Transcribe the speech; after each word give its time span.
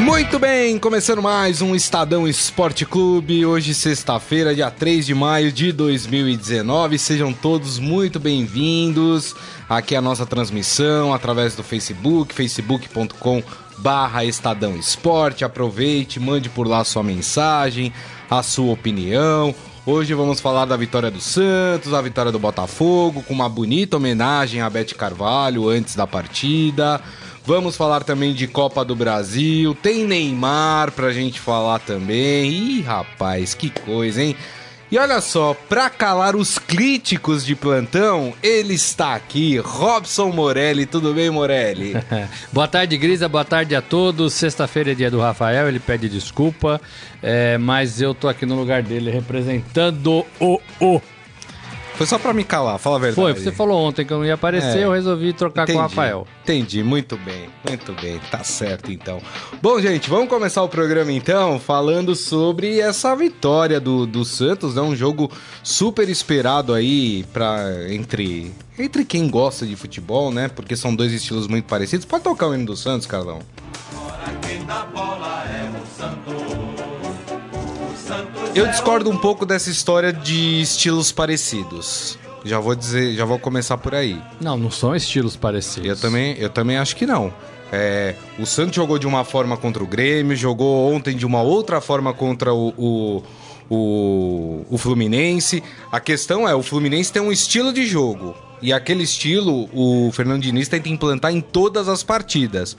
Muito 0.00 0.38
bem, 0.38 0.78
começando 0.78 1.20
mais 1.20 1.60
um 1.60 1.74
Estadão 1.74 2.26
Esporte 2.26 2.86
Clube. 2.86 3.44
Hoje, 3.44 3.74
sexta-feira, 3.74 4.54
dia 4.54 4.70
3 4.70 5.04
de 5.04 5.14
maio 5.14 5.52
de 5.52 5.72
2019. 5.72 6.98
Sejam 6.98 7.34
todos 7.34 7.78
muito 7.78 8.18
bem-vindos. 8.18 9.36
Aqui 9.68 9.94
é 9.94 9.98
a 9.98 10.02
nossa 10.02 10.24
transmissão 10.24 11.12
através 11.12 11.54
do 11.54 11.62
Facebook, 11.62 12.34
facebook.com 12.34 13.42
barra 13.76 14.24
Estadão 14.24 14.74
Esporte. 14.74 15.44
Aproveite, 15.44 16.18
mande 16.18 16.48
por 16.48 16.66
lá 16.66 16.82
sua 16.82 17.02
mensagem, 17.02 17.92
a 18.30 18.42
sua 18.42 18.72
opinião. 18.72 19.54
Hoje 19.84 20.14
vamos 20.14 20.40
falar 20.40 20.64
da 20.64 20.76
vitória 20.76 21.10
do 21.10 21.20
Santos, 21.20 21.92
a 21.92 22.00
vitória 22.00 22.32
do 22.32 22.38
Botafogo, 22.38 23.22
com 23.22 23.34
uma 23.34 23.48
bonita 23.48 23.98
homenagem 23.98 24.60
a 24.62 24.70
Bete 24.70 24.94
Carvalho 24.94 25.68
antes 25.68 25.94
da 25.94 26.06
partida. 26.06 27.00
Vamos 27.44 27.76
falar 27.76 28.04
também 28.04 28.34
de 28.34 28.46
Copa 28.46 28.84
do 28.84 28.94
Brasil. 28.94 29.74
Tem 29.74 30.04
Neymar 30.04 30.92
pra 30.92 31.12
gente 31.12 31.40
falar 31.40 31.78
também. 31.78 32.50
Ih, 32.50 32.82
rapaz, 32.82 33.54
que 33.54 33.70
coisa, 33.70 34.22
hein? 34.22 34.36
E 34.90 34.98
olha 34.98 35.20
só, 35.20 35.54
pra 35.68 35.88
calar 35.88 36.34
os 36.34 36.58
críticos 36.58 37.46
de 37.46 37.54
plantão, 37.54 38.34
ele 38.42 38.74
está 38.74 39.14
aqui, 39.14 39.56
Robson 39.58 40.30
Morelli. 40.30 40.84
Tudo 40.84 41.14
bem, 41.14 41.30
Morelli? 41.30 41.94
boa 42.52 42.66
tarde, 42.66 42.96
Grisa. 42.98 43.28
Boa 43.28 43.44
tarde 43.44 43.76
a 43.76 43.80
todos. 43.80 44.34
Sexta-feira 44.34 44.90
é 44.90 44.94
dia 44.94 45.08
do 45.08 45.20
Rafael, 45.20 45.68
ele 45.68 45.78
pede 45.78 46.08
desculpa, 46.08 46.80
é, 47.22 47.56
mas 47.56 48.00
eu 48.00 48.12
tô 48.12 48.26
aqui 48.26 48.44
no 48.44 48.56
lugar 48.56 48.82
dele 48.82 49.12
representando 49.12 50.26
o 50.40 50.60
o 50.80 51.00
foi 52.00 52.06
só 52.06 52.18
pra 52.18 52.32
me 52.32 52.44
calar, 52.44 52.78
fala 52.78 52.96
a 52.96 52.98
verdade. 52.98 53.20
Foi, 53.20 53.34
você 53.34 53.52
falou 53.52 53.78
ontem 53.78 54.06
que 54.06 54.10
eu 54.10 54.16
não 54.16 54.24
ia 54.24 54.32
aparecer, 54.32 54.78
é, 54.78 54.84
eu 54.84 54.92
resolvi 54.92 55.34
trocar 55.34 55.64
entendi, 55.64 55.76
com 55.76 55.84
o 55.84 55.86
Rafael. 55.86 56.26
Entendi, 56.42 56.82
muito 56.82 57.14
bem, 57.18 57.50
muito 57.68 57.92
bem, 58.00 58.18
tá 58.30 58.42
certo 58.42 58.90
então. 58.90 59.20
Bom, 59.60 59.78
gente, 59.82 60.08
vamos 60.08 60.30
começar 60.30 60.62
o 60.62 60.68
programa 60.70 61.12
então 61.12 61.60
falando 61.60 62.16
sobre 62.16 62.80
essa 62.80 63.14
vitória 63.14 63.78
do, 63.78 64.06
do 64.06 64.24
Santos, 64.24 64.78
é 64.78 64.80
né? 64.80 64.86
um 64.86 64.96
jogo 64.96 65.30
super 65.62 66.08
esperado 66.08 66.72
aí 66.72 67.22
pra, 67.34 67.92
entre, 67.92 68.50
entre 68.78 69.04
quem 69.04 69.28
gosta 69.28 69.66
de 69.66 69.76
futebol, 69.76 70.32
né? 70.32 70.48
Porque 70.48 70.76
são 70.76 70.96
dois 70.96 71.12
estilos 71.12 71.46
muito 71.48 71.66
parecidos. 71.66 72.06
Pode 72.06 72.24
tocar 72.24 72.46
o 72.46 72.54
hino 72.54 72.64
do 72.64 72.78
Santos, 72.78 73.06
Carlão? 73.06 73.40
Agora 73.92 74.38
quem 74.40 74.64
dá 74.64 74.86
bola 74.86 75.44
é 75.44 75.64
o 75.64 75.64
Santos. 75.64 75.69
Eu 78.52 78.66
discordo 78.66 79.08
um 79.08 79.16
pouco 79.16 79.46
dessa 79.46 79.70
história 79.70 80.12
de 80.12 80.60
estilos 80.60 81.12
parecidos. 81.12 82.18
Já 82.44 82.58
vou 82.58 82.74
dizer, 82.74 83.14
já 83.14 83.24
vou 83.24 83.38
começar 83.38 83.78
por 83.78 83.94
aí. 83.94 84.20
Não, 84.40 84.56
não 84.56 84.70
são 84.70 84.94
estilos 84.94 85.36
parecidos. 85.36 85.88
Eu 85.88 85.96
também, 85.96 86.36
eu 86.36 86.50
também 86.50 86.76
acho 86.76 86.96
que 86.96 87.06
não. 87.06 87.32
É, 87.70 88.16
o 88.40 88.46
Santos 88.46 88.74
jogou 88.74 88.98
de 88.98 89.06
uma 89.06 89.24
forma 89.24 89.56
contra 89.56 89.82
o 89.82 89.86
Grêmio, 89.86 90.36
jogou 90.36 90.92
ontem 90.92 91.16
de 91.16 91.24
uma 91.24 91.40
outra 91.40 91.80
forma 91.80 92.12
contra 92.12 92.52
o, 92.52 92.74
o, 92.76 93.22
o, 93.70 94.66
o 94.68 94.78
Fluminense. 94.78 95.62
A 95.92 96.00
questão 96.00 96.48
é, 96.48 96.54
o 96.54 96.62
Fluminense 96.62 97.12
tem 97.12 97.22
um 97.22 97.30
estilo 97.30 97.72
de 97.72 97.86
jogo. 97.86 98.34
E 98.60 98.72
aquele 98.72 99.04
estilo 99.04 99.70
o 99.72 100.10
Fernando 100.12 100.42
Diniz 100.42 100.68
tenta 100.68 100.88
implantar 100.88 101.32
em 101.32 101.40
todas 101.40 101.88
as 101.88 102.02
partidas. 102.02 102.76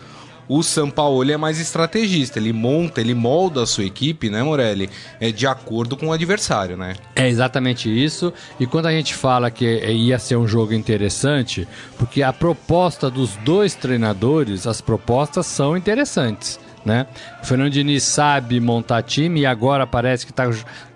O 0.53 0.61
São 0.63 0.91
Paulo 0.91 1.31
é 1.31 1.37
mais 1.37 1.61
estrategista, 1.61 2.37
ele 2.37 2.51
monta, 2.51 2.99
ele 2.99 3.13
molda 3.13 3.63
a 3.63 3.65
sua 3.65 3.85
equipe, 3.85 4.29
né, 4.29 4.43
Morelli, 4.43 4.89
é, 5.17 5.31
de 5.31 5.47
acordo 5.47 5.95
com 5.95 6.07
o 6.07 6.11
adversário, 6.11 6.75
né? 6.75 6.97
É 7.15 7.29
exatamente 7.29 7.89
isso. 7.89 8.33
E 8.59 8.65
quando 8.65 8.87
a 8.87 8.91
gente 8.91 9.15
fala 9.15 9.49
que 9.49 9.65
ia 9.65 10.19
ser 10.19 10.35
um 10.35 10.45
jogo 10.45 10.73
interessante, 10.73 11.65
porque 11.97 12.21
a 12.21 12.33
proposta 12.33 13.09
dos 13.09 13.37
dois 13.45 13.75
treinadores, 13.75 14.67
as 14.67 14.81
propostas 14.81 15.45
são 15.45 15.77
interessantes. 15.77 16.59
Né? 16.83 17.07
O 17.41 17.45
Fernando 17.45 17.71
Diniz 17.71 18.03
sabe 18.03 18.59
montar 18.59 19.03
time 19.03 19.41
e 19.41 19.45
agora 19.45 19.87
parece 19.87 20.25
que 20.25 20.33
está 20.33 20.49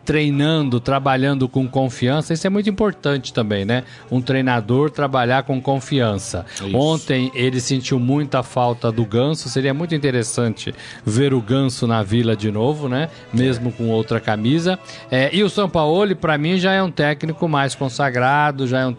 treinando, 0.05 0.79
trabalhando 0.79 1.49
com 1.49 1.67
confiança, 1.67 2.33
isso 2.33 2.45
é 2.45 2.49
muito 2.49 2.69
importante 2.69 3.33
também, 3.33 3.66
né? 3.66 3.83
Um 4.11 4.21
treinador 4.21 4.91
trabalhar 4.91 5.43
com 5.43 5.59
confiança. 5.59 6.45
Isso. 6.53 6.77
Ontem 6.77 7.31
ele 7.33 7.59
sentiu 7.59 7.99
muita 7.99 8.44
falta 8.44 8.91
do 8.91 9.03
Ganso, 9.03 9.49
seria 9.49 9.73
muito 9.73 9.95
interessante 9.95 10.73
ver 11.03 11.33
o 11.33 11.41
Ganso 11.41 11.88
na 11.88 12.03
Vila 12.03 12.35
de 12.35 12.51
novo, 12.51 12.88
né? 12.88 13.09
Mesmo 13.33 13.71
com 13.71 13.89
outra 13.89 14.19
camisa. 14.19 14.77
É, 15.09 15.35
e 15.35 15.44
o 15.44 15.49
São 15.49 15.67
Paulo, 15.67 16.15
para 16.15 16.38
mim, 16.38 16.59
já 16.59 16.71
é 16.71 16.83
um 16.83 16.91
técnico 16.91 17.49
mais 17.49 17.73
consagrado, 17.73 18.67
já 18.67 18.81
é 18.81 18.85
um, 18.85 18.95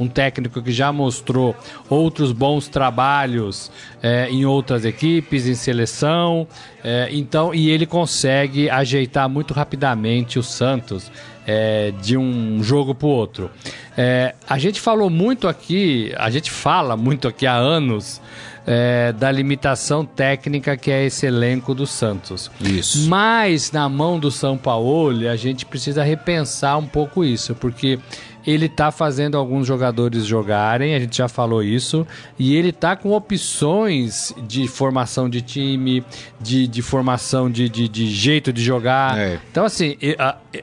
um 0.00 0.08
técnico 0.08 0.60
que 0.60 0.72
já 0.72 0.92
mostrou 0.92 1.54
outros 1.88 2.32
bons 2.32 2.66
trabalhos 2.66 3.70
é, 4.02 4.28
em 4.28 4.44
outras 4.44 4.84
equipes, 4.84 5.46
em 5.46 5.54
seleção. 5.54 6.48
É, 6.82 7.08
então, 7.12 7.54
e 7.54 7.70
ele 7.70 7.86
consegue 7.86 8.68
ajeitar 8.68 9.28
muito 9.28 9.52
rapidamente 9.52 10.39
o 10.40 10.42
Santos 10.42 11.10
é, 11.46 11.92
de 12.02 12.16
um 12.16 12.62
jogo 12.62 12.94
para 12.94 13.06
o 13.06 13.10
outro. 13.10 13.50
É, 13.96 14.34
a 14.48 14.58
gente 14.58 14.80
falou 14.80 15.10
muito 15.10 15.48
aqui, 15.48 16.12
a 16.16 16.30
gente 16.30 16.50
fala 16.50 16.96
muito 16.96 17.28
aqui 17.28 17.46
há 17.46 17.54
anos 17.54 18.20
é, 18.66 19.12
da 19.12 19.30
limitação 19.30 20.04
técnica 20.04 20.76
que 20.76 20.90
é 20.90 21.04
esse 21.04 21.26
elenco 21.26 21.74
do 21.74 21.86
Santos. 21.86 22.50
Isso. 22.60 23.08
Mas 23.08 23.72
na 23.72 23.88
mão 23.88 24.18
do 24.18 24.30
São 24.30 24.56
Paulo, 24.56 25.28
a 25.28 25.36
gente 25.36 25.66
precisa 25.66 26.02
repensar 26.02 26.78
um 26.78 26.86
pouco 26.86 27.24
isso, 27.24 27.54
porque 27.54 27.98
ele 28.46 28.68
tá 28.68 28.90
fazendo 28.90 29.36
alguns 29.36 29.66
jogadores 29.66 30.24
jogarem, 30.24 30.94
a 30.94 31.00
gente 31.00 31.16
já 31.16 31.28
falou 31.28 31.62
isso, 31.62 32.06
e 32.38 32.54
ele 32.54 32.72
tá 32.72 32.96
com 32.96 33.10
opções 33.12 34.34
de 34.46 34.66
formação 34.68 35.28
de 35.28 35.42
time, 35.42 36.04
de, 36.40 36.66
de 36.66 36.82
formação 36.82 37.50
de, 37.50 37.68
de, 37.68 37.88
de 37.88 38.06
jeito 38.06 38.52
de 38.52 38.62
jogar. 38.62 39.18
É. 39.18 39.38
Então, 39.50 39.64
assim, 39.64 39.96
eu, 40.00 40.16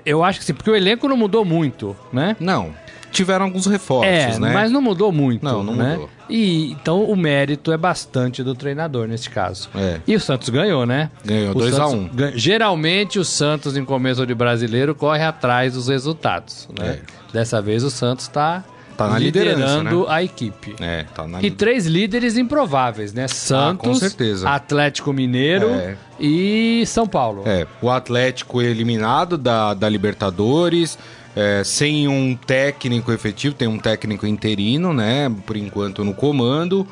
eu 0.06 0.24
acho 0.24 0.40
que 0.40 0.46
sim, 0.46 0.54
porque 0.54 0.70
o 0.70 0.76
elenco 0.76 1.08
não 1.08 1.18
mudou 1.18 1.44
muito, 1.46 1.96
né? 2.12 2.36
Não 2.40 2.74
tiveram 3.18 3.46
alguns 3.46 3.66
reforços, 3.66 4.36
é, 4.36 4.40
né? 4.40 4.54
Mas 4.54 4.72
não 4.72 4.80
mudou 4.80 5.12
muito. 5.12 5.44
Não, 5.44 5.64
não 5.64 5.76
né? 5.76 5.94
mudou. 5.94 6.10
E 6.30 6.72
então 6.72 7.04
o 7.04 7.16
mérito 7.16 7.72
é 7.72 7.78
bastante 7.78 8.44
do 8.44 8.54
treinador 8.54 9.08
nesse 9.08 9.28
caso. 9.28 9.70
É. 9.74 10.00
E 10.06 10.16
o 10.16 10.20
Santos 10.20 10.50
ganhou, 10.50 10.86
né? 10.86 11.10
Ganhou 11.26 11.56
2x1. 11.56 11.94
Um. 11.96 12.10
Geralmente 12.36 13.18
o 13.18 13.26
Santos, 13.26 13.76
em 13.76 13.84
começo 13.84 14.26
de 14.26 14.36
brasileiro, 14.36 14.94
corre 14.94 15.24
atrás 15.24 15.74
dos 15.74 15.88
resultados. 15.88 16.70
Né? 16.78 16.90
É. 16.90 17.00
Dessa 17.34 17.60
vez 17.60 17.84
o 17.84 17.90
Santos 17.90 18.26
está 18.26 18.64
tá 18.96 19.08
na 19.08 19.18
liderando 19.18 20.02
né? 20.02 20.06
a 20.10 20.24
equipe. 20.24 20.76
É, 20.80 21.06
tá 21.16 21.28
na 21.28 21.42
E 21.42 21.50
três 21.50 21.88
líderes 21.88 22.38
improváveis, 22.38 23.14
né? 23.14 23.28
Santos, 23.28 24.00
ah, 24.46 24.56
Atlético 24.56 25.12
Mineiro 25.12 25.70
é. 25.70 25.98
e 26.20 26.84
São 26.86 27.08
Paulo. 27.08 27.42
É, 27.48 27.66
o 27.82 27.90
Atlético 27.90 28.62
eliminado 28.62 29.40
da, 29.40 29.74
da 29.74 29.90
Libertadores, 29.90 31.00
é, 31.38 31.64
sem 31.64 32.08
um 32.08 32.36
técnico 32.36 33.12
efetivo, 33.12 33.54
tem 33.54 33.68
um 33.68 33.78
técnico 33.78 34.26
interino, 34.26 34.92
né? 34.92 35.32
Por 35.46 35.56
enquanto 35.56 36.04
no 36.04 36.12
comando. 36.12 36.88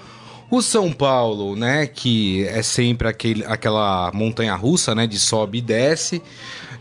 O 0.51 0.61
São 0.61 0.93
Paulo, 0.93 1.55
né? 1.55 1.87
Que 1.87 2.45
é 2.49 2.61
sempre 2.61 3.07
aquele, 3.07 3.43
aquela 3.45 4.11
montanha 4.13 4.53
russa, 4.53 4.93
né? 4.93 5.07
De 5.07 5.17
sobe 5.17 5.57
e 5.57 5.61
desce. 5.61 6.21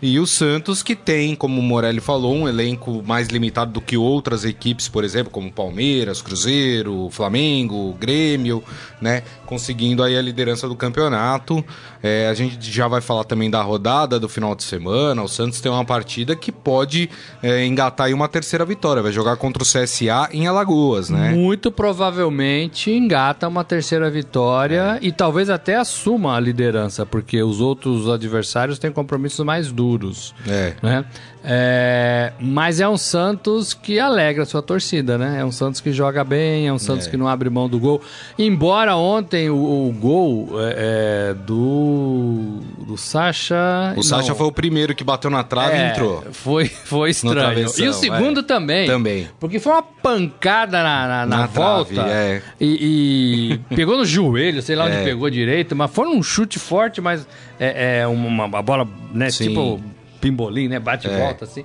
E 0.06 0.20
o 0.20 0.26
Santos, 0.26 0.82
que 0.82 0.94
tem, 0.94 1.34
como 1.34 1.58
o 1.58 1.62
Morelli 1.62 1.98
falou, 1.98 2.34
um 2.34 2.46
elenco 2.46 3.02
mais 3.06 3.28
limitado 3.28 3.72
do 3.72 3.80
que 3.80 3.96
outras 3.96 4.44
equipes, 4.44 4.86
por 4.86 5.02
exemplo, 5.02 5.32
como 5.32 5.50
Palmeiras, 5.50 6.20
Cruzeiro, 6.20 7.08
Flamengo, 7.10 7.96
Grêmio, 7.98 8.62
né? 9.00 9.22
Conseguindo 9.46 10.02
aí 10.02 10.14
a 10.14 10.20
liderança 10.20 10.68
do 10.68 10.76
campeonato. 10.76 11.64
É, 12.02 12.28
a 12.28 12.34
gente 12.34 12.70
já 12.70 12.86
vai 12.86 13.00
falar 13.00 13.24
também 13.24 13.48
da 13.48 13.62
rodada 13.62 14.20
do 14.20 14.28
final 14.28 14.54
de 14.54 14.64
semana. 14.64 15.22
O 15.22 15.28
Santos 15.28 15.58
tem 15.62 15.72
uma 15.72 15.86
partida 15.86 16.36
que 16.36 16.52
pode 16.52 17.08
é, 17.42 17.64
engatar 17.64 18.08
aí 18.08 18.12
uma 18.12 18.28
terceira 18.28 18.66
vitória. 18.66 19.02
Vai 19.02 19.10
jogar 19.10 19.38
contra 19.38 19.62
o 19.62 19.66
CSA 19.66 20.28
em 20.32 20.46
Alagoas, 20.46 21.08
né? 21.08 21.30
Muito 21.30 21.72
provavelmente 21.72 22.90
engata 22.90 23.48
uma 23.48 23.64
terceira 23.64 24.10
vitória 24.10 24.98
é. 25.00 25.06
e 25.06 25.10
talvez 25.10 25.48
até 25.48 25.76
assuma 25.76 26.36
a 26.36 26.40
liderança, 26.40 27.06
porque 27.06 27.42
os 27.42 27.58
outros 27.58 28.06
adversários 28.06 28.78
têm 28.78 28.92
compromissos 28.92 29.42
mais 29.46 29.72
duros 29.72 29.93
duros. 29.98 30.34
É. 30.46 30.74
Né? 30.82 31.04
É, 31.46 32.32
mas 32.40 32.80
é 32.80 32.88
um 32.88 32.96
Santos 32.96 33.74
que 33.74 34.00
alegra 34.00 34.44
a 34.44 34.46
sua 34.46 34.62
torcida, 34.62 35.18
né? 35.18 35.40
É 35.40 35.44
um 35.44 35.52
Santos 35.52 35.78
que 35.78 35.92
joga 35.92 36.24
bem, 36.24 36.66
é 36.66 36.72
um 36.72 36.78
Santos 36.78 37.06
é. 37.06 37.10
que 37.10 37.18
não 37.18 37.28
abre 37.28 37.50
mão 37.50 37.68
do 37.68 37.78
gol. 37.78 38.00
Embora 38.38 38.96
ontem 38.96 39.50
o, 39.50 39.56
o 39.56 39.92
gol 39.92 40.48
é, 40.58 41.30
é 41.30 41.34
do, 41.34 42.60
do, 42.86 42.96
Sacha. 42.96 43.92
O 43.94 44.02
Sacha 44.02 44.28
não. 44.28 44.36
foi 44.36 44.46
o 44.46 44.52
primeiro 44.52 44.94
que 44.94 45.04
bateu 45.04 45.30
na 45.30 45.44
trave 45.44 45.76
É, 45.76 45.88
e 45.88 45.90
entrou. 45.90 46.24
Foi, 46.32 46.66
foi 46.66 47.10
estranho. 47.10 47.68
E 47.78 47.88
o 47.88 47.92
segundo 47.92 48.40
é. 48.40 48.42
também. 48.42 48.86
Também. 48.86 49.28
Porque 49.38 49.58
foi 49.58 49.72
uma 49.72 49.82
pancada 49.82 50.82
na, 50.82 51.06
na, 51.06 51.26
na 51.26 51.36
Na 51.36 51.46
volta. 51.46 51.92
trave, 51.92 52.10
é. 52.10 52.42
E, 52.58 53.60
e 53.70 53.74
pegou 53.76 53.98
no 53.98 54.06
joelho, 54.06 54.62
sei 54.62 54.76
lá 54.76 54.86
onde 54.86 54.96
É. 54.96 55.04
pegou 55.04 55.28
direito, 55.28 55.76
mas 55.76 55.90
foi 55.90 56.08
um 56.08 56.22
chute 56.22 56.58
forte, 56.58 57.02
mas 57.02 57.26
é, 57.60 58.00
é 58.00 58.06
uma, 58.06 58.46
uma 58.46 58.62
bola, 58.62 58.88
né? 59.12 59.30
Sim. 59.30 59.48
Tipo 59.48 59.80
pimbolim, 60.24 60.68
né? 60.68 60.78
Bate 60.78 61.06
e 61.06 61.10
É. 61.10 61.18
volta, 61.18 61.44
assim. 61.44 61.64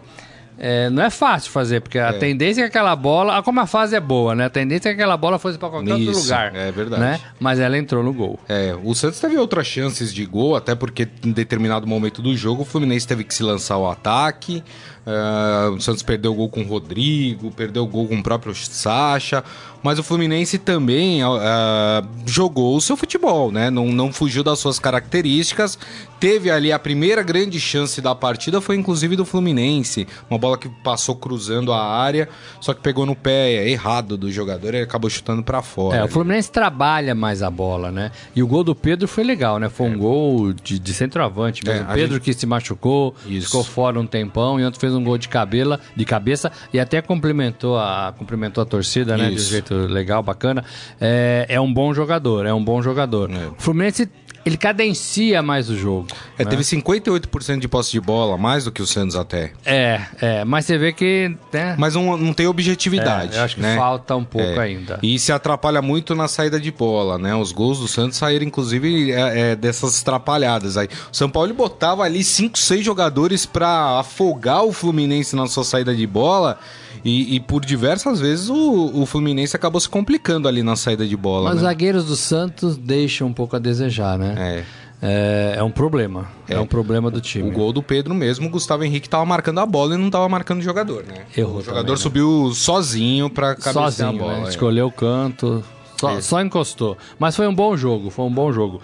É, 0.61 0.89
não 0.89 1.01
é 1.01 1.09
fácil 1.09 1.49
fazer, 1.51 1.79
porque 1.79 1.97
a 1.97 2.11
tendência 2.11 2.59
é 2.59 2.63
que 2.65 2.67
aquela 2.77 2.93
bola, 2.93 3.37
ah, 3.37 3.41
como 3.41 3.61
a 3.61 3.65
fase 3.65 3.95
é 3.95 3.99
boa, 4.01 4.35
né? 4.35 4.43
A 4.43 4.49
tendência 4.49 4.89
é 4.89 4.93
que 4.93 4.99
aquela 4.99 5.15
bola 5.15 5.39
fosse 5.39 5.57
pra 5.57 5.69
qualquer 5.69 5.93
outro 5.93 6.11
Isso, 6.11 6.23
lugar. 6.23 6.53
é 6.53 6.69
verdade. 6.69 7.01
Né? 7.01 7.19
Mas 7.39 7.59
ela 7.59 7.77
entrou 7.77 8.03
no 8.03 8.11
gol. 8.11 8.37
É, 8.49 8.75
o 8.83 8.93
Santos 8.93 9.21
teve 9.21 9.37
outras 9.37 9.65
chances 9.65 10.13
de 10.13 10.25
gol, 10.25 10.57
até 10.57 10.75
porque 10.75 11.07
em 11.25 11.31
determinado 11.31 11.87
momento 11.87 12.21
do 12.21 12.35
jogo 12.35 12.63
o 12.63 12.65
Fluminense 12.65 13.07
teve 13.07 13.23
que 13.23 13.33
se 13.33 13.41
lançar 13.41 13.75
ao 13.75 13.89
ataque. 13.89 14.61
Ah, 15.05 15.71
o 15.75 15.79
Santos 15.81 16.03
perdeu 16.03 16.31
o 16.31 16.35
gol 16.35 16.49
com 16.49 16.61
o 16.61 16.67
Rodrigo, 16.67 17.51
perdeu 17.51 17.83
o 17.83 17.87
gol 17.87 18.07
com 18.07 18.15
o 18.15 18.23
próprio 18.23 18.53
Sacha. 18.55 19.43
Mas 19.81 19.97
o 19.97 20.03
Fluminense 20.03 20.57
também 20.57 21.21
ah, 21.23 22.03
jogou 22.25 22.75
o 22.75 22.81
seu 22.81 22.97
futebol, 22.97 23.49
né? 23.51 23.69
Não, 23.69 23.87
não 23.87 24.11
fugiu 24.11 24.43
das 24.43 24.59
suas 24.59 24.77
características. 24.77 25.79
Teve 26.19 26.51
ali 26.51 26.69
a 26.69 26.77
primeira 26.77 27.23
grande 27.23 27.61
chance 27.61 28.01
da 28.01 28.13
partida, 28.13 28.59
foi 28.59 28.75
inclusive 28.75 29.15
do 29.15 29.23
Fluminense. 29.23 30.05
Uma 30.29 30.37
bola 30.37 30.57
que 30.57 30.67
passou 30.83 31.15
cruzando 31.15 31.71
a 31.71 31.81
área, 31.81 32.27
só 32.59 32.73
que 32.73 32.81
pegou 32.81 33.05
no 33.05 33.15
pé 33.15 33.69
errado 33.69 34.17
do 34.17 34.29
jogador 34.29 34.73
e 34.73 34.81
acabou 34.81 35.09
chutando 35.09 35.41
pra 35.41 35.61
fora. 35.61 35.99
É, 35.99 36.03
o 36.03 36.09
Fluminense 36.09 36.51
trabalha 36.51 37.15
mais 37.15 37.41
a 37.41 37.49
bola, 37.49 37.89
né? 37.89 38.11
E 38.35 38.43
o 38.43 38.47
gol 38.47 38.65
do 38.65 38.75
Pedro 38.75 39.07
foi 39.07 39.23
legal, 39.23 39.59
né? 39.59 39.69
Foi 39.69 39.87
um 39.87 39.97
gol 39.97 40.51
de, 40.51 40.77
de 40.77 40.93
centroavante 40.93 41.63
mesmo. 41.65 41.89
É, 41.89 41.93
Pedro 41.93 42.15
gente- 42.15 42.23
que 42.25 42.33
se 42.33 42.45
machucou, 42.45 43.15
Isso. 43.25 43.45
ficou 43.45 43.63
fora 43.63 43.97
um 43.97 44.05
tempão 44.05 44.59
e 44.59 44.65
ontem 44.65 44.77
fez 44.77 44.88
um 44.93 45.03
gol 45.03 45.17
de 45.17 45.27
cabela, 45.27 45.79
de 45.95 46.05
cabeça 46.05 46.51
e 46.73 46.79
até 46.79 47.01
cumprimentou 47.01 47.77
a, 47.77 48.13
cumprimentou 48.17 48.61
a 48.61 48.65
torcida, 48.65 49.17
né? 49.17 49.27
De 49.27 49.33
um 49.33 49.35
Isso. 49.35 49.51
jeito 49.51 49.73
legal, 49.73 50.21
bacana. 50.23 50.63
É, 50.99 51.45
é 51.49 51.61
um 51.61 51.73
bom 51.73 51.93
jogador, 51.93 52.45
é 52.45 52.53
um 52.53 52.63
bom 52.63 52.81
jogador. 52.81 53.29
É. 53.31 53.47
O 53.47 53.55
Fluminense, 53.57 54.09
ele 54.45 54.57
cadencia 54.57 55.41
mais 55.41 55.69
o 55.69 55.77
jogo. 55.77 56.07
É, 56.37 56.43
né? 56.43 56.49
teve 56.49 56.63
58% 56.63 57.59
de 57.59 57.67
posse 57.67 57.91
de 57.91 57.99
bola, 57.99 58.37
mais 58.37 58.63
do 58.63 58.71
que 58.71 58.81
o 58.81 58.87
Santos 58.87 59.15
até. 59.15 59.51
É, 59.65 60.01
é, 60.21 60.45
mas 60.45 60.65
você 60.65 60.77
vê 60.77 60.93
que, 60.93 61.35
né? 61.51 61.75
Mas 61.77 61.95
não, 61.95 62.17
não 62.17 62.33
tem 62.33 62.47
objetividade. 62.47 63.35
É, 63.35 63.39
eu 63.39 63.43
acho 63.43 63.55
que 63.55 63.61
né? 63.61 63.75
falta 63.75 64.15
um 64.15 64.23
pouco 64.23 64.47
É. 64.47 64.59
ainda. 64.59 64.99
E 65.03 65.19
se 65.19 65.31
atrapalha 65.31 65.81
muito 65.81 66.15
na 66.15 66.27
saída 66.27 66.59
de 66.59 66.71
bola, 66.71 67.17
né? 67.17 67.35
Os 67.35 67.51
gols 67.51 67.79
do 67.79 67.87
Santos 67.87 68.17
saíram, 68.17 68.45
inclusive, 68.45 69.11
é, 69.11 69.51
é, 69.51 69.55
dessas 69.55 70.01
atrapalhadas 70.01 70.77
aí. 70.77 70.87
O 71.11 71.15
São 71.15 71.29
Paulo 71.29 71.53
botava 71.53 72.03
ali 72.03 72.23
5, 72.23 72.57
6 72.57 72.83
jogadores 72.83 73.45
pra 73.45 73.99
afogar 73.99 74.63
o 74.63 74.71
Fluminense 74.71 75.35
na 75.35 75.47
sua 75.47 75.63
saída 75.63 75.95
de 75.95 76.07
bola. 76.07 76.59
E, 77.03 77.35
e 77.35 77.39
por 77.39 77.63
diversas 77.63 78.19
vezes 78.19 78.49
o, 78.49 78.91
o 78.93 79.05
Fluminense 79.05 79.55
acabou 79.55 79.79
se 79.79 79.89
complicando 79.89 80.47
ali 80.47 80.63
na 80.63 80.75
saída 80.75 81.05
de 81.07 81.15
bola. 81.15 81.45
Mas 81.49 81.57
os 81.57 81.61
né? 81.63 81.69
zagueiros 81.69 82.05
do 82.05 82.15
Santos 82.15 82.77
deixam 82.77 83.27
um 83.27 83.33
pouco 83.33 83.55
a 83.55 83.59
desejar, 83.59 84.17
né? 84.17 84.35
É. 84.37 84.79
É, 85.01 85.55
é 85.57 85.63
um 85.63 85.71
problema. 85.71 86.27
É. 86.47 86.55
É. 86.55 86.59
um 86.59 86.65
problema 86.65 87.09
do 87.09 87.21
time. 87.21 87.49
O 87.49 87.53
gol 87.53 87.71
do 87.71 87.81
Pedro 87.81 88.13
mesmo, 88.13 88.47
o 88.47 88.49
Gustavo 88.49 88.83
Henrique 88.83 89.07
tava 89.07 89.25
marcando 89.25 89.59
a 89.59 89.65
bola 89.65 89.95
e 89.95 89.97
não 89.97 90.09
tava 90.09 90.27
marcando 90.27 90.59
o 90.59 90.61
jogador, 90.61 91.05
né? 91.05 91.25
Errou 91.37 91.57
o 91.57 91.61
jogador 91.61 91.81
também, 91.81 91.91
né? 91.91 91.97
subiu 91.97 92.51
sozinho 92.53 93.29
pra 93.29 93.55
cabecear 93.55 93.91
Sozinho, 93.91 94.09
a 94.09 94.13
bola. 94.13 94.37
né? 94.39 94.45
é. 94.47 94.49
Escolheu 94.49 94.87
o 94.87 94.91
canto, 94.91 95.63
só, 95.97 96.19
só 96.21 96.41
encostou. 96.41 96.97
Mas 97.17 97.35
foi 97.35 97.47
um 97.47 97.55
bom 97.55 97.77
jogo, 97.77 98.09
foi 98.09 98.25
um 98.25 98.33
bom 98.33 98.51
jogo. 98.51 98.81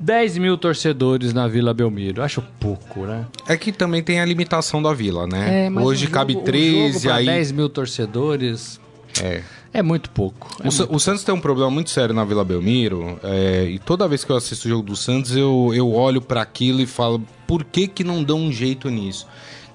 10 0.00 0.38
mil 0.38 0.56
torcedores 0.56 1.32
na 1.34 1.46
Vila 1.46 1.74
Belmiro. 1.74 2.22
Acho 2.22 2.42
pouco, 2.58 3.04
né? 3.06 3.26
É 3.46 3.56
que 3.56 3.70
também 3.70 4.02
tem 4.02 4.18
a 4.20 4.24
limitação 4.24 4.82
da 4.82 4.92
vila, 4.94 5.26
né? 5.26 5.68
mas 5.68 5.84
Hoje 5.84 6.02
jogo- 6.04 6.14
cabe 6.14 6.36
um 6.36 6.40
13, 6.42 6.92
jogo 6.94 7.00
pra 7.04 7.14
aí. 7.16 7.26
10 7.26 7.52
mil 7.52 7.68
torcedores 7.68 8.80
É. 9.22 9.42
é 9.74 9.82
muito 9.82 10.08
pouco. 10.10 10.48
É 10.64 10.68
O, 10.68 10.72
muito- 10.72 10.94
o 10.96 10.98
Santos 10.98 11.22
tem 11.22 11.34
um 11.34 11.40
problema 11.40 11.70
muito 11.70 11.90
sério 11.90 12.14
na 12.14 12.24
Vila 12.24 12.44
Belmiro, 12.44 13.20
é, 13.22 13.64
e 13.68 13.78
toda 13.78 14.08
vez 14.08 14.24
que 14.24 14.32
eu 14.32 14.36
assisto 14.36 14.66
o 14.66 14.70
jogo 14.70 14.82
do 14.84 14.96
Santos, 14.96 15.36
eu, 15.36 15.70
eu 15.74 15.92
olho 15.92 16.20
pra 16.22 16.40
aquilo 16.42 16.80
e 16.80 16.86
falo, 16.86 17.22
por 17.46 17.62
que 17.64 17.86
que 17.86 18.02
não 18.02 18.24
dão 18.24 18.38
um 18.38 18.52
jeito 18.52 18.88
nisso? 18.88 19.26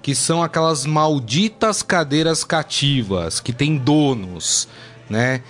Que 0.01 0.15
são 0.15 0.41
aquelas 0.41 0.85
malditas 0.85 1.81
cadeiras 1.83 2.43
cativas, 2.43 3.39
que 3.39 3.51
tem 3.53 3.75
donos, 3.77 4.67
né? 5.09 5.41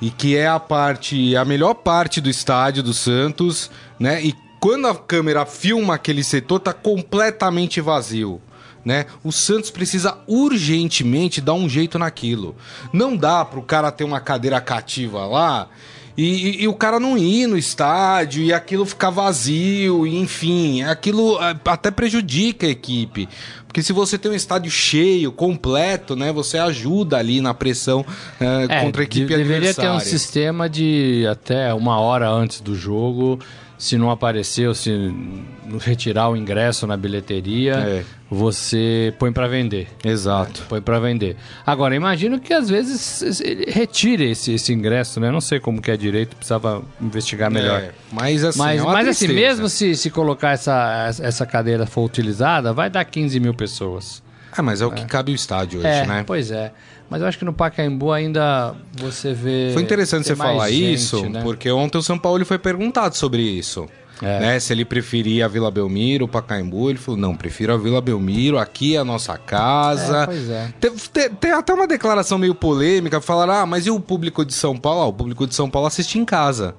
E 0.00 0.10
que 0.10 0.36
é 0.36 0.46
a 0.46 0.58
parte, 0.58 1.36
a 1.36 1.44
melhor 1.44 1.74
parte 1.74 2.20
do 2.20 2.30
estádio 2.30 2.82
do 2.82 2.94
Santos, 2.94 3.70
né? 3.98 4.22
E 4.22 4.34
quando 4.58 4.86
a 4.86 4.94
câmera 4.94 5.46
filma 5.46 5.94
aquele 5.94 6.22
setor, 6.22 6.60
tá 6.60 6.72
completamente 6.72 7.80
vazio. 7.80 8.40
Né? 8.84 9.06
O 9.22 9.30
Santos 9.30 9.70
precisa 9.70 10.18
urgentemente 10.26 11.40
dar 11.40 11.52
um 11.52 11.68
jeito 11.68 11.98
naquilo. 11.98 12.56
Não 12.92 13.16
dá 13.16 13.44
pro 13.44 13.62
cara 13.62 13.90
ter 13.90 14.04
uma 14.04 14.20
cadeira 14.20 14.60
cativa 14.60 15.26
lá 15.26 15.68
e, 16.22 16.48
e- 16.58 16.62
e 16.64 16.68
o 16.68 16.74
cara 16.74 16.98
não 17.00 17.16
ir 17.16 17.46
no 17.46 17.56
estádio 17.56 18.42
e 18.42 18.52
aquilo 18.52 18.84
ficar 18.84 19.10
vazio, 19.10 20.06
e, 20.06 20.16
enfim, 20.18 20.82
aquilo 20.82 21.40
é, 21.42 21.54
até 21.66 21.90
prejudica 21.90 22.66
a 22.66 22.70
equipe. 22.70 23.28
Porque 23.66 23.82
se 23.82 23.92
você 23.92 24.18
tem 24.18 24.32
um 24.32 24.34
estádio 24.34 24.70
cheio, 24.70 25.30
completo, 25.30 26.16
né, 26.16 26.32
você 26.32 26.58
ajuda 26.58 27.16
ali 27.18 27.40
na 27.40 27.54
pressão 27.54 28.04
é, 28.40 28.64
É, 28.68 28.80
contra 28.82 29.02
a 29.02 29.04
equipe 29.04 29.26
de- 29.28 29.36
deveria 29.36 29.72
ter 29.72 29.80
adversária. 29.82 29.92
um 29.96 30.00
sistema 30.00 30.68
de 30.68 31.24
até 31.30 31.72
uma 31.72 32.00
hora 32.00 32.28
antes 32.28 32.60
do 32.60 32.74
jogo. 32.74 33.38
Se 33.80 33.96
não 33.96 34.10
apareceu, 34.10 34.74
se 34.74 34.92
retirar 35.80 36.28
o 36.28 36.36
ingresso 36.36 36.86
na 36.86 36.98
bilheteria, 36.98 37.72
É. 37.76 38.04
você 38.30 39.14
põe 39.18 39.32
pra 39.32 39.48
vender. 39.48 39.88
Exato. 40.04 40.64
Põe 40.68 40.82
pra 40.82 41.00
vender. 41.00 41.34
Agora, 41.66 41.94
imagino 41.96 42.38
que 42.38 42.52
às 42.52 42.68
vezes 42.68 43.40
ele 43.40 43.70
retire 43.70 44.30
esse, 44.30 44.52
esse 44.52 44.70
ingresso, 44.70 45.18
né? 45.18 45.30
Não 45.30 45.40
sei 45.40 45.58
como 45.58 45.80
que 45.80 45.90
é 45.90 45.96
direito, 45.96 46.36
precisava 46.36 46.82
investigar 47.00 47.50
melhor. 47.50 47.80
É, 47.80 47.92
mas 48.12 48.44
assim, 48.44 48.58
Mas, 48.58 48.80
é 48.82 48.84
mas 48.84 49.08
assim, 49.08 49.28
mesmo 49.28 49.66
se, 49.66 49.94
se 49.96 50.10
colocar 50.10 50.50
essa, 50.50 51.10
essa 51.18 51.46
cadeira 51.46 51.86
for 51.86 52.04
utilizada, 52.04 52.74
vai 52.74 52.90
dar 52.90 53.04
15 53.06 53.40
mil 53.40 53.54
pessoas. 53.54 54.22
Ah, 54.52 54.62
mas 54.62 54.82
é 54.82 54.86
o 54.86 54.90
que 54.90 55.06
cabe 55.06 55.32
o 55.32 55.34
estádio 55.34 55.78
hoje, 55.78 55.88
é, 55.88 56.04
né? 56.06 56.24
pois 56.26 56.50
é. 56.50 56.70
Mas 57.10 57.20
eu 57.20 57.26
acho 57.26 57.36
que 57.38 57.44
no 57.44 57.52
Pacaembu 57.52 58.12
ainda 58.12 58.72
você 58.94 59.34
vê. 59.34 59.70
Foi 59.74 59.82
interessante 59.82 60.26
você 60.28 60.36
falar 60.36 60.70
gente, 60.70 60.94
isso, 60.94 61.28
né? 61.28 61.42
porque 61.42 61.68
ontem 61.70 61.98
o 61.98 62.02
São 62.02 62.16
Paulo 62.16 62.44
foi 62.46 62.58
perguntado 62.58 63.16
sobre 63.16 63.42
isso. 63.42 63.88
É. 64.22 64.38
Né, 64.38 64.60
se 64.60 64.70
ele 64.74 64.84
preferia 64.84 65.46
a 65.46 65.48
Vila 65.48 65.70
Belmiro, 65.70 66.26
o 66.26 66.28
Pacaembu, 66.28 66.90
ele 66.90 66.98
falou: 66.98 67.18
não, 67.18 67.34
prefiro 67.34 67.72
a 67.72 67.76
Vila 67.78 68.02
Belmiro, 68.02 68.58
aqui 68.58 68.94
é 68.94 68.98
a 68.98 69.04
nossa 69.04 69.36
casa. 69.38 70.24
É, 70.24 70.26
pois 70.26 70.50
é. 70.50 70.68
Tem, 70.78 70.90
tem- 71.12 71.30
tem 71.30 71.50
até 71.52 71.72
uma 71.72 71.86
declaração 71.86 72.36
meio 72.36 72.54
polêmica, 72.54 73.18
falaram: 73.20 73.54
ah, 73.54 73.66
mas 73.66 73.86
e 73.86 73.90
o 73.90 73.98
público 73.98 74.44
de 74.44 74.52
São 74.52 74.76
Paulo? 74.76 75.00
Ah, 75.00 75.06
o 75.06 75.12
público 75.12 75.46
de 75.46 75.54
São 75.54 75.70
Paulo 75.70 75.88
assiste 75.88 76.18
em 76.18 76.24
casa. 76.24 76.74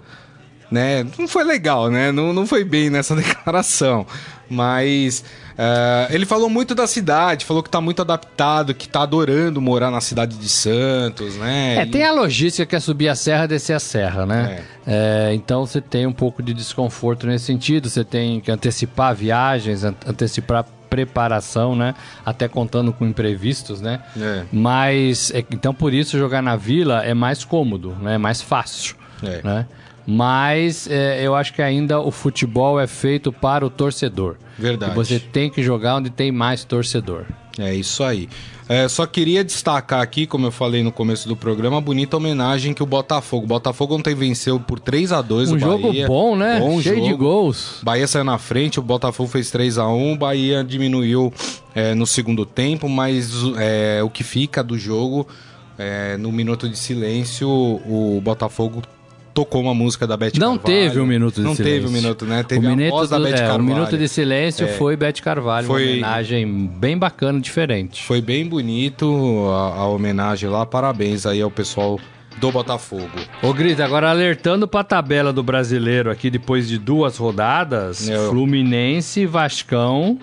Né? 0.69 1.05
Não 1.19 1.27
foi 1.27 1.43
legal, 1.43 1.89
né? 1.89 2.11
Não, 2.13 2.31
não 2.31 2.45
foi 2.47 2.63
bem 2.63 2.89
nessa 2.89 3.13
declaração. 3.17 4.05
Mas 4.49 5.23
eh, 5.63 6.07
ele 6.15 6.25
falou 6.25 6.49
muito 6.49 6.73
da 6.73 6.87
cidade, 6.87 7.45
falou 7.45 7.61
que 7.61 7.69
tá 7.69 7.79
muito 7.79 8.01
adaptado, 8.01 8.73
que 8.73 8.89
tá 8.89 9.03
adorando 9.03 9.61
morar 9.61 9.91
na 9.91 10.01
cidade 10.01 10.35
de 10.37 10.49
Santos, 10.49 11.35
né? 11.35 11.75
É, 11.77 11.85
tem 11.85 12.03
a 12.03 12.11
logística 12.11 12.65
que 12.65 12.75
é 12.75 12.79
subir 12.79 13.07
a 13.09 13.15
serra 13.15 13.45
e 13.45 13.47
descer 13.49 13.73
a 13.73 13.79
serra, 13.79 14.25
né? 14.25 14.63
É, 14.87 15.31
então 15.35 15.65
você 15.65 15.79
tem 15.79 16.07
um 16.07 16.13
pouco 16.13 16.41
de 16.41 16.53
desconforto 16.53 17.27
nesse 17.27 17.45
sentido, 17.45 17.89
você 17.89 18.03
tem 18.03 18.39
que 18.39 18.49
antecipar 18.51 19.13
viagens, 19.13 19.83
an- 19.83 19.93
antecipar 20.07 20.65
preparação, 20.89 21.75
né? 21.75 21.93
Até 22.25 22.47
contando 22.47 22.91
com 22.91 23.05
imprevistos, 23.05 23.79
né? 23.81 24.01
É. 24.19 24.43
Mas, 24.51 25.31
é, 25.33 25.39
então 25.51 25.73
por 25.73 25.93
isso 25.93 26.17
jogar 26.17 26.41
na 26.41 26.55
vila 26.55 27.03
é 27.05 27.13
mais 27.13 27.45
cômodo, 27.45 27.95
né? 28.01 28.15
É 28.15 28.17
mais 28.17 28.41
fácil, 28.41 28.95
É. 29.23 29.41
né? 29.43 29.65
Mas 30.05 30.87
é, 30.89 31.25
eu 31.25 31.35
acho 31.35 31.53
que 31.53 31.61
ainda 31.61 31.99
o 31.99 32.11
futebol 32.11 32.79
é 32.79 32.87
feito 32.87 33.31
para 33.31 33.65
o 33.65 33.69
torcedor. 33.69 34.35
Verdade. 34.57 34.91
E 34.91 34.95
você 34.95 35.19
tem 35.19 35.49
que 35.49 35.61
jogar 35.61 35.97
onde 35.97 36.09
tem 36.09 36.31
mais 36.31 36.63
torcedor. 36.63 37.25
É 37.59 37.73
isso 37.73 38.03
aí. 38.03 38.27
É, 38.67 38.87
só 38.87 39.05
queria 39.05 39.43
destacar 39.43 40.01
aqui, 40.01 40.25
como 40.25 40.47
eu 40.47 40.51
falei 40.51 40.81
no 40.81 40.93
começo 40.93 41.27
do 41.27 41.35
programa, 41.35 41.77
a 41.77 41.81
bonita 41.81 42.15
homenagem 42.15 42.73
que 42.73 42.81
o 42.81 42.85
Botafogo. 42.85 43.43
O 43.43 43.47
Botafogo 43.47 43.95
ontem 43.95 44.15
venceu 44.15 44.59
por 44.59 44.79
3 44.79 45.11
a 45.11 45.21
2 45.21 45.51
Um 45.51 45.55
o 45.55 45.59
jogo 45.59 45.87
Bahia. 45.89 46.07
bom, 46.07 46.35
né? 46.37 46.59
Bom 46.59 46.81
Cheio 46.81 47.01
de 47.01 47.09
jogo. 47.09 47.23
gols. 47.25 47.79
Bahia 47.83 48.07
saiu 48.07 48.23
na 48.23 48.37
frente, 48.37 48.79
o 48.79 48.81
Botafogo 48.81 49.27
fez 49.29 49.51
3 49.51 49.77
a 49.77 49.87
1 49.89 50.13
o 50.13 50.17
Bahia 50.17 50.63
diminuiu 50.63 51.33
é, 51.75 51.93
no 51.93 52.07
segundo 52.07 52.45
tempo, 52.45 52.87
mas 52.87 53.31
é, 53.57 54.01
o 54.03 54.09
que 54.09 54.23
fica 54.23 54.63
do 54.63 54.77
jogo, 54.77 55.27
é, 55.77 56.15
no 56.15 56.31
minuto 56.31 56.69
de 56.69 56.77
silêncio, 56.77 57.49
o 57.49 58.21
Botafogo 58.23 58.81
tocou 59.33 59.61
uma 59.61 59.73
música 59.73 60.05
da 60.05 60.15
Beth 60.17 60.31
Não 60.37 60.57
Carvalho. 60.57 60.61
teve 60.83 60.99
um 60.99 61.05
minuto 61.05 61.35
de 61.35 61.41
Não 61.41 61.55
silêncio. 61.55 61.73
teve 61.81 61.87
um 61.87 61.91
minuto, 61.91 62.25
né? 62.25 62.43
Teve 62.43 62.65
o 62.65 62.69
a 62.71 62.75
minuto 62.75 62.91
voz 62.95 63.09
da 63.09 63.17
do- 63.17 63.23
Beth 63.23 63.29
é, 63.33 63.37
Carvalho. 63.37 63.61
O 63.61 63.65
minuto 63.65 63.97
de 63.97 64.07
silêncio 64.07 64.65
É. 64.65 64.69
foi 64.73 64.95
Beth 64.95 65.21
Carvalho, 65.23 65.67
Foi- 65.67 65.83
uma 65.83 65.91
homenagem 65.91 66.67
bem 66.77 66.97
bacana, 66.97 67.39
diferente. 67.39 68.03
Foi 68.03 68.21
bem 68.21 68.45
bonito 68.47 69.05
a, 69.49 69.79
a 69.81 69.87
homenagem 69.87 70.49
lá. 70.49 70.65
Parabéns 70.65 71.25
aí 71.25 71.41
ao 71.41 71.51
pessoal 71.51 71.99
do 72.39 72.51
Botafogo. 72.51 73.09
Ô, 73.43 73.53
Grita, 73.53 73.83
agora 73.85 74.09
alertando 74.09 74.67
pra 74.67 74.83
tabela 74.83 75.31
do 75.33 75.43
brasileiro 75.43 76.09
aqui, 76.09 76.29
depois 76.29 76.67
de 76.67 76.77
duas 76.77 77.17
rodadas, 77.17 78.09
Fluminense 78.29 79.21
e 79.21 79.25
Vascão 79.25 80.17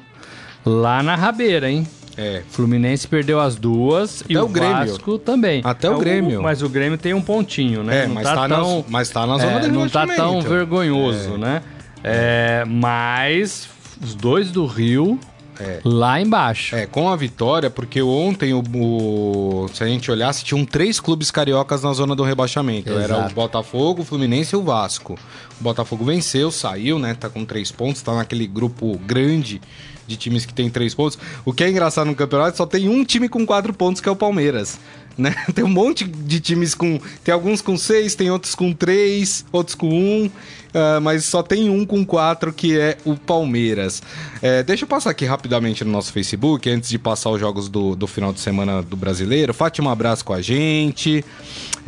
lá 0.64 1.02
na 1.02 1.14
rabeira, 1.14 1.70
hein? 1.70 1.86
É. 2.18 2.42
Fluminense 2.50 3.06
perdeu 3.06 3.38
as 3.40 3.54
duas 3.54 4.22
e 4.28 4.32
Até 4.36 4.42
o, 4.42 4.44
o 4.46 4.48
Grêmio. 4.48 4.74
Vasco 4.92 5.18
também. 5.18 5.60
Até 5.64 5.88
o 5.88 5.94
É, 5.94 5.98
Grêmio. 6.00 6.42
Mas 6.42 6.60
o 6.62 6.68
Grêmio 6.68 6.98
tem 6.98 7.14
um 7.14 7.22
pontinho, 7.22 7.84
né? 7.84 8.04
É, 8.04 8.06
mas 8.08 8.24
tá, 8.24 8.48
na, 8.48 8.58
mas 8.88 9.08
tá 9.10 9.24
na 9.26 9.38
zona 9.38 9.52
é, 9.52 9.60
de 9.60 9.68
não 9.70 9.88
tá 9.88 10.04
tão 10.06 10.40
vergonhoso, 10.42 11.38
né? 11.38 11.62
É, 12.02 12.64
mas 12.66 13.68
os 14.02 14.14
dois 14.14 14.50
do 14.50 14.66
Rio 14.66 15.18
É. 15.60 15.80
lá 15.84 16.20
embaixo. 16.20 16.74
É, 16.76 16.86
com 16.86 17.08
a 17.08 17.16
vitória, 17.16 17.68
porque 17.70 18.00
ontem, 18.02 18.52
o, 18.54 18.62
o- 18.74 19.68
se 19.72 19.82
a 19.82 19.86
gente 19.86 20.10
olhasse, 20.10 20.44
tinham 20.44 20.64
três 20.64 21.00
clubes 21.00 21.30
cariocas 21.30 21.82
na 21.82 21.92
zona 21.92 22.14
do 22.14 22.22
rebaixamento. 22.22 22.90
Era 22.90 23.14
o 23.14 23.18
Exato. 23.18 23.34
Botafogo, 23.34 24.02
o 24.02 24.04
Fluminense 24.04 24.54
e 24.54 24.58
o 24.58 24.62
Vasco. 24.62 25.14
O 25.60 25.62
Botafogo 25.64 26.04
venceu, 26.04 26.50
saiu, 26.50 26.98
né? 26.98 27.16
Tá 27.18 27.28
com 27.28 27.44
três 27.44 27.70
pontos, 27.72 28.02
tá 28.02 28.14
naquele 28.14 28.46
grupo 28.46 28.96
grande 29.04 29.60
de 30.08 30.16
times 30.16 30.44
que 30.44 30.54
tem 30.54 30.68
três 30.70 30.94
pontos. 30.94 31.18
O 31.44 31.52
que 31.52 31.62
é 31.62 31.70
engraçado 31.70 32.06
no 32.06 32.14
campeonato, 32.14 32.56
só 32.56 32.66
tem 32.66 32.88
um 32.88 33.04
time 33.04 33.28
com 33.28 33.46
quatro 33.46 33.72
pontos, 33.72 34.00
que 34.00 34.08
é 34.08 34.12
o 34.12 34.16
Palmeiras. 34.16 34.78
Né? 35.16 35.34
Tem 35.52 35.64
um 35.64 35.68
monte 35.68 36.04
de 36.04 36.38
times 36.38 36.76
com. 36.76 37.00
Tem 37.24 37.34
alguns 37.34 37.60
com 37.60 37.76
seis, 37.76 38.14
tem 38.14 38.30
outros 38.30 38.54
com 38.54 38.72
três, 38.72 39.44
outros 39.50 39.74
com 39.74 39.88
um. 39.88 40.30
ah, 40.72 41.00
mas 41.00 41.24
só 41.24 41.42
tem 41.42 41.68
um 41.68 41.84
com 41.84 42.06
quatro, 42.06 42.52
que 42.52 42.78
é 42.78 42.96
o 43.04 43.16
Palmeiras. 43.16 44.00
É, 44.40 44.62
deixa 44.62 44.84
eu 44.84 44.88
passar 44.88 45.10
aqui 45.10 45.24
rapidamente 45.24 45.84
no 45.84 45.90
nosso 45.90 46.12
Facebook, 46.12 46.70
antes 46.70 46.88
de 46.88 47.00
passar 47.00 47.30
os 47.30 47.40
jogos 47.40 47.68
do, 47.68 47.96
do 47.96 48.06
final 48.06 48.32
de 48.32 48.38
semana 48.38 48.80
do 48.80 48.96
brasileiro. 48.96 49.52
Fátima 49.52 49.90
abraço 49.90 50.24
com 50.24 50.32
a 50.32 50.40
gente. 50.40 51.24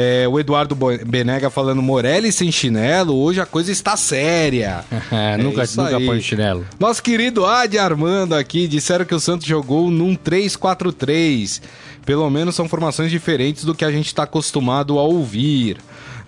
É, 0.03 0.27
o 0.27 0.41
Eduardo 0.41 0.75
Benega 0.75 1.51
falando 1.51 1.83
Morelli 1.83 2.33
sem 2.33 2.51
chinelo. 2.51 3.15
Hoje 3.15 3.39
a 3.39 3.45
coisa 3.45 3.71
está 3.71 3.97
séria. 3.99 4.85
É, 5.11 5.37
nunca, 5.37 5.65
isso 5.65 5.81
nunca 5.81 5.97
aí. 5.97 6.07
põe 6.07 6.21
chinelo. 6.21 6.65
Nosso 6.79 7.03
querido 7.03 7.45
Adi 7.45 7.79
Armando 7.79 8.35
aqui 8.35 8.69
disseram 8.69 9.05
que 9.05 9.15
o 9.15 9.19
Santos 9.19 9.45
jogou 9.47 9.91
num 9.91 10.15
3-4-3. 10.15 11.61
Pelo 12.07 12.31
menos 12.31 12.55
são 12.55 12.69
formações 12.69 13.11
diferentes 13.11 13.65
do 13.65 13.75
que 13.75 13.85
a 13.85 13.91
gente 13.91 14.07
está 14.07 14.23
acostumado 14.23 14.99
a 14.99 15.03
ouvir. 15.03 15.79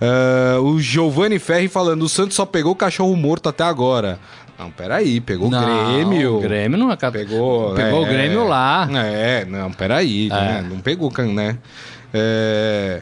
Ah, 0.01 0.59
o 0.61 0.81
Giovanni 0.81 1.39
Ferri 1.39 1.69
falando: 1.69 2.03
o 2.03 2.09
Santos 2.09 2.35
só 2.35 2.45
pegou 2.45 2.75
cachorro 2.75 3.15
morto 3.15 3.49
até 3.49 3.63
agora. 3.63 4.19
Não, 4.59 4.71
peraí, 4.71 5.21
pegou 5.21 5.47
o 5.47 5.51
Grêmio. 5.51 6.37
O 6.39 6.41
Grêmio 6.41 6.77
não 6.77 6.91
acaba. 6.91 7.19
Pegou, 7.19 7.75
Pegou 7.75 8.05
é, 8.05 8.07
o 8.07 8.07
Grêmio 8.07 8.45
lá. 8.45 8.89
É, 8.93 9.45
não, 9.45 9.71
peraí, 9.73 10.29
né? 10.29 10.67
Não 10.69 10.81
pegou, 10.81 11.13
né? 11.33 11.57
É... 12.13 13.01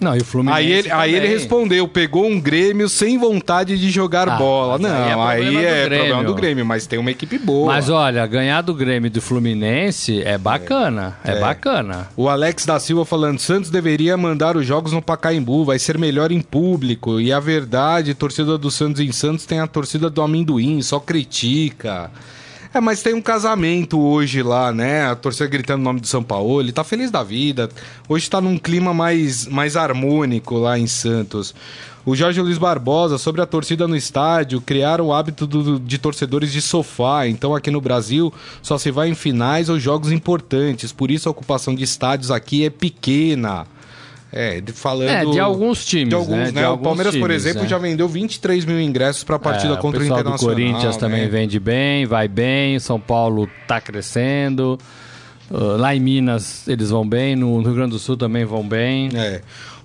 Não, 0.00 0.16
e 0.16 0.20
o 0.20 0.24
Fluminense. 0.24 0.58
Aí 0.58 0.72
ele, 0.72 0.90
aí 0.90 1.14
ele 1.14 1.26
respondeu: 1.26 1.86
pegou 1.88 2.26
um 2.26 2.40
Grêmio 2.40 2.88
sem 2.88 3.18
vontade 3.18 3.78
de 3.78 3.90
jogar 3.90 4.28
Ah, 4.28 4.36
bola. 4.36 4.78
Não, 4.78 5.22
aí 5.22 5.46
aí 5.46 5.56
é 5.56 5.60
é, 5.60 5.64
problema 5.64 5.88
do 5.88 5.88
problema 5.88 6.24
do 6.24 6.34
Grêmio. 6.34 6.66
Mas 6.66 6.86
tem 6.86 6.98
uma 6.98 7.10
equipe 7.10 7.38
boa. 7.38 7.72
Mas 7.72 7.88
olha, 7.88 8.26
ganhar 8.26 8.62
do 8.62 8.74
Grêmio 8.74 9.08
e 9.08 9.10
do 9.10 9.20
Fluminense 9.20 10.22
é 10.22 10.38
bacana. 10.38 11.16
É, 11.24 11.38
bacana. 11.40 12.08
O 12.16 12.28
Alex 12.28 12.64
da 12.64 12.78
Silva 12.78 13.04
falando: 13.04 13.38
Santos 13.38 13.70
deveria 13.70 14.16
mandar 14.16 14.56
os 14.56 14.66
jogos 14.66 14.92
no 14.92 15.02
Pacaembu, 15.02 15.64
vai 15.64 15.78
ser 15.78 15.98
melhor 15.98 16.30
em 16.30 16.40
público. 16.40 17.20
E 17.20 17.32
a 17.32 17.40
verdade, 17.40 18.14
torcida 18.14 18.56
do 18.56 18.70
Santos 18.70 19.00
em 19.00 19.12
Santos 19.12 19.46
tem 19.46 19.60
a 19.60 19.66
torcida 19.66 20.08
do 20.08 20.22
amendoim, 20.22 20.80
só 20.82 21.00
critica. 21.00 22.10
É, 22.78 22.80
mas 22.80 23.02
tem 23.02 23.12
um 23.12 23.20
casamento 23.20 23.98
hoje 24.00 24.40
lá, 24.40 24.72
né? 24.72 25.06
A 25.10 25.16
torcida 25.16 25.48
gritando 25.48 25.80
o 25.80 25.84
nome 25.84 25.98
do 25.98 26.06
São 26.06 26.22
Paulo, 26.22 26.60
ele 26.60 26.70
tá 26.70 26.84
feliz 26.84 27.10
da 27.10 27.24
vida. 27.24 27.68
Hoje 28.08 28.30
tá 28.30 28.40
num 28.40 28.56
clima 28.56 28.94
mais, 28.94 29.48
mais 29.48 29.76
harmônico 29.76 30.54
lá 30.56 30.78
em 30.78 30.86
Santos. 30.86 31.52
O 32.06 32.14
Jorge 32.14 32.40
Luiz 32.40 32.56
Barbosa, 32.56 33.18
sobre 33.18 33.40
a 33.42 33.46
torcida 33.46 33.88
no 33.88 33.96
estádio, 33.96 34.60
criaram 34.60 35.06
o 35.08 35.12
hábito 35.12 35.44
do- 35.44 35.80
de 35.80 35.98
torcedores 35.98 36.52
de 36.52 36.62
sofá. 36.62 37.26
Então, 37.26 37.52
aqui 37.52 37.68
no 37.68 37.80
Brasil, 37.80 38.32
só 38.62 38.78
se 38.78 38.92
vai 38.92 39.08
em 39.08 39.14
finais 39.16 39.68
ou 39.68 39.78
jogos 39.80 40.12
importantes. 40.12 40.92
Por 40.92 41.10
isso, 41.10 41.28
a 41.28 41.32
ocupação 41.32 41.74
de 41.74 41.82
estádios 41.82 42.30
aqui 42.30 42.64
é 42.64 42.70
pequena. 42.70 43.66
É, 44.32 44.60
de- 44.60 44.72
falando. 44.72 45.08
É, 45.08 45.24
de 45.24 45.40
alguns 45.40 45.84
times, 45.86 46.10
De 46.10 46.14
alguns, 46.14 46.36
né? 46.36 46.50
né? 46.52 46.60
De 46.62 46.66
o 46.68 46.78
Palmeiras, 46.78 47.14
por 47.16 47.28
times, 47.28 47.42
exemplo, 47.44 47.62
né? 47.62 47.68
já 47.68 47.78
vendeu 47.78 48.06
23 48.08 48.64
mil 48.66 48.80
ingressos 48.80 49.24
para 49.24 49.36
a 49.36 49.38
partida 49.38 49.74
É, 49.74 49.76
contra 49.76 49.98
o, 49.98 50.02
pessoal 50.02 50.20
Internacional. 50.20 50.54
do 50.54 50.60
Corinthians 50.62 50.94
né? 50.96 51.00
também 51.00 51.28
vende 51.28 51.58
bem, 51.58 52.04
vai 52.04 52.28
bem. 52.28 52.78
São 52.78 53.00
Paulo 53.00 53.48
tá 53.66 53.80
crescendo. 53.80 54.78
Uh, 55.50 55.78
lá 55.78 55.96
em 55.96 56.00
Minas 56.00 56.68
eles 56.68 56.90
vão 56.90 57.08
bem, 57.08 57.34
no 57.34 57.62
Rio 57.62 57.72
Grande 57.72 57.92
do 57.92 57.98
Sul 57.98 58.18
também 58.18 58.44
vão 58.44 58.62
bem. 58.68 59.08
É. 59.14 59.40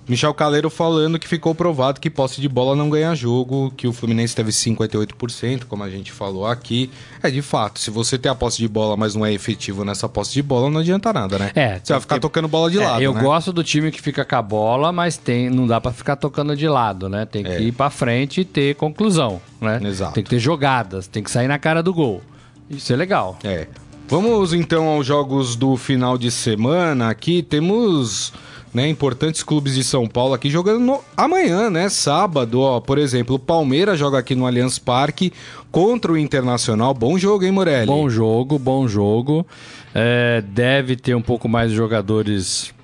Michel 0.06 0.34
Caleiro 0.34 0.68
falando 0.68 1.18
que 1.18 1.26
ficou 1.26 1.54
provado 1.54 1.98
que 2.00 2.10
posse 2.10 2.40
de 2.40 2.48
bola 2.48 2.76
não 2.76 2.90
ganha 2.90 3.14
jogo, 3.14 3.72
que 3.76 3.86
o 3.86 3.92
Fluminense 3.92 4.36
teve 4.36 4.50
58%, 4.52 5.64
como 5.64 5.82
a 5.82 5.88
gente 5.90 6.12
falou 6.12 6.46
aqui. 6.46 6.90
É 7.22 7.30
de 7.30 7.40
fato, 7.40 7.80
se 7.80 7.90
você 7.90 8.18
tem 8.18 8.30
a 8.30 8.34
posse 8.34 8.58
de 8.58 8.68
bola, 8.68 8.96
mas 8.96 9.14
não 9.14 9.24
é 9.24 9.32
efetivo 9.32 9.84
nessa 9.84 10.08
posse 10.08 10.32
de 10.34 10.42
bola, 10.42 10.68
não 10.70 10.80
adianta 10.80 11.12
nada, 11.12 11.38
né? 11.38 11.50
É, 11.54 11.80
Você 11.82 11.92
vai 11.94 12.00
ficar 12.00 12.16
tem- 12.16 12.20
tocando 12.20 12.48
bola 12.48 12.70
de 12.70 12.78
É, 12.78 12.84
lado. 12.86 13.02
eu 13.02 13.14
né? 13.14 13.20
gosto 13.22 13.52
do 13.52 13.64
time 13.64 13.90
que 13.90 14.00
fica 14.02 14.24
com 14.24 14.36
a 14.36 14.42
bola, 14.42 14.92
mas 14.92 15.16
tem, 15.16 15.48
não 15.48 15.66
dá 15.66 15.80
pra 15.80 15.92
ficar 15.92 16.16
tocando 16.16 16.54
de 16.54 16.68
lado, 16.68 17.08
né? 17.08 17.24
Tem 17.24 17.42
que 17.42 17.50
É. 17.50 17.62
ir 17.62 17.72
pra 17.72 17.88
frente 17.88 18.42
e 18.42 18.44
ter 18.44 18.74
conclusão, 18.76 19.40
né? 19.60 19.80
Exato. 19.82 20.12
Tem 20.14 20.22
que 20.24 20.30
ter 20.30 20.38
jogadas, 20.38 21.06
tem 21.06 21.22
que 21.22 21.30
sair 21.30 21.48
na 21.48 21.58
cara 21.58 21.82
do 21.82 21.94
gol. 21.94 22.22
Isso 22.68 22.92
é 22.92 22.96
legal. 22.96 23.38
É. 23.42 23.66
Vamos 24.06 24.52
então 24.52 24.86
aos 24.86 25.06
jogos 25.06 25.56
do 25.56 25.76
final 25.78 26.18
de 26.18 26.30
semana. 26.30 27.08
Aqui 27.08 27.42
temos 27.42 28.34
né, 28.74 28.88
importantes 28.88 29.42
clubes 29.42 29.74
de 29.76 29.84
São 29.84 30.06
Paulo 30.08 30.34
aqui 30.34 30.50
jogando 30.50 30.80
no- 30.80 31.00
amanhã, 31.16 31.70
né? 31.70 31.88
Sábado, 31.88 32.60
ó. 32.60 32.80
Por 32.80 32.98
exemplo, 32.98 33.36
o 33.36 33.38
Palmeiras 33.38 33.98
joga 33.98 34.18
aqui 34.18 34.34
no 34.34 34.46
Allianz 34.46 34.78
Parque 34.78 35.32
contra 35.70 36.10
o 36.12 36.18
Internacional. 36.18 36.92
Bom 36.92 37.16
jogo, 37.16 37.44
hein, 37.44 37.52
Morelli? 37.52 37.86
Bom 37.86 38.10
jogo, 38.10 38.58
bom 38.58 38.88
jogo. 38.88 39.46
É, 39.94 40.42
deve 40.48 40.96
ter 40.96 41.14
um 41.14 41.22
pouco 41.22 41.48
mais 41.48 41.70
de 41.70 41.76
jogadores 41.76 42.74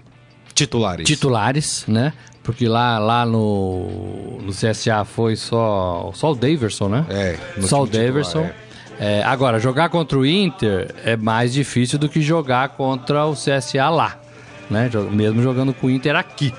Titulares. 0.55 1.07
titulares, 1.07 1.85
né? 1.89 2.13
Porque 2.43 2.67
lá, 2.69 2.99
lá 2.99 3.27
no, 3.27 4.39
no 4.43 4.53
CSA 4.53 5.05
foi 5.05 5.37
só, 5.37 6.11
só 6.15 6.33
o 6.33 6.35
Daverson, 6.35 6.89
né? 6.89 7.07
É, 7.09 7.37
no 7.57 7.67
Só 7.67 7.83
o 7.83 7.87
titular, 7.87 8.07
Daverson. 8.07 8.41
é. 8.41 8.55
É, 9.03 9.23
agora, 9.25 9.59
jogar 9.59 9.89
contra 9.89 10.19
o 10.19 10.27
Inter 10.27 10.95
é 11.05 11.17
mais 11.17 11.53
difícil 11.55 11.99
do 11.99 12.07
que 12.09 12.21
jogar 12.21 12.71
contra 12.71 13.25
o 13.27 13.33
CSA 13.35 13.89
lá, 13.89 14.19
né? 14.71 14.91
Mesmo 15.11 15.43
jogando 15.43 15.75
com 15.75 15.89
o 15.89 15.91
Inter 15.91 16.17
aqui, 16.17 16.55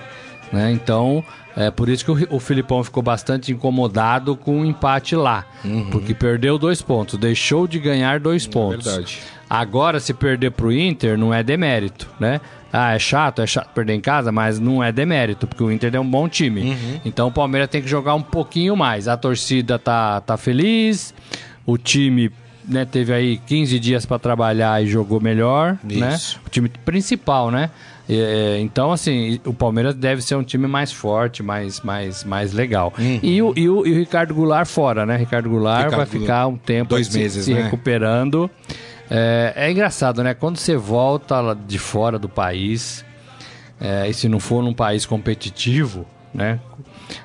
né? 0.51 0.72
Então, 0.72 1.24
é 1.56 1.72
por 1.72 1.89
isso 1.89 2.06
que 2.06 2.12
o, 2.12 2.36
o 2.36 2.39
Filipão 2.39 2.84
ficou 2.84 3.01
bastante 3.01 3.51
incomodado 3.51 4.36
com 4.36 4.62
o 4.62 4.65
empate 4.65 5.15
lá, 5.15 5.46
porque 5.91 6.13
perdeu 6.13 6.58
dois 6.58 6.82
pontos, 6.82 7.18
deixou 7.18 7.68
de 7.68 7.80
ganhar 7.80 8.20
dois 8.20 8.46
pontos. 8.48 8.86
Uhum. 8.86 8.94
verdade. 8.94 9.20
Agora, 9.50 10.00
se 10.00 10.13
perder 10.13 10.51
pro 10.51 10.72
Inter, 10.72 11.18
não 11.18 11.34
é 11.34 11.44
demérito, 11.44 12.10
né? 12.20 12.39
Ah, 12.72 12.94
é 12.96 13.00
chato, 13.00 13.41
é 13.41 13.48
chato 13.48 13.74
perder 13.74 13.96
em 13.96 14.00
casa, 14.00 14.32
mas 14.32 14.60
não 14.60 14.82
é 14.82 14.94
demérito, 14.94 15.46
porque 15.46 15.62
o 15.62 15.70
Inter 15.70 15.94
é 15.94 16.00
um 16.00 16.10
bom 16.10 16.30
time. 16.30 16.62
Uhum. 16.62 17.01
Então 17.03 17.27
o 17.27 17.32
Palmeiras 17.32 17.70
tem 17.70 17.82
que 17.82 17.88
jogar 17.88 18.15
um 18.15 18.22
pouquinho 18.22 18.77
mais. 18.77 19.10
A 19.10 19.18
torcida 19.18 19.77
tá, 19.77 20.22
tá 20.22 20.38
feliz, 20.38 21.13
o 21.65 21.77
time 21.77 22.32
né, 22.65 22.86
teve 22.86 23.12
aí 23.12 23.38
15 23.46 23.77
dias 23.77 24.06
para 24.06 24.18
trabalhar 24.18 24.82
e 24.82 24.88
jogou 24.88 25.20
melhor, 25.20 25.77
né? 25.84 26.15
Isso. 26.15 26.39
O 26.46 26.50
time 26.50 26.70
principal, 26.70 27.51
né? 27.51 27.70
É, 28.13 28.60
então, 28.60 28.91
assim, 28.91 29.39
o 29.46 29.53
Palmeiras 29.53 29.96
deve 29.96 30.22
ser 30.22 30.36
um 30.36 30.44
time 30.44 30.68
mais 30.68 30.91
forte, 30.91 31.41
mais, 31.41 31.80
mais, 31.82 32.24
mais 32.25 32.51
legal. 32.51 32.94
E, 33.00 33.41
o, 33.41 33.53
e, 33.56 33.70
o, 33.70 33.88
e 33.88 33.91
o 33.94 33.96
Ricardo 33.98 34.34
Goulart 34.36 34.68
fora, 34.68 35.06
né? 35.06 35.15
Ricardo 35.15 35.50
Goulart 35.50 35.86
Ricardo 35.86 35.96
vai 35.98 36.06
ficar 36.06 36.48
um 36.48 36.58
tempo 36.58 36.89
dois 36.89 37.08
se- 37.08 37.18
meses, 37.18 37.46
se 37.46 37.53
né? 37.53 37.63
recuperando. 37.63 38.50
É, 39.10 39.53
é 39.56 39.72
engraçado, 39.72 40.24
né? 40.24 40.34
Quando 40.34 40.58
você 40.58 40.75
volta 40.75 41.56
de 41.68 41.80
fora 41.80 42.20
do 42.20 42.27
país, 42.27 43.06
é, 43.80 44.10
e 44.10 44.13
se 44.13 44.27
não 44.27 44.39
for 44.39 44.62
num 44.63 44.74
país 44.74 45.06
competitivo, 45.06 46.06
né? 46.34 46.60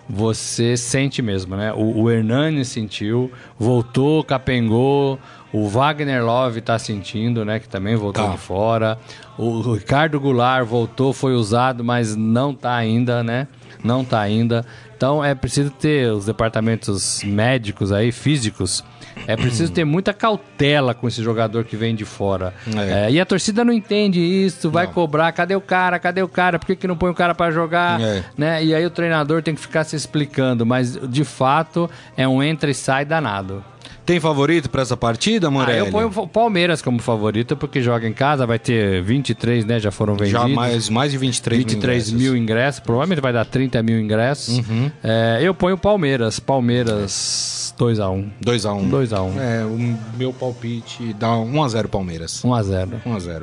Você 0.08 0.76
sente 0.76 1.22
mesmo, 1.22 1.56
né? 1.56 1.72
O, 1.72 2.02
o 2.02 2.10
Hernani 2.10 2.64
sentiu, 2.64 3.30
voltou, 3.58 4.22
capengou. 4.24 5.18
O 5.52 5.68
Wagner 5.68 6.24
Love 6.24 6.60
tá 6.60 6.78
sentindo, 6.78 7.44
né? 7.44 7.58
Que 7.60 7.68
também 7.68 7.94
voltou 7.96 8.24
Tá. 8.24 8.32
de 8.32 8.38
fora. 8.38 8.98
O 9.38 9.74
Ricardo 9.74 10.18
Goulart 10.18 10.66
voltou, 10.66 11.12
foi 11.12 11.34
usado, 11.34 11.84
mas 11.84 12.16
não 12.16 12.54
tá 12.54 12.74
ainda, 12.74 13.22
né? 13.22 13.46
Não 13.84 14.04
tá 14.04 14.20
ainda. 14.20 14.64
Então 14.96 15.22
é 15.22 15.34
preciso 15.34 15.70
ter 15.70 16.10
os 16.10 16.24
departamentos 16.26 17.22
médicos 17.22 17.92
aí, 17.92 18.10
físicos. 18.10 18.82
É 19.26 19.34
preciso 19.36 19.72
ter 19.72 19.84
muita 19.84 20.12
cautela 20.12 20.94
com 20.94 21.08
esse 21.08 21.22
jogador 21.22 21.64
que 21.64 21.76
vem 21.76 21.94
de 21.94 22.04
fora. 22.04 22.52
É. 22.76 23.06
É, 23.06 23.10
e 23.10 23.20
a 23.20 23.24
torcida 23.24 23.64
não 23.64 23.72
entende 23.72 24.20
isso, 24.20 24.70
vai 24.70 24.86
Não. 24.86 24.92
cobrar. 24.92 25.32
Cadê 25.32 25.54
o 25.56 25.60
cara? 25.60 25.98
Cadê 25.98 26.22
o 26.22 26.28
cara? 26.28 26.58
Por 26.58 26.66
que, 26.66 26.76
que 26.76 26.86
não 26.86 26.96
põe 26.96 27.10
o 27.10 27.14
cara 27.14 27.34
pra 27.34 27.50
jogar? 27.50 28.00
É. 28.00 28.24
Né? 28.36 28.64
E 28.64 28.74
aí 28.74 28.84
o 28.84 28.90
treinador 28.90 29.42
tem 29.42 29.54
que 29.54 29.60
ficar 29.60 29.84
se 29.84 29.96
explicando. 29.96 30.66
Mas 30.66 30.98
de 31.08 31.24
fato 31.24 31.90
é 32.16 32.28
um 32.28 32.42
entra 32.42 32.70
e 32.70 32.74
sai 32.74 33.04
danado. 33.04 33.64
Tem 34.06 34.20
favorito 34.20 34.70
para 34.70 34.82
essa 34.82 34.96
partida, 34.96 35.48
Ah, 35.48 35.50
Morelli? 35.50 35.78
eu 35.80 35.90
ponho 35.90 36.10
o 36.14 36.28
Palmeiras 36.28 36.80
como 36.80 37.00
favorito, 37.00 37.56
porque 37.56 37.82
joga 37.82 38.06
em 38.06 38.12
casa, 38.12 38.46
vai 38.46 38.58
ter 38.58 39.02
23, 39.02 39.64
né? 39.64 39.80
Já 39.80 39.90
foram 39.90 40.14
vendidos. 40.14 40.40
Já 40.40 40.46
mais, 40.48 40.88
mais 40.88 41.10
de 41.10 41.18
23, 41.18 41.58
23 41.64 42.12
mil. 42.12 42.20
mil 42.32 42.36
ingressos, 42.40 42.78
provavelmente 42.80 43.20
vai 43.20 43.32
dar 43.32 43.44
30 43.44 43.82
mil 43.82 43.98
ingressos. 43.98 44.58
Uhum. 44.58 44.90
É, 45.02 45.40
eu 45.42 45.52
ponho 45.52 45.74
o 45.74 45.78
Palmeiras. 45.78 46.38
Palmeiras 46.38 47.55
2x1. 47.78 48.24
2x1. 48.44 48.90
2x1. 48.90 49.38
É, 49.38 49.64
o 49.64 49.98
meu 50.16 50.32
palpite 50.32 51.12
dá 51.14 51.28
1x0 51.28 51.88
Palmeiras. 51.88 52.42
1x0. 52.42 52.88
1x0. 53.06 53.42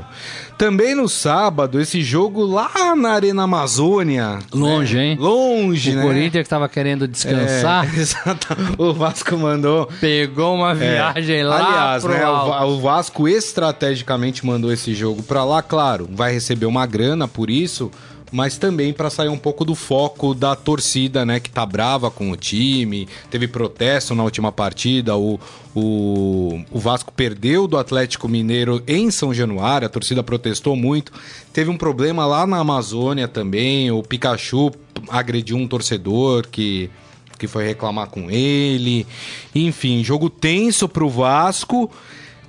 Também 0.58 0.96
no 0.96 1.08
sábado, 1.08 1.80
esse 1.80 2.02
jogo 2.02 2.44
lá 2.44 2.96
na 2.96 3.12
Arena 3.12 3.44
Amazônia. 3.44 4.40
Longe, 4.54 4.98
hein? 4.98 5.18
Longe, 5.20 5.92
O 5.92 5.96
né? 5.96 6.02
Corinthians 6.02 6.44
que 6.44 6.50
tava 6.50 6.68
querendo 6.68 7.08
descansar, 7.08 7.86
É, 7.96 7.98
exato. 8.00 8.48
O 8.78 8.94
Vasco 8.94 9.38
mandou. 9.38 9.88
pegou 10.02 10.56
uma 10.56 10.72
É. 10.72 10.76
viagem 10.76 11.44
lá 11.44 11.56
Aliás, 11.58 12.04
pro 12.04 12.14
né, 12.14 12.28
o, 12.28 12.64
o 12.70 12.80
Vasco 12.82 13.28
estrategicamente 13.28 14.46
mandou 14.46 14.72
esse 14.72 14.94
jogo 14.96 15.22
pra 15.24 15.44
lá, 15.44 15.62
claro, 15.62 16.08
vai 16.12 16.34
receber 16.34 16.66
uma 16.66 16.86
grana 16.86 17.28
por 17.28 17.50
isso, 17.50 17.92
mas 18.34 18.58
também 18.58 18.92
pra 18.92 19.12
sair 19.12 19.30
um 19.30 19.38
pouco 19.38 19.64
do 19.64 19.76
foco 19.76 20.34
da 20.34 20.56
torcida, 20.56 21.24
né, 21.24 21.40
que 21.40 21.52
tá 21.52 21.64
brava 21.64 22.10
com 22.10 22.32
o 22.32 22.36
time, 22.36 23.08
teve 23.30 23.48
protesto 23.48 24.16
na 24.16 24.24
última 24.24 24.52
partida, 24.52 25.16
o, 25.16 25.40
o, 25.76 26.60
o 26.72 26.80
Vasco 26.80 27.14
perdeu 27.14 27.68
do 27.68 27.78
Atlético 27.78 28.28
Mineiro 28.28 28.82
em 28.88 29.12
São 29.12 29.32
Januário, 29.32 29.86
a 29.86 29.90
torcida 29.90 30.24
protestou 30.24 30.76
muito, 30.76 31.14
teve 31.54 31.70
um 31.70 31.78
problema 31.78 32.26
lá 32.26 32.48
na 32.48 32.58
Amazônia 32.58 33.28
também, 33.28 33.92
o 33.92 34.02
Pikachu 34.02 34.72
agrediu 35.10 35.56
um 35.56 35.68
torcedor 35.68 36.48
que 36.48 36.90
que 37.38 37.48
foi 37.48 37.66
reclamar 37.66 38.08
com 38.08 38.32
ele. 38.32 39.06
Enfim, 39.54 40.02
jogo 40.02 40.30
tenso 40.30 40.88
pro 40.88 41.10
Vasco. 41.10 41.92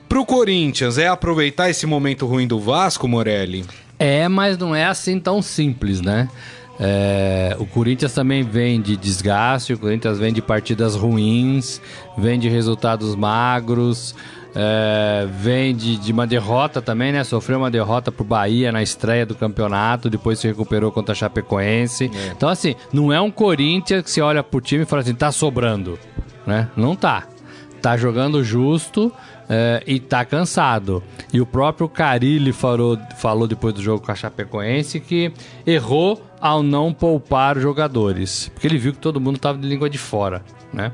Pro 0.08 0.24
Corinthians, 0.24 0.98
é 0.98 1.08
aproveitar 1.08 1.68
esse 1.68 1.84
momento 1.84 2.26
ruim 2.26 2.46
do 2.46 2.60
Vasco, 2.60 3.08
Morelli? 3.08 3.64
É, 3.98 4.28
mas 4.28 4.58
não 4.58 4.74
é 4.74 4.84
assim 4.84 5.18
tão 5.20 5.40
simples, 5.40 6.00
né? 6.00 6.28
É, 6.78 7.56
o 7.58 7.66
Corinthians 7.66 8.12
também 8.12 8.42
vem 8.42 8.80
de 8.80 8.96
desgaste, 8.96 9.72
o 9.74 9.78
Corinthians 9.78 10.18
vem 10.18 10.32
de 10.32 10.42
partidas 10.42 10.96
ruins, 10.96 11.80
vem 12.18 12.38
de 12.38 12.48
resultados 12.48 13.14
magros, 13.14 14.14
é, 14.56 15.26
vem 15.40 15.74
de, 15.74 15.96
de 15.96 16.12
uma 16.12 16.26
derrota 16.26 16.82
também, 16.82 17.12
né? 17.12 17.22
Sofreu 17.22 17.58
uma 17.58 17.70
derrota 17.70 18.10
pro 18.10 18.24
Bahia 18.24 18.72
na 18.72 18.82
estreia 18.82 19.24
do 19.24 19.34
campeonato, 19.34 20.10
depois 20.10 20.38
se 20.38 20.48
recuperou 20.48 20.90
contra 20.90 21.12
a 21.12 21.16
Chapecoense. 21.16 22.10
Então, 22.36 22.48
assim, 22.48 22.74
não 22.92 23.12
é 23.12 23.20
um 23.20 23.30
Corinthians 23.30 24.02
que 24.02 24.10
você 24.10 24.20
olha 24.20 24.42
pro 24.42 24.60
time 24.60 24.82
e 24.82 24.86
fala 24.86 25.02
assim, 25.02 25.14
tá 25.14 25.30
sobrando, 25.30 25.98
né? 26.46 26.68
Não 26.76 26.96
tá. 26.96 27.24
Tá 27.80 27.96
jogando 27.96 28.42
justo 28.42 29.12
é, 29.48 29.82
e 29.86 30.00
tá 30.00 30.24
cansado. 30.24 31.02
E 31.32 31.40
o 31.40 31.46
próprio 31.46 31.88
Carilli 31.88 32.52
falou, 32.52 32.98
falou 33.18 33.46
depois 33.46 33.74
do 33.74 33.82
jogo 33.82 34.04
com 34.04 34.12
a 34.12 34.14
Chapecoense 34.14 35.00
que 35.00 35.32
errou 35.66 36.22
ao 36.40 36.62
não 36.62 36.92
poupar 36.92 37.56
os 37.56 37.62
jogadores. 37.62 38.50
Porque 38.52 38.66
ele 38.66 38.78
viu 38.78 38.92
que 38.92 38.98
todo 38.98 39.20
mundo 39.20 39.38
tava 39.38 39.58
de 39.58 39.66
língua 39.66 39.88
de 39.88 39.98
fora, 39.98 40.42
né? 40.72 40.92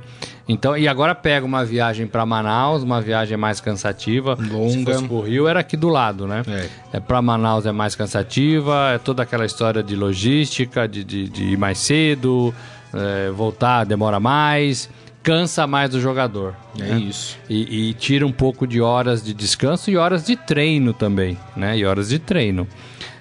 Então, 0.49 0.77
e 0.77 0.89
agora 0.89 1.15
pega 1.15 1.47
uma 1.47 1.65
viagem 1.65 2.09
para 2.09 2.27
Manaus, 2.27 2.83
uma 2.83 3.01
viagem 3.01 3.37
mais 3.37 3.61
cansativa. 3.61 4.37
Longa. 4.37 4.99
Se 4.99 5.05
pro 5.05 5.21
Rio, 5.21 5.47
era 5.47 5.61
aqui 5.61 5.77
do 5.77 5.89
lado, 5.89 6.27
né? 6.27 6.43
É. 6.49 6.97
É, 6.97 7.01
para 7.01 7.23
Manaus 7.23 7.67
é 7.67 7.73
mais 7.73 7.95
cansativa, 7.95 8.91
é 8.95 8.99
toda 8.99 9.23
aquela 9.23 9.47
história 9.47 9.81
de 9.81 9.95
logística, 9.95 10.89
de, 10.89 11.05
de, 11.05 11.29
de 11.29 11.45
ir 11.45 11.57
mais 11.57 11.79
cedo, 11.79 12.53
é, 12.93 13.31
voltar 13.31 13.85
demora 13.85 14.19
mais, 14.19 14.91
cansa 15.23 15.67
mais 15.67 15.95
o 15.95 16.01
jogador. 16.01 16.55
É 16.79 16.83
né? 16.83 16.99
isso. 16.99 17.39
E, 17.49 17.91
e 17.91 17.95
tira 17.95 18.27
um 18.27 18.33
pouco 18.33 18.67
de 18.67 18.81
horas 18.81 19.23
de 19.23 19.35
descanso 19.35 19.91
e 19.91 19.97
horas 19.97 20.25
de 20.25 20.37
treino 20.37 20.93
também, 20.93 21.39
né? 21.57 21.77
E 21.77 21.85
horas 21.85 22.09
de 22.09 22.19
treino. 22.19 22.67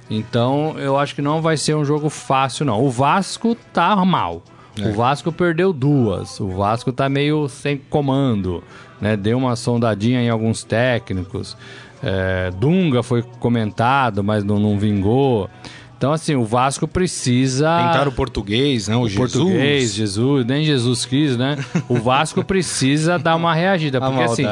Então, 0.10 0.76
eu 0.78 0.98
acho 0.98 1.14
que 1.14 1.22
não 1.22 1.42
vai 1.42 1.56
ser 1.56 1.76
um 1.76 1.86
jogo 1.86 2.10
fácil, 2.10 2.66
não. 2.66 2.84
O 2.84 2.90
Vasco 2.90 3.56
tá 3.72 3.96
mal. 4.04 4.42
O 4.82 4.94
Vasco 4.94 5.32
perdeu 5.32 5.74
duas. 5.74 6.40
O 6.40 6.50
Vasco 6.50 6.92
tá 6.92 7.10
meio 7.10 7.50
sem 7.50 7.78
comando, 7.78 8.64
né? 9.00 9.18
Deu 9.18 9.38
uma 9.38 9.56
sondadinha 9.56 10.22
em 10.22 10.30
alguns 10.30 10.64
técnicos. 10.64 11.58
É, 12.02 12.50
Dunga 12.52 13.04
foi 13.04 13.22
comentado, 13.22 14.24
mas 14.24 14.44
não, 14.44 14.58
não 14.58 14.80
vingou. 14.80 15.50
Então, 16.00 16.14
assim, 16.14 16.34
o 16.34 16.46
Vasco 16.46 16.88
precisa. 16.88 17.66
Tentaram 17.88 18.10
o 18.10 18.16
português, 18.16 18.88
né? 18.88 18.96
O, 18.96 19.06
Jesus. 19.10 19.34
Português, 19.34 19.94
Jesus, 19.94 20.46
nem 20.46 20.64
Jesus 20.64 21.06
quis, 21.06 21.36
né? 21.36 21.58
O 21.90 21.96
Vasco 21.96 22.42
precisa 22.42 23.20
dar 23.20 23.36
uma 23.36 23.54
reagida. 23.54 24.00
Porque, 24.02 24.24
assim, 24.24 24.46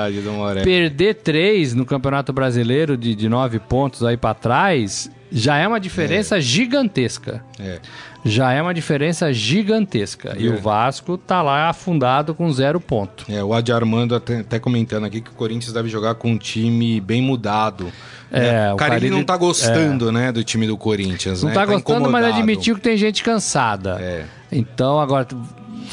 perder 0.61 1.15
três 1.15 1.73
no 1.73 1.85
Campeonato 1.85 2.33
Brasileiro 2.33 2.97
de, 2.97 3.15
de 3.15 3.29
nove 3.29 3.59
pontos 3.59 4.03
aí 4.03 4.17
pra 4.17 4.33
trás 4.33 5.09
já 5.31 5.57
é 5.57 5.65
uma 5.65 5.79
diferença 5.79 6.39
gigantesca. 6.41 7.41
É. 7.57 7.79
Já 8.27 8.51
é 8.51 8.61
uma 8.61 8.73
diferença 8.73 9.31
gigantesca. 9.33 10.35
E 10.37 10.47
É. 10.47 10.51
o 10.51 10.57
Vasco 10.57 11.17
tá 11.17 11.41
lá 11.41 11.69
afundado 11.69 12.33
com 12.35 12.51
zero 12.51 12.79
ponto. 12.79 13.25
É, 13.29 13.43
o 13.43 13.53
Adi 13.53 13.71
Armando 13.71 14.15
até, 14.15 14.39
até 14.39 14.59
comentando 14.59 15.05
aqui 15.05 15.21
que 15.21 15.29
o 15.29 15.33
Corinthians 15.33 15.73
deve 15.73 15.89
jogar 15.89 16.15
com 16.15 16.31
um 16.31 16.37
time 16.37 16.99
bem 17.01 17.21
mudado. 17.21 17.91
É, 18.31 18.39
né? 18.41 18.73
o 18.73 18.75
Carilli 18.75 18.99
Carille- 18.99 19.15
não 19.17 19.23
tá 19.23 19.37
gostando, 19.37 20.11
né, 20.11 20.31
do 20.33 20.43
time 20.43 20.67
do 20.67 20.75
Corinthians, 20.77 21.41
Não 21.43 21.49
né? 21.49 21.55
tá, 21.55 21.65
gostando, 21.65 22.01
mas 22.01 22.25
incomodado. 22.25 22.33
admitiu 22.33 22.75
que 22.75 22.81
tem 22.81 22.97
gente 22.97 23.23
cansada. 23.23 23.97
É. 24.01 24.25
Então, 24.51 24.99
agora, 24.99 25.25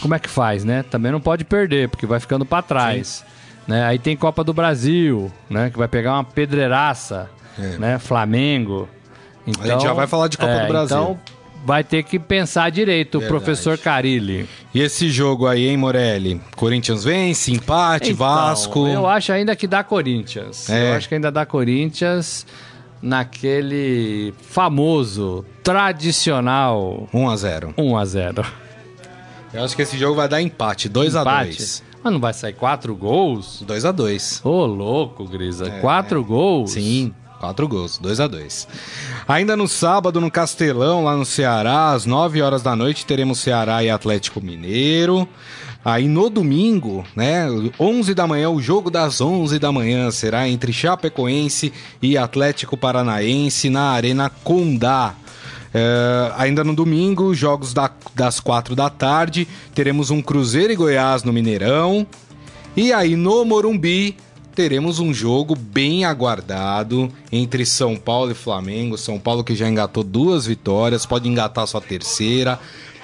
como 0.03 0.15
é 0.15 0.19
que 0.19 0.29
faz, 0.29 0.65
né? 0.65 0.83
Também 0.91 1.13
não 1.13 1.21
pode 1.21 1.45
perder, 1.45 1.89
porque 1.89 2.07
vai 2.07 2.19
ficando 2.19 2.45
pra 2.45 2.61
trás. 2.61 3.25
Né? 3.69 3.85
Aí 3.85 3.99
tem 3.99 4.17
Copa 4.17 4.43
do 4.45 4.53
Brasil, 4.53 5.33
né? 5.49 5.71
Que 5.71 5.79
vai 5.79 5.89
pegar 5.89 6.15
uma 6.15 6.25
pedreiraça, 6.25 7.31
É. 7.59 7.79
né? 7.79 7.99
Flamengo. 7.99 8.89
Então, 9.47 9.79
já 9.81 9.93
vai 9.93 10.07
falar 10.07 10.29
de 10.29 10.37
Copa 10.37 10.59
do 10.59 10.69
Brasil. 10.69 10.97
Então, 10.97 11.21
vai 11.65 11.83
ter 11.83 12.03
que 12.03 12.19
pensar 12.19 12.71
direito 12.71 13.19
Verdade. 13.19 13.25
o 13.25 13.39
professor 13.39 13.79
Carilli. 13.79 14.49
E 14.75 14.81
esse 14.81 15.09
jogo 15.09 15.47
aí, 15.47 15.69
hein, 15.69 15.77
Morelli? 15.77 16.41
Corinthians 16.57 17.03
vence, 17.05 17.51
empate, 17.51 18.13
Então, 18.13 18.27
Vasco. 18.27 18.87
Eu 18.87 19.07
acho 19.07 19.33
ainda 19.33 19.57
que 19.57 19.67
dá 19.67 19.83
Corinthians. 19.83 20.69
É. 20.69 20.91
Eu 20.91 20.97
acho 20.97 21.09
que 21.09 21.15
ainda 21.15 21.33
dá 21.33 21.47
Corinthians 21.47 22.47
naquele 23.01 24.33
famoso, 24.41 25.45
tradicional 25.63 27.09
1 27.13 27.29
a 27.29 27.37
0 27.37 27.75
1 27.77 27.97
a 27.99 28.05
0 28.05 28.47
Eu 29.53 29.65
acho 29.65 29.77
que 29.77 29.83
esse 29.83 29.99
jogo 29.99 30.15
vai 30.15 30.27
dar 30.29 30.41
empate, 30.41 30.89
2 30.89 31.15
a 31.15 31.23
2 31.23 31.83
Mas 32.03 32.13
não 32.13 32.19
vai 32.21 32.33
sair 32.33 32.55
quatro 32.55 32.95
gols? 32.97 33.63
2 33.67 33.85
a 33.85 33.93
2 33.93 34.41
Ô, 34.43 34.65
louco, 34.65 35.25
Grisa. 35.27 35.71
Quatro 35.83 36.25
gols? 36.25 36.73
Sim, 36.73 37.15
quatro 37.45 37.69
gols, 37.69 37.99
2 37.99 38.21
a 38.21 38.27
2 38.27 38.67
Ainda 39.29 39.55
no 39.55 39.69
sábado, 39.69 40.19
no 40.21 40.31
Castelão, 40.31 41.05
lá 41.05 41.15
no 41.15 41.27
Ceará, 41.27 41.91
às 41.93 42.07
9 42.07 42.41
horas 42.41 42.63
da 42.63 42.75
noite, 42.75 43.05
teremos 43.05 43.39
Ceará 43.39 43.85
e 43.85 43.91
Atlético 43.91 44.41
Mineiro. 44.41 45.29
Aí 45.85 46.09
no 46.09 46.31
domingo, 46.31 47.05
né, 47.15 47.47
11 47.79 48.15
da 48.15 48.27
manhã, 48.27 48.49
o 48.49 48.63
jogo 48.63 48.91
das 48.91 49.21
11 49.21 49.59
da 49.59 49.71
manhã 49.71 50.11
será 50.11 50.49
entre 50.49 50.73
Chapecoense 50.73 51.71
e 52.01 52.17
Atlético 52.17 52.75
Paranaense 52.79 53.69
na 53.69 53.91
Arena 53.91 54.31
Condá. 54.43 55.13
É, 55.75 56.33
ainda 56.39 56.65
no 56.65 56.75
domingo, 56.75 57.35
jogos 57.35 57.75
da- 57.75 57.91
das 58.15 58.41
4 58.41 58.75
da 58.75 58.89
tarde, 58.89 59.47
teremos 59.75 60.09
um 60.11 60.23
Cruzeiro 60.23 60.73
e 60.73 60.77
Goiás 60.77 61.23
no 61.23 61.33
Mineirão. 61.33 62.07
E 62.75 62.91
aí 62.93 63.15
no 63.17 63.45
Morumbi 63.45 64.17
teremos 64.55 64.99
um 65.01 65.13
jogo 65.13 65.57
bem 65.57 66.05
aguardado 66.05 67.11
entre 67.33 67.67
São 67.67 67.97
Paulo 67.97 68.31
e 68.31 68.35
Flamengo. 68.35 68.97
São 68.97 69.19
Paulo 69.19 69.43
que 69.43 69.55
já 69.55 69.69
engatou 69.69 70.05
duas 70.05 70.47
vitórias, 70.47 71.05
pode 71.05 71.29
engatar 71.29 71.67
sua 71.67 71.81
terceira. 71.81 72.59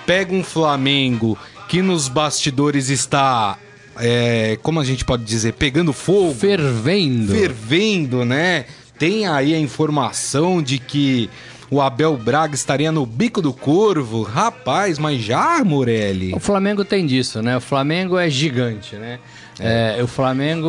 Pega 0.07 0.33
um 0.33 0.43
Flamengo 0.43 1.37
que 1.69 1.83
nos 1.83 2.09
bastidores 2.09 2.89
está, 2.89 3.59
é, 3.97 4.59
como 4.63 4.81
a 4.81 4.85
gente 4.85 5.05
pode 5.05 5.25
dizer, 5.25 5.53
pegando 5.55 5.93
fogo 5.93 6.35
Fervendo. 6.35 7.33
fervendo, 7.33 8.25
né? 8.25 8.65
Tem 8.99 9.27
aí 9.27 9.55
a 9.55 9.59
informação 9.59 10.63
de 10.63 10.79
que 10.79 11.31
o 11.71 11.81
Abel 11.81 12.17
Braga 12.17 12.55
estaria 12.55 12.91
no 12.91 13.07
bico 13.07 13.41
do 13.41 13.53
corvo. 13.53 14.23
Rapaz, 14.23 14.99
mas 14.99 15.21
já, 15.23 15.63
Morelli? 15.65 16.35
O 16.35 16.41
Flamengo 16.41 16.85
tem 16.85 17.07
disso, 17.07 17.41
né? 17.41 17.57
O 17.57 17.61
Flamengo 17.61 18.19
é 18.19 18.29
gigante, 18.29 18.97
né? 18.97 19.21
É, 19.63 20.03
o 20.03 20.07
Flamengo, 20.07 20.69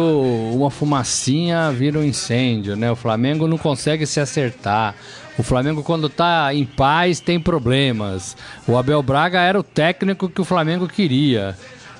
uma 0.54 0.70
fumacinha 0.70 1.72
vira 1.72 1.98
um 2.00 2.04
incêndio, 2.04 2.76
né? 2.76 2.92
O 2.92 2.96
Flamengo 2.96 3.48
não 3.48 3.58
consegue 3.58 4.06
se 4.06 4.20
acertar. 4.20 4.96
O 5.38 5.44
Flamengo, 5.44 5.82
quando 5.82 6.10
tá 6.10 6.54
em 6.54 6.66
paz, 6.66 7.20
tem 7.20 7.40
problemas. 7.40 8.36
O 8.68 8.78
Abel 8.78 9.02
Braga 9.02 9.40
era 9.40 9.60
o 9.60 9.64
técnico 9.64 10.28
que 10.30 10.42
o 10.42 10.46
Flamengo 10.46 10.88
queria. 10.88 11.56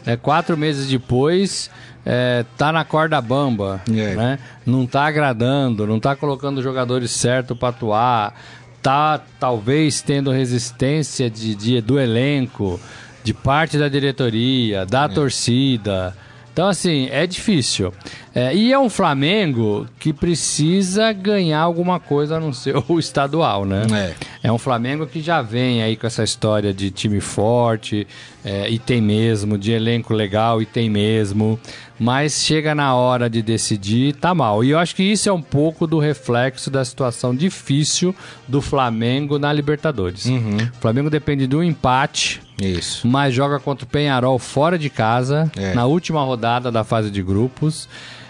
né? 0.06 0.18
quatro 0.18 0.58
meses 0.58 0.88
depois, 0.88 1.70
é, 2.06 2.44
tá 2.58 2.72
na 2.72 2.84
corda 2.84 3.22
bamba, 3.22 3.80
É. 3.90 4.16
né? 4.16 4.40
Não 4.66 4.86
tá 4.88 5.06
agradando, 5.06 5.86
não 5.88 6.00
tá 6.00 6.16
colocando 6.16 6.58
os 6.58 6.64
jogadores 6.64 7.12
certos 7.12 7.56
para 7.58 7.70
atuar, 7.70 8.34
tá 8.82 9.22
talvez 9.40 10.02
tendo 10.02 10.32
resistência 10.32 11.30
de, 11.30 11.54
de- 11.56 11.82
do 11.82 12.00
elenco, 12.00 12.80
de 13.24 13.32
parte 13.34 13.78
da 13.78 13.88
diretoria, 13.88 14.86
da 14.88 15.08
torcida. 15.08 16.16
Então, 16.54 16.68
assim, 16.68 17.08
é 17.12 17.26
difícil. 17.26 17.94
É, 18.36 18.54
e 18.54 18.72
é 18.72 18.80
um 18.80 18.90
Flamengo 18.90 19.88
que 20.00 20.12
precisa 20.12 21.12
ganhar 21.14 21.60
alguma 21.60 22.00
coisa 22.00 22.40
no 22.40 22.54
seu 22.54 22.84
estadual, 23.00 23.66
né? 23.66 23.86
É. 23.92 24.48
É 24.48 24.52
um 24.52 24.58
Flamengo 24.58 25.06
que 25.08 25.22
já 25.22 25.42
vem 25.42 25.82
aí 25.82 25.96
com 25.96 26.08
essa 26.08 26.24
história 26.24 26.74
de 26.74 26.92
time 26.92 27.22
forte, 27.22 28.08
é, 28.44 28.70
e 28.70 28.80
tem 28.80 29.02
mesmo, 29.02 29.58
de 29.58 29.72
elenco 29.72 30.14
legal, 30.14 30.62
e 30.62 30.66
tem 30.66 30.90
mesmo. 30.90 31.60
Mas 32.00 32.44
chega 32.44 32.74
na 32.74 32.96
hora 32.96 33.30
de 33.30 33.42
decidir, 33.42 34.16
tá 34.16 34.34
mal. 34.34 34.64
E 34.64 34.72
eu 34.72 34.80
acho 34.80 34.96
que 34.96 35.04
isso 35.04 35.30
é 35.30 35.32
um 35.32 35.42
pouco 35.42 35.86
do 35.86 36.00
reflexo 36.00 36.72
da 36.72 36.84
situação 36.84 37.36
difícil 37.36 38.16
do 38.48 38.62
Flamengo 38.62 39.38
na 39.38 39.54
Libertadores. 39.54 40.26
O 40.26 40.82
Flamengo 40.82 41.10
depende 41.10 41.46
de 41.46 41.56
um 41.56 41.64
empate 41.64 42.42
Isso. 42.62 43.08
mas 43.08 43.34
joga 43.34 43.60
contra 43.60 43.86
o 43.86 43.88
Penharol 43.88 44.38
fora 44.40 44.78
de 44.78 44.90
casa, 44.90 45.52
É. 45.58 45.74
na 45.74 45.86
última 45.86 46.22
rodada 46.24 46.72
da 46.72 46.84
fase 46.84 47.10
de 47.10 47.22
grupos, 47.22 47.90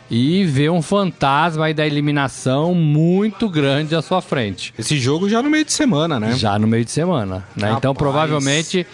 e 0.09 0.43
vê 0.43 0.69
um 0.69 0.81
fantasma 0.81 1.65
aí 1.67 1.73
da 1.73 1.85
eliminação 1.87 2.73
muito 2.75 3.47
grande 3.47 3.95
à 3.95 4.01
sua 4.01 4.21
frente, 4.21 4.73
Esse 4.77 4.97
jogo 4.97 5.29
já 5.29 5.41
no 5.41 5.49
meio 5.49 5.63
de 5.65 5.71
semana, 5.71 6.19
né? 6.19 6.33
já 6.33 6.57
no 6.59 6.67
meio 6.67 6.83
de 6.83 6.91
semana. 6.91 7.45
Né? 7.55 7.73
Então, 7.77 7.93
provavelmente, 7.93 8.85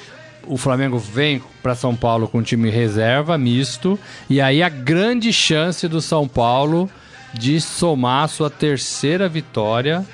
o 0.45 0.57
Flamengo 0.57 0.97
vem 0.99 1.41
para 1.63 1.73
São 1.75 1.95
Paulo 1.95 2.27
com 2.27 2.41
time 2.43 2.69
reserva, 2.69 3.37
misto, 3.37 3.99
e 4.29 4.39
aí 4.39 4.61
a 4.61 4.69
grande 4.69 5.33
chance 5.33 5.87
do 5.87 6.01
São 6.01 6.27
Paulo 6.27 6.89
de 7.33 7.59
somar 7.59 8.29
sua 8.29 8.49
terceira 8.49 9.27
vitória. 9.27 10.05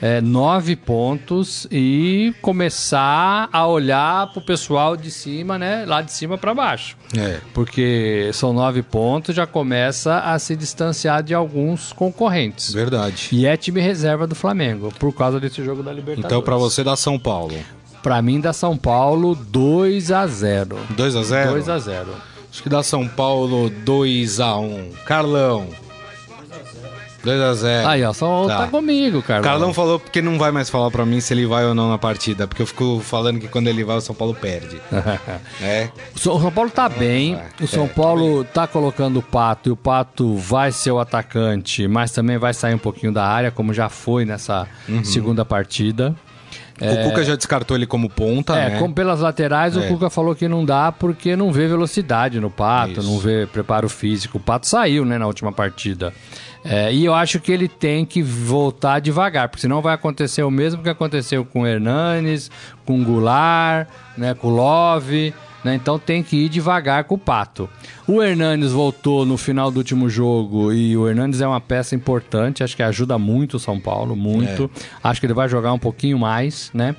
É, 0.00 0.20
nove 0.20 0.76
pontos 0.76 1.66
e 1.70 2.34
começar 2.40 3.48
a 3.52 3.66
olhar 3.66 4.32
pro 4.32 4.40
pessoal 4.40 4.96
de 4.96 5.10
cima, 5.10 5.58
né? 5.58 5.84
Lá 5.86 6.00
de 6.00 6.12
cima 6.12 6.38
para 6.38 6.54
baixo. 6.54 6.96
É. 7.16 7.38
Porque 7.52 8.30
são 8.32 8.52
nove 8.52 8.82
pontos, 8.82 9.34
já 9.34 9.46
começa 9.46 10.18
a 10.20 10.38
se 10.38 10.56
distanciar 10.56 11.22
de 11.22 11.34
alguns 11.34 11.92
concorrentes. 11.92 12.72
Verdade. 12.72 13.28
E 13.32 13.46
é 13.46 13.56
time 13.56 13.80
reserva 13.80 14.26
do 14.26 14.34
Flamengo, 14.34 14.92
por 14.98 15.12
causa 15.12 15.38
desse 15.38 15.62
jogo 15.62 15.82
da 15.82 15.92
Libertadores. 15.92 16.24
Então, 16.24 16.42
pra 16.42 16.56
você 16.56 16.82
dá 16.82 16.96
São 16.96 17.18
Paulo. 17.18 17.54
Pra 18.02 18.22
mim, 18.22 18.40
dá 18.40 18.52
São 18.52 18.76
Paulo 18.76 19.34
2 19.34 20.10
a 20.10 20.26
0 20.26 20.78
2 20.90 21.16
a 21.16 21.22
0 21.22 21.50
2 21.50 21.68
a 21.68 21.78
0 21.78 22.08
Acho 22.50 22.62
que 22.62 22.68
dá 22.68 22.82
São 22.82 23.06
Paulo 23.06 23.70
2 23.70 24.40
a 24.40 24.58
1 24.58 24.90
Carlão. 25.04 25.68
2 27.22 27.40
a 27.40 27.54
0 27.54 27.88
Aí, 27.88 28.04
ó, 28.04 28.12
só 28.12 28.46
Tá. 28.46 28.58
tá, 28.58 28.66
comigo, 28.68 29.22
cara. 29.22 29.40
O 29.40 29.44
Carlão 29.44 29.74
falou 29.74 29.98
porque 30.00 30.22
não 30.22 30.38
vai 30.38 30.50
mais 30.50 30.70
falar 30.70 30.90
pra 30.90 31.04
mim 31.04 31.20
se 31.20 31.34
ele 31.34 31.46
vai 31.46 31.64
ou 31.66 31.74
não 31.74 31.90
na 31.90 31.98
partida, 31.98 32.46
porque 32.46 32.62
eu 32.62 32.66
fico 32.66 33.00
falando 33.04 33.38
que 33.38 33.48
quando 33.48 33.68
ele 33.68 33.84
vai 33.84 33.96
o 33.96 34.00
São 34.00 34.14
Paulo 34.14 34.34
perde. 34.34 34.80
é. 35.60 35.88
O 36.14 36.18
São 36.18 36.50
Paulo 36.50 36.70
tá 36.70 36.88
bem. 36.88 37.38
O 37.60 37.66
São 37.66 37.84
É, 37.84 37.88
Paulo 37.88 38.44
tá 38.44 38.66
colocando 38.66 39.18
o 39.18 39.22
Pato 39.22 39.68
e 39.68 39.72
o 39.72 39.76
Pato 39.76 40.34
vai 40.36 40.72
ser 40.72 40.90
o 40.92 40.98
atacante, 40.98 41.86
mas 41.86 42.10
também 42.12 42.38
vai 42.38 42.54
sair 42.54 42.74
um 42.74 42.78
pouquinho 42.78 43.12
da 43.12 43.24
área, 43.26 43.50
como 43.50 43.72
já 43.74 43.88
foi 43.88 44.24
nessa 44.24 44.66
Uhum. 44.88 45.04
segunda 45.04 45.44
partida. 45.44 46.14
O 46.82 47.08
Cuca 47.10 47.22
já 47.22 47.36
descartou 47.36 47.76
ele 47.76 47.86
como 47.86 48.08
ponta, 48.08 48.56
É, 48.56 48.70
né? 48.70 48.78
como 48.78 48.94
pelas 48.94 49.20
laterais, 49.20 49.76
É. 49.76 49.80
o 49.80 49.88
Cuca 49.88 50.08
falou 50.08 50.34
que 50.34 50.48
não 50.48 50.64
dá 50.64 50.90
porque 50.90 51.36
não 51.36 51.52
vê 51.52 51.68
velocidade 51.68 52.40
no 52.40 52.50
Pato, 52.50 53.00
Isso. 53.00 53.02
não 53.02 53.18
vê 53.18 53.46
preparo 53.46 53.86
físico. 53.86 54.38
O 54.38 54.40
Pato 54.40 54.66
saiu, 54.66 55.04
né, 55.04 55.18
na 55.18 55.26
última 55.26 55.52
partida. 55.52 56.10
É, 56.64 56.92
e 56.92 57.04
eu 57.04 57.14
acho 57.14 57.40
que 57.40 57.50
ele 57.50 57.68
tem 57.68 58.04
que 58.04 58.22
voltar 58.22 58.98
devagar, 59.00 59.48
porque 59.48 59.62
senão 59.62 59.80
vai 59.80 59.94
acontecer 59.94 60.42
o 60.42 60.50
mesmo 60.50 60.82
que 60.82 60.90
aconteceu 60.90 61.44
com 61.44 61.62
o 61.62 61.66
Hernanes, 61.66 62.50
com 62.84 63.00
o 63.00 63.04
Goulart, 63.04 63.88
né, 64.16 64.34
com 64.34 64.48
o 64.48 64.50
Love. 64.50 65.32
né? 65.64 65.74
Então 65.74 65.98
tem 65.98 66.22
que 66.22 66.36
ir 66.36 66.48
devagar 66.48 67.04
com 67.04 67.14
o 67.14 67.18
Pato. 67.18 67.68
O 68.06 68.22
Hernanes 68.22 68.72
voltou 68.72 69.24
no 69.24 69.36
final 69.36 69.70
do 69.70 69.78
último 69.78 70.08
jogo 70.08 70.72
e 70.72 70.96
o 70.96 71.08
Hernanes 71.08 71.40
é 71.40 71.46
uma 71.46 71.60
peça 71.60 71.94
importante, 71.94 72.62
acho 72.62 72.76
que 72.76 72.82
ajuda 72.82 73.18
muito 73.18 73.56
o 73.56 73.60
São 73.60 73.78
Paulo, 73.78 74.16
muito. 74.16 74.70
Acho 75.02 75.20
que 75.20 75.26
ele 75.26 75.34
vai 75.34 75.48
jogar 75.48 75.72
um 75.72 75.78
pouquinho 75.78 76.18
mais, 76.18 76.70
né? 76.74 76.94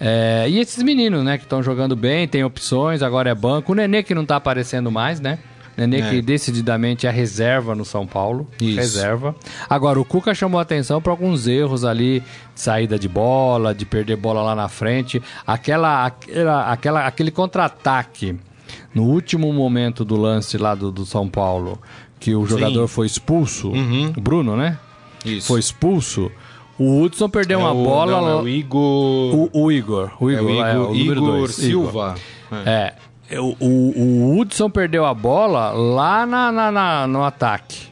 É, 0.00 0.46
e 0.48 0.58
esses 0.58 0.82
meninos, 0.82 1.24
né, 1.24 1.38
que 1.38 1.44
estão 1.44 1.62
jogando 1.62 1.94
bem, 1.94 2.26
tem 2.26 2.42
opções, 2.44 3.02
agora 3.02 3.30
é 3.30 3.34
banco. 3.34 3.72
O 3.72 3.74
Nenê 3.74 4.02
que 4.02 4.14
não 4.14 4.24
tá 4.26 4.36
aparecendo 4.36 4.90
mais, 4.90 5.20
né? 5.20 5.38
Nenê 5.76 6.00
É. 6.00 6.10
que 6.10 6.22
decididamente 6.22 7.06
é 7.06 7.10
reserva 7.10 7.74
no 7.74 7.84
São 7.84 8.06
Paulo. 8.06 8.48
Isso. 8.60 8.76
Reserva. 8.76 9.34
Agora, 9.68 10.00
o 10.00 10.04
Cuca 10.04 10.34
chamou 10.34 10.58
a 10.58 10.62
atenção 10.62 11.00
para 11.02 11.12
alguns 11.12 11.46
erros 11.46 11.84
ali, 11.84 12.20
de 12.54 12.60
saída 12.60 12.98
de 12.98 13.08
bola, 13.08 13.74
de 13.74 13.84
perder 13.84 14.16
bola 14.16 14.40
lá 14.42 14.54
na 14.54 14.68
frente. 14.68 15.20
Aquela, 15.46 16.06
aquela, 16.06 16.70
aquela, 16.72 17.06
aquele 17.06 17.30
contra-ataque 17.30 18.36
no 18.94 19.04
último 19.04 19.52
momento 19.52 20.04
do 20.04 20.16
lance 20.16 20.56
lá 20.56 20.74
do, 20.74 20.92
do 20.92 21.04
São 21.04 21.28
Paulo, 21.28 21.80
que 22.20 22.34
o 22.34 22.46
jogador 22.46 22.86
foi 22.88 23.06
expulso, 23.06 23.72
o 24.16 24.20
Bruno, 24.20 24.56
né? 24.56 24.78
Isso. 25.24 25.48
Foi 25.48 25.58
expulso. 25.60 26.30
O 26.78 27.00
Hudson 27.02 27.28
perdeu 27.28 27.60
É 27.60 27.62
uma 27.62 27.72
o- 27.72 27.84
bola. 27.84 28.20
não, 28.20 28.28
é 28.28 28.42
o 28.42 28.48
Igor. 28.48 29.34
o, 29.34 29.50
o 29.52 29.72
Igor. 29.72 30.10
O 30.20 30.28
é 30.30 30.34
Igor, 30.34 30.50
o 30.50 30.54
lá, 30.54 30.72
Igor, 30.72 30.84
o 30.90 30.94
número 30.94 31.12
Igor 31.20 31.38
dois, 31.38 31.54
Silva. 31.54 32.14
É. 32.66 32.94
O, 33.32 33.56
o, 33.58 33.68
o 34.34 34.38
Hudson 34.38 34.68
perdeu 34.70 35.04
a 35.06 35.14
bola 35.14 35.70
lá 35.70 36.26
na, 36.26 36.52
na- 36.52 36.70
na- 36.72 37.06
no 37.06 37.22
ataque. 37.24 37.88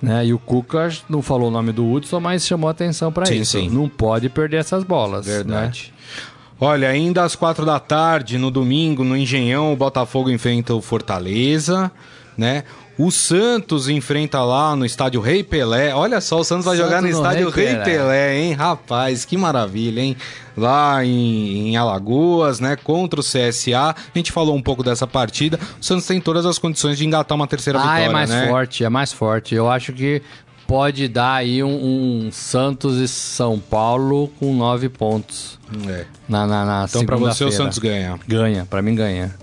Né? 0.00 0.26
E 0.26 0.32
o 0.34 0.38
Cuca 0.38 0.88
não 1.08 1.22
falou 1.22 1.48
o 1.48 1.50
nome 1.50 1.72
do 1.72 1.90
Hudson, 1.90 2.20
mas 2.20 2.46
chamou 2.46 2.68
atenção 2.68 3.10
para 3.12 3.26
isso. 3.32 3.58
sim. 3.58 3.68
Não 3.70 3.88
pode 3.88 4.28
perder 4.28 4.58
essas 4.58 4.84
bolas. 4.84 5.26
Verdade. 5.26 5.92
Olha, 6.60 6.88
ainda 6.88 7.22
às 7.22 7.34
quatro 7.36 7.66
da 7.66 7.78
tarde, 7.78 8.38
no 8.38 8.50
domingo, 8.50 9.04
no 9.04 9.16
Engenhão, 9.16 9.72
o 9.72 9.76
Botafogo 9.76 10.30
enfrenta 10.30 10.74
o 10.74 10.80
Fortaleza, 10.80 11.90
né? 12.36 12.64
O 12.98 13.10
Santos 13.10 13.88
enfrenta 13.90 14.42
lá 14.42 14.74
no 14.74 14.86
estádio 14.86 15.20
Rei 15.20 15.42
Pelé. 15.44 15.94
Olha 15.94 16.18
só, 16.20 16.40
o 16.40 16.44
Santos 16.44 16.64
vai 16.64 16.76
Santos 16.76 16.88
jogar 16.90 17.02
no 17.02 17.08
no 17.08 17.14
estádio 17.14 17.50
Rei 17.50 17.66
Rei 17.66 17.74
Pelé. 17.76 17.84
Pelé, 17.84 18.38
hein? 18.38 18.52
Rapaz, 18.54 19.24
que 19.26 19.36
maravilha, 19.36 20.00
hein? 20.00 20.16
Lá 20.56 21.04
em, 21.04 21.68
em 21.68 21.76
Alagoas, 21.76 22.58
né? 22.58 22.74
Contra 22.76 23.20
o 23.20 23.22
CSA. 23.22 23.90
A 23.90 23.94
gente 24.14 24.32
falou 24.32 24.56
um 24.56 24.62
pouco 24.62 24.82
dessa 24.82 25.06
partida. 25.06 25.60
O 25.80 25.84
Santos 25.84 26.06
tem 26.06 26.18
todas 26.20 26.46
as 26.46 26.58
condições 26.58 26.96
de 26.96 27.04
engatar 27.04 27.36
uma 27.36 27.46
terceira 27.46 27.78
Ah, 27.78 27.82
vitória, 27.82 28.04
é 28.04 28.08
mais 28.08 28.30
né? 28.30 28.48
forte, 28.48 28.82
é 28.84 28.88
mais 28.88 29.12
forte. 29.12 29.54
Eu 29.54 29.68
acho 29.70 29.92
que 29.92 30.22
pode 30.66 31.06
dar 31.06 31.34
aí 31.34 31.62
um, 31.62 32.26
um 32.26 32.32
Santos 32.32 32.96
e 32.98 33.06
São 33.06 33.58
Paulo 33.58 34.28
com 34.40 34.54
nove 34.56 34.88
pontos 34.88 35.58
É. 35.86 36.06
na, 36.28 36.46
na, 36.46 36.64
na 36.64 36.86
Então, 36.88 37.04
pra 37.04 37.16
você, 37.16 37.44
o. 37.44 37.52
Santos 37.52 37.78
ganha. 37.78 38.18
Ganha, 38.26 38.64
pra 38.64 38.80
mim 38.80 38.94
ganha. 38.94 39.34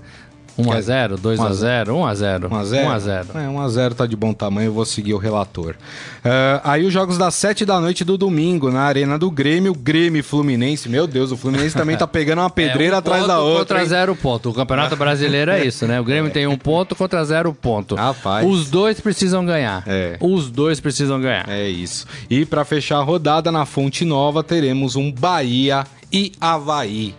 1x0, 0.58 1.18
2x0, 1.18 1.88
1x0. 1.88 2.50
1x0? 2.50 2.50
1x0. 2.50 3.26
É, 3.36 3.48
1x0 3.48 3.94
tá 3.94 4.06
de 4.06 4.16
bom 4.16 4.34
tamanho, 4.34 4.68
eu 4.68 4.74
vou 4.74 4.86
seguir 4.86 5.14
o 5.14 5.18
relator. 5.18 5.76
É, 6.24 6.62
aí 6.64 6.86
os 6.86 6.94
jogos 6.94 7.18
das 7.18 7.34
7 7.36 7.66
da 7.66 7.80
noite 7.80 8.04
do 8.04 8.18
domingo, 8.18 8.70
na 8.72 8.82
Arena 8.82 9.18
do 9.18 9.32
Grêmio, 9.32 9.74
Grêmio 9.74 10.24
Fluminense. 10.24 10.88
Meu 10.88 11.08
Deus, 11.08 11.32
o 11.32 11.38
Fluminense 11.38 11.76
também 11.76 11.98
tá 11.98 12.06
pegando 12.06 12.40
uma 12.40 12.50
pedreira 12.52 12.94
É, 12.94 12.96
um 12.96 13.00
atrás 13.00 13.28
da 13.28 13.36
ponto 13.36 13.46
outra. 13.46 13.60
Contra 13.64 13.82
hein? 13.82 13.88
zero 13.88 14.16
ponto. 14.16 14.50
O 14.50 14.54
Campeonato 14.54 14.96
Brasileiro 14.96 15.52
é 15.52 15.66
isso, 15.66 15.88
né? 15.88 16.00
O 16.00 16.04
Grêmio 16.04 16.32
tem 16.32 16.46
um 16.46 16.58
ponto 16.58 16.96
contra 16.96 17.24
zero 17.26 17.54
ponto. 17.54 17.96
Rapaz. 17.96 18.48
Os 18.48 18.70
dois 18.70 19.00
precisam 19.00 19.46
ganhar. 19.46 19.84
É. 19.88 20.18
Os 20.20 20.50
dois 20.50 20.80
precisam 20.80 21.20
ganhar. 21.20 21.50
É 21.50 21.68
isso. 21.68 22.06
E 22.30 22.46
pra 22.46 22.64
fechar 22.64 22.98
a 22.98 23.04
rodada, 23.04 23.52
na 23.52 23.66
Fonte 23.66 24.06
Nova, 24.06 24.44
teremos 24.44 24.96
um 24.96 25.12
Bahia 25.12 25.86
e 26.12 26.32
Havaí. 26.40 27.16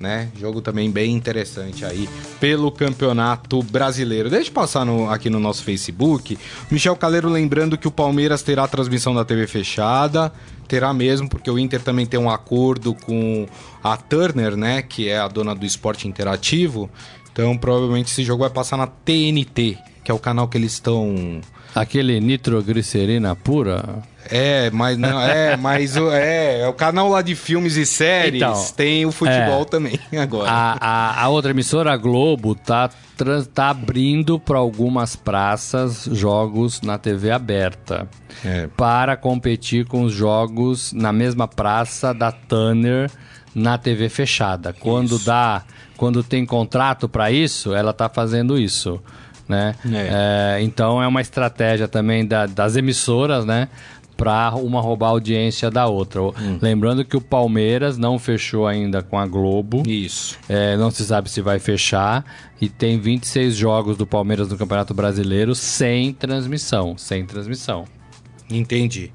Né? 0.00 0.30
Jogo 0.40 0.62
também 0.62 0.90
bem 0.90 1.14
interessante 1.14 1.84
aí 1.84 2.08
pelo 2.40 2.72
Campeonato 2.72 3.62
Brasileiro. 3.62 4.30
Deixa 4.30 4.48
eu 4.48 4.54
passar 4.54 4.82
no- 4.86 5.10
aqui 5.10 5.28
no 5.28 5.38
nosso 5.38 5.62
Facebook. 5.62 6.38
Michel 6.70 6.96
Caleiro 6.96 7.28
lembrando 7.28 7.76
que 7.76 7.86
o 7.86 7.90
Palmeiras 7.90 8.42
terá 8.42 8.66
transmissão 8.66 9.14
da 9.14 9.26
TV 9.26 9.46
fechada. 9.46 10.32
Terá 10.66 10.94
mesmo, 10.94 11.28
porque 11.28 11.50
o 11.50 11.58
Inter 11.58 11.82
também 11.82 12.06
tem 12.06 12.18
um 12.18 12.30
acordo 12.30 12.94
com 12.94 13.46
a 13.84 13.94
Turner, 13.98 14.56
né? 14.56 14.80
Que 14.80 15.06
é 15.10 15.18
a 15.18 15.28
dona 15.28 15.54
do 15.54 15.66
esporte 15.66 16.08
interativo. 16.08 16.88
Então 17.30 17.54
provavelmente 17.58 18.10
esse 18.10 18.24
jogo 18.24 18.40
vai 18.40 18.50
passar 18.50 18.78
na 18.78 18.86
TNT, 18.86 19.76
que 20.02 20.10
é 20.10 20.14
o 20.14 20.18
canal 20.18 20.48
que 20.48 20.56
eles 20.56 20.72
estão 20.72 21.42
Aquele 21.74 22.18
nitroglicerina 22.20 23.34
pura. 23.36 24.02
é, 24.28 24.70
mas 24.70 24.98
não, 24.98 25.20
é, 25.20 25.56
mas 25.56 25.96
o- 25.96 26.10
é, 26.10 26.60
é 26.60 26.68
o 26.68 26.72
canal 26.72 27.08
lá 27.08 27.22
de 27.22 27.34
filmes 27.34 27.76
e 27.76 27.86
séries 27.86 28.42
Então, 28.42 28.64
tem 28.76 29.06
o 29.06 29.12
futebol 29.12 29.62
é. 29.62 29.64
também 29.64 29.98
agora. 30.20 30.50
A, 30.50 30.76
a, 30.80 31.22
a 31.24 31.28
outra 31.28 31.50
emissora, 31.52 31.92
a 31.92 31.96
Globo, 31.96 32.54
tá, 32.54 32.90
trans- 33.16 33.46
tá 33.46 33.70
abrindo 33.70 34.38
para 34.38 34.58
algumas 34.58 35.14
praças 35.16 36.08
jogos 36.12 36.80
na 36.82 36.98
TV 36.98 37.30
aberta. 37.30 38.08
É. 38.44 38.66
Para 38.76 39.16
competir 39.16 39.86
com 39.86 40.02
os 40.02 40.12
jogos 40.12 40.92
na 40.92 41.12
mesma 41.12 41.46
praça 41.46 42.12
da 42.12 42.30
Tanner 42.32 43.10
na 43.54 43.76
TV 43.78 44.08
fechada. 44.08 44.72
Quando 44.72 45.18
dá, 45.18 45.62
quando 45.96 46.22
tem 46.22 46.46
contrato 46.46 47.08
para 47.08 47.30
isso, 47.30 47.74
ela 47.74 47.92
tá 47.92 48.08
fazendo 48.08 48.56
isso. 48.58 49.00
Né? 49.50 49.74
É. 49.92 50.56
É, 50.58 50.62
então 50.62 51.02
é 51.02 51.06
uma 51.08 51.20
estratégia 51.20 51.88
também 51.88 52.24
da- 52.24 52.46
das 52.46 52.76
emissoras, 52.76 53.44
né? 53.44 53.68
para 54.16 54.54
uma 54.54 54.82
roubar 54.82 55.06
a 55.06 55.10
audiência 55.12 55.70
da 55.70 55.86
outra. 55.86 56.20
Hum. 56.20 56.58
Lembrando 56.60 57.06
que 57.06 57.16
o 57.16 57.22
Palmeiras 57.22 57.96
não 57.96 58.18
fechou 58.18 58.66
ainda 58.66 59.02
com 59.02 59.18
a 59.18 59.26
Globo. 59.26 59.82
Isso. 59.86 60.36
É, 60.46 60.76
não 60.76 60.90
se 60.90 61.02
sabe 61.06 61.30
se 61.30 61.40
vai 61.40 61.58
fechar. 61.58 62.22
E 62.60 62.68
tem 62.68 63.00
26 63.00 63.56
jogos 63.56 63.96
do 63.96 64.06
Palmeiras 64.06 64.50
no 64.50 64.58
Campeonato 64.58 64.92
Brasileiro 64.92 65.54
sem 65.54 66.12
transmissão. 66.12 66.98
Sem 66.98 67.24
transmissão. 67.24 67.86
Entendi. 68.50 69.10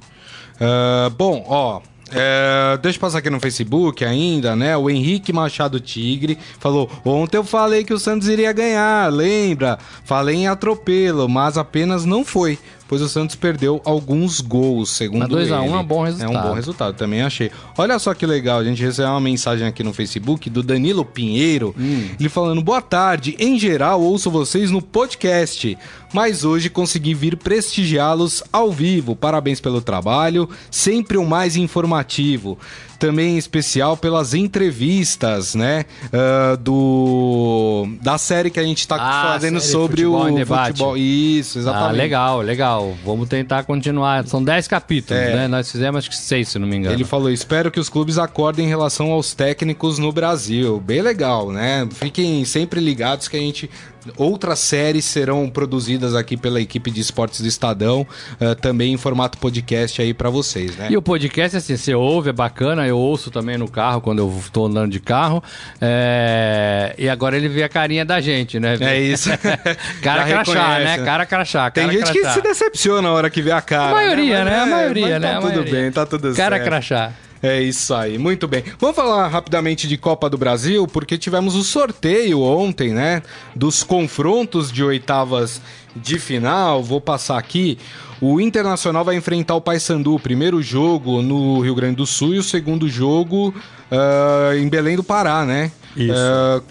Ah, 0.60 1.12
bom, 1.16 1.46
ó. 1.48 1.82
É, 2.12 2.78
deixa 2.82 2.98
eu 2.98 3.02
passar 3.02 3.18
aqui 3.18 3.30
no 3.30 3.40
Facebook 3.40 4.06
ainda, 4.06 4.56
né? 4.56 4.78
O 4.78 4.90
Henrique 4.90 5.34
Machado 5.34 5.80
Tigre 5.80 6.38
falou: 6.60 6.90
Ontem 7.04 7.38
eu 7.38 7.44
falei 7.44 7.84
que 7.84 7.94
o 7.94 8.00
Santos 8.00 8.28
iria 8.28 8.52
ganhar, 8.54 9.12
lembra? 9.12 9.78
Falei 10.04 10.36
em 10.36 10.48
atropelo, 10.48 11.28
mas 11.28 11.58
apenas 11.58 12.06
não 12.06 12.24
foi, 12.24 12.60
pois 12.88 13.02
o 13.02 13.10
Santos 13.10 13.36
perdeu 13.36 13.82
alguuns 13.84 14.40
gols, 14.40 14.92
segundo 14.92 15.22
Mas 15.22 15.30
2 15.30 15.52
a 15.52 15.62
1 15.62 15.66
ele. 15.66 15.74
é 15.74 15.78
um 15.78 15.84
bom 15.84 16.04
É 16.06 16.10
resultado. 16.10 16.38
um 16.38 16.42
bom 16.50 16.54
resultado, 16.54 16.96
também 16.96 17.22
achei. 17.24 17.50
Olha 17.78 17.98
só 17.98 18.14
que 18.14 18.26
legal, 18.26 18.60
a 18.60 18.64
gente 18.64 18.84
recebeu 18.84 19.10
uma 19.12 19.20
mensagem 19.22 19.68
aqui 19.68 19.84
no 19.84 19.92
Facebook 19.94 20.48
do 20.50 20.62
Danilo 20.62 21.04
Pinheiro, 21.04 21.74
Hum. 21.78 22.10
ele 22.20 22.30
falando: 22.30 22.62
Boa 22.62 22.82
tarde, 22.82 23.36
em 23.40 23.58
geral 23.58 24.00
ouço 24.02 24.30
vocês 24.30 24.70
no 24.70 24.82
podcast, 24.82 25.76
mas 26.16 26.46
hoje 26.46 26.70
consegui 26.70 27.14
vir 27.14 27.36
prestigiá-los 27.36 28.42
ao 28.54 28.72
vivo. 28.72 29.18
Parabéns 29.18 29.60
pelo 29.60 29.82
trabalho, 29.82 30.50
sempre 30.72 31.18
o 31.18 31.26
mais 31.26 31.58
informativo. 31.58 32.58
Também 32.98 33.36
em 33.36 33.38
especial 33.38 33.98
pelas 33.98 34.34
entrevistas, 34.34 35.54
né? 35.54 35.84
ah, 36.14 36.56
do 36.56 37.88
da 38.02 38.18
série 38.18 38.50
que 38.50 38.58
a 38.60 38.64
gente 38.64 38.88
tá 38.88 38.96
Ah, 38.98 39.34
fazendo 39.34 39.60
série 39.60 39.72
sobre 39.74 40.04
Futebol 40.06 40.34
o 40.34 40.46
futebol. 40.46 40.98
Isso, 40.98 41.60
exatamente. 41.60 41.90
Ah, 41.90 41.92
legal, 41.92 42.42
legal. 42.42 42.96
Vamos 43.06 43.28
tentar 43.28 43.64
continuar. 43.66 44.26
São 44.26 44.42
10 44.42 44.70
capítulos, 44.70 45.22
É. 45.22 45.36
né? 45.36 45.48
Nós 45.50 45.70
fizemos 45.70 45.98
acho 46.00 46.10
que 46.10 46.16
6, 46.16 46.48
se 46.48 46.58
não 46.58 46.68
me 46.68 46.78
engano. 46.78 46.96
Ele 46.96 47.04
falou: 47.04 47.30
espero 47.30 47.70
que 47.70 47.82
os 47.82 47.90
clubes 47.90 48.18
acordem 48.18 48.66
em 48.66 48.70
relação 48.70 49.12
aos 49.12 49.34
técnicos 49.34 50.00
no 50.00 50.14
Brasil. 50.14 50.80
Bem 50.80 51.02
legal, 51.02 51.52
né? 51.52 51.86
Fiquem 51.92 52.46
sempre 52.46 52.80
ligados 52.80 53.28
que 53.28 53.36
a 53.36 53.40
gente. 53.42 53.70
Outras 54.18 54.60
séries 54.60 55.04
serão 55.04 55.50
produzidas 55.50 56.05
aqui 56.14 56.36
pela 56.38 56.60
equipe 56.62 56.92
de 56.92 57.00
esportes 57.02 57.42
do 57.42 57.48
Estadão, 57.48 58.06
eh, 58.40 58.54
também 58.56 58.94
em 58.94 58.98
formato 58.98 59.38
podcast 59.38 60.02
aí 60.02 60.14
pra 60.14 60.30
vocês, 60.30 60.76
né? 60.76 60.88
E 60.92 60.98
o 60.98 61.02
podcast, 61.02 61.58
assim, 61.58 61.78
você 61.78 61.96
ouve, 61.96 62.30
é 62.30 62.34
bacana, 62.34 62.86
eu 62.86 62.98
ouço 62.98 63.32
também 63.32 63.58
no 63.58 63.68
carro, 63.70 64.02
quando 64.02 64.20
eu 64.20 64.44
tô 64.52 64.66
andando 64.66 64.92
de 64.92 65.00
carro. 65.00 65.42
É, 65.82 66.94
E 66.98 67.08
agora 67.10 67.38
ele 67.38 67.48
vê 67.48 67.64
a 67.64 67.70
carinha 67.70 68.04
da 68.06 68.20
gente, 68.20 68.60
né? 68.60 68.78
É 68.80 69.00
isso. 69.00 69.30
Cara 70.04 70.28
Já 70.28 70.44
crachá, 70.44 70.68
reconhece, 70.68 71.00
né? 71.00 71.06
Cara 71.06 71.26
crachá. 71.26 71.72
Tem 71.72 71.86
cara 71.88 71.98
gente 71.98 72.12
que 72.12 72.20
crachá. 72.20 72.34
se 72.36 72.42
decepciona 72.42 73.02
na 73.04 73.12
hora 73.14 73.30
que 73.30 73.42
vê 73.42 73.52
a 73.52 73.62
cara. 73.62 73.92
A 73.92 73.94
maioria, 73.94 74.44
Mas, 74.44 74.46
né? 74.46 74.60
A 74.60 74.66
é, 74.68 74.70
maioria, 74.70 75.08
mas 75.10 75.22
né? 75.22 75.28
Tá 75.32 75.38
A 75.38 75.42
tudo 75.42 75.50
maioria. 75.52 75.72
bem, 75.74 75.92
tá 75.92 76.06
tudo 76.06 76.34
Cara 76.36 76.56
certo. 76.58 76.68
crachá. 76.68 77.12
É 77.48 77.62
isso 77.62 77.94
aí, 77.94 78.18
muito 78.18 78.48
bem. 78.48 78.64
Vamos 78.80 78.96
falar 78.96 79.28
rapidamente 79.28 79.88
de 79.88 79.98
Copa 79.98 80.30
do 80.30 80.38
Brasil, 80.38 80.88
porque 80.88 81.18
tivemos 81.18 81.56
o 81.56 81.64
sorteio 81.64 82.42
ontem, 82.42 82.92
né? 82.94 83.22
Dos 83.56 83.84
confrontos 83.84 84.72
de 84.72 84.84
oitavas 84.84 85.62
de 85.96 86.18
final. 86.18 86.82
Vou 86.82 87.00
passar 87.00 87.38
aqui. 87.38 87.78
O 88.20 88.42
Internacional 88.42 89.04
vai 89.06 89.16
enfrentar 89.16 89.54
o 89.56 89.62
Paysandu. 89.62 90.16
O 90.16 90.20
primeiro 90.20 90.62
jogo 90.62 91.22
no 91.22 91.60
Rio 91.60 91.76
Grande 91.76 91.98
do 91.98 92.06
Sul 92.08 92.34
e 92.34 92.40
o 92.40 92.44
segundo 92.44 92.88
jogo 92.90 93.54
ah, 93.92 94.56
em 94.58 94.68
Belém 94.68 94.96
do 94.96 95.04
Pará, 95.04 95.46
né? 95.46 95.72
Isso. 95.96 96.14
Ah, 96.16 96.62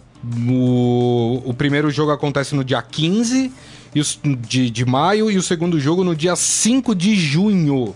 o, 0.48 1.42
o 1.44 1.54
primeiro 1.54 1.90
jogo 1.90 2.10
acontece 2.10 2.54
no 2.54 2.64
dia 2.64 2.80
15 2.82 3.52
e 3.94 4.00
os- 4.00 4.18
de, 4.24 4.70
de 4.70 4.84
maio 4.84 5.30
e 5.30 5.36
o 5.36 5.42
segundo 5.42 5.78
jogo 5.78 6.02
no 6.02 6.16
dia 6.16 6.34
5 6.34 6.94
de 6.94 7.14
junho. 7.14 7.94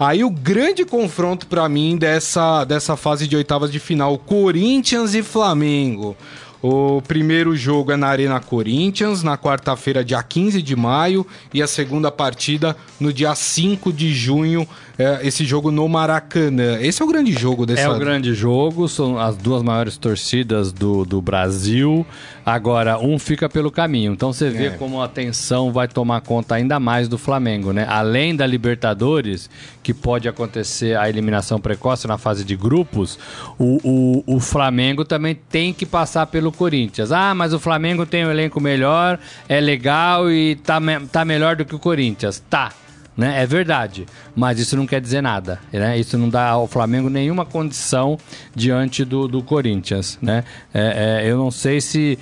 Aí 0.00 0.24
o 0.24 0.30
grande 0.30 0.82
confronto 0.82 1.46
pra 1.46 1.68
mim 1.68 1.94
dessa, 1.94 2.64
dessa 2.64 2.96
fase 2.96 3.28
de 3.28 3.36
oitavas 3.36 3.70
de 3.70 3.78
final, 3.78 4.16
Corinthians 4.16 5.14
e 5.14 5.22
Flamengo. 5.22 6.16
O 6.62 7.00
primeiro 7.00 7.56
jogo 7.56 7.90
é 7.90 7.96
na 7.96 8.08
Arena 8.08 8.38
Corinthians, 8.38 9.22
na 9.22 9.38
quarta-feira, 9.38 10.04
dia 10.04 10.22
15 10.22 10.60
de 10.60 10.76
maio, 10.76 11.26
e 11.54 11.62
a 11.62 11.66
segunda 11.66 12.10
partida 12.10 12.76
no 12.98 13.12
dia 13.12 13.34
5 13.34 13.90
de 13.90 14.12
junho, 14.12 14.68
é, 14.98 15.20
esse 15.26 15.46
jogo 15.46 15.70
no 15.70 15.88
Maracanã. 15.88 16.78
Esse 16.80 17.00
é 17.00 17.04
o 17.04 17.08
grande 17.08 17.32
jogo 17.32 17.64
dessa... 17.64 17.80
É 17.82 17.88
o 17.88 17.98
grande 17.98 18.34
jogo, 18.34 18.86
são 18.88 19.18
as 19.18 19.38
duas 19.38 19.62
maiores 19.62 19.96
torcidas 19.96 20.70
do, 20.70 21.06
do 21.06 21.22
Brasil. 21.22 22.04
Agora, 22.44 22.98
um 22.98 23.18
fica 23.18 23.48
pelo 23.48 23.70
caminho. 23.70 24.12
Então 24.12 24.30
você 24.30 24.50
vê 24.50 24.66
É. 24.66 24.70
como 24.70 25.00
a 25.00 25.08
tensão 25.08 25.72
vai 25.72 25.88
tomar 25.88 26.20
conta 26.20 26.56
ainda 26.56 26.78
mais 26.78 27.08
do 27.08 27.16
Flamengo, 27.16 27.72
né? 27.72 27.86
Além 27.88 28.36
da 28.36 28.46
Libertadores, 28.46 29.48
que 29.82 29.94
pode 29.94 30.28
acontecer 30.28 30.96
a 30.98 31.08
eliminação 31.08 31.58
precoce 31.58 32.06
na 32.06 32.18
fase 32.18 32.44
de 32.44 32.54
grupos, 32.54 33.18
o, 33.58 33.78
o, 34.26 34.36
o 34.36 34.40
Flamengo 34.40 35.04
também 35.06 35.34
tem 35.48 35.72
que 35.72 35.86
passar 35.86 36.26
pelo 36.26 36.49
Corinthians. 36.52 37.12
Ah, 37.12 37.34
mas 37.34 37.52
o 37.52 37.58
Flamengo 37.58 38.04
tem 38.06 38.24
um 38.26 38.30
elenco 38.30 38.60
melhor, 38.60 39.18
é 39.48 39.60
legal 39.60 40.30
e 40.30 40.56
tá, 40.56 40.78
me- 40.80 41.00
tá 41.06 41.24
melhor 41.24 41.56
do 41.56 41.64
que 41.64 41.74
o 41.74 41.78
Corinthians. 41.78 42.42
Tá 42.50 42.70
né? 43.16 43.42
É 43.42 43.46
verdade, 43.46 44.06
mas 44.34 44.58
isso 44.58 44.74
não 44.76 44.86
quer 44.86 44.98
dizer 45.00 45.20
nada, 45.20 45.58
né? 45.70 45.98
Isso 45.98 46.16
não 46.16 46.28
dá 46.28 46.48
ao 46.48 46.66
Flamengo 46.66 47.10
nenhuma 47.10 47.44
condição 47.44 48.16
diante 48.54 49.04
do, 49.04 49.28
do 49.28 49.42
Corinthians, 49.42 50.18
né? 50.22 50.42
É, 50.72 51.20
é, 51.26 51.30
eu 51.30 51.36
não 51.36 51.50
sei 51.50 51.82
se 51.82 52.18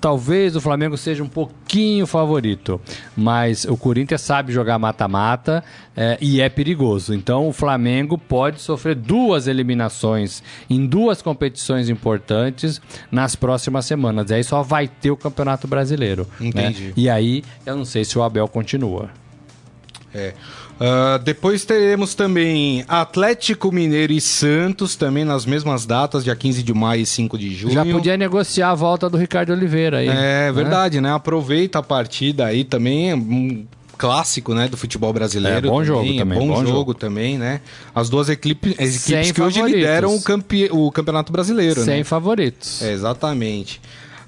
talvez 0.00 0.56
o 0.56 0.60
Flamengo 0.60 0.96
seja 0.96 1.22
um 1.22 1.28
pouquinho 1.28 2.06
favorito, 2.06 2.80
mas 3.16 3.64
o 3.64 3.76
Corinthians 3.76 4.20
sabe 4.20 4.52
jogar 4.52 4.78
mata-mata 4.78 5.62
é, 5.96 6.18
e 6.20 6.40
é 6.40 6.48
perigoso. 6.48 7.14
Então 7.14 7.48
o 7.48 7.52
Flamengo 7.52 8.16
pode 8.16 8.60
sofrer 8.60 8.94
duas 8.94 9.46
eliminações 9.46 10.42
em 10.68 10.86
duas 10.86 11.22
competições 11.22 11.88
importantes 11.88 12.80
nas 13.10 13.34
próximas 13.34 13.84
semanas. 13.84 14.30
E 14.30 14.34
aí 14.34 14.44
só 14.44 14.62
vai 14.62 14.88
ter 14.88 15.10
o 15.10 15.16
Campeonato 15.16 15.66
Brasileiro. 15.68 16.26
né? 16.38 16.48
Entendi. 16.48 16.92
E 16.96 17.08
aí 17.08 17.44
eu 17.64 17.76
não 17.76 17.84
sei 17.84 18.04
se 18.04 18.18
o 18.18 18.22
Abel 18.22 18.48
continua. 18.48 19.10
É. 20.14 20.34
Ah, 20.82 21.20
depois 21.22 21.66
teremos 21.66 22.14
também 22.14 22.84
Atlético 22.88 23.70
Mineiro 23.70 24.14
e 24.14 24.20
Santos, 24.20 24.96
também 24.96 25.26
nas 25.26 25.44
mesmas 25.44 25.84
datas, 25.84 26.24
dia 26.24 26.34
15 26.34 26.62
de 26.62 26.72
maio 26.72 27.02
e 27.02 27.06
5 27.06 27.36
de 27.36 27.54
junho. 27.54 27.74
Já 27.74 27.84
podia 27.84 28.16
negociar 28.16 28.70
a 28.70 28.74
volta 28.74 29.10
do 29.10 29.18
Ricardo 29.18 29.52
Oliveira 29.52 29.98
aí. 29.98 30.08
É 30.08 30.14
né? 30.14 30.52
verdade, 30.52 30.98
né? 30.98 31.12
Aproveita 31.12 31.80
a 31.80 31.82
partida 31.82 32.46
aí 32.46 32.64
também, 32.64 33.10
é 33.10 33.14
um 33.14 33.66
clássico, 33.98 34.54
né, 34.54 34.66
do 34.66 34.78
futebol 34.78 35.12
brasileiro. 35.12 35.58
É, 35.58 35.70
bom 35.70 35.84
jogo 35.84 36.06
também, 36.16 36.20
É 36.20 36.24
bom, 36.24 36.46
bom 36.48 36.56
jogo, 36.60 36.68
jogo. 36.68 36.94
também, 36.94 37.36
né? 37.36 37.60
As 37.94 38.08
duas 38.08 38.30
equipes, 38.30 38.72
as 38.80 38.94
Sem 38.94 39.16
equipes 39.16 39.32
que 39.32 39.42
hoje 39.42 39.56
favoritos. 39.56 39.80
lideram 39.82 40.14
o, 40.16 40.22
campe... 40.22 40.70
o 40.72 40.90
Campeonato 40.90 41.30
Brasileiro, 41.30 41.84
Sem 41.84 41.98
né? 41.98 42.04
favoritos. 42.04 42.80
É, 42.80 42.92
exatamente. 42.94 43.78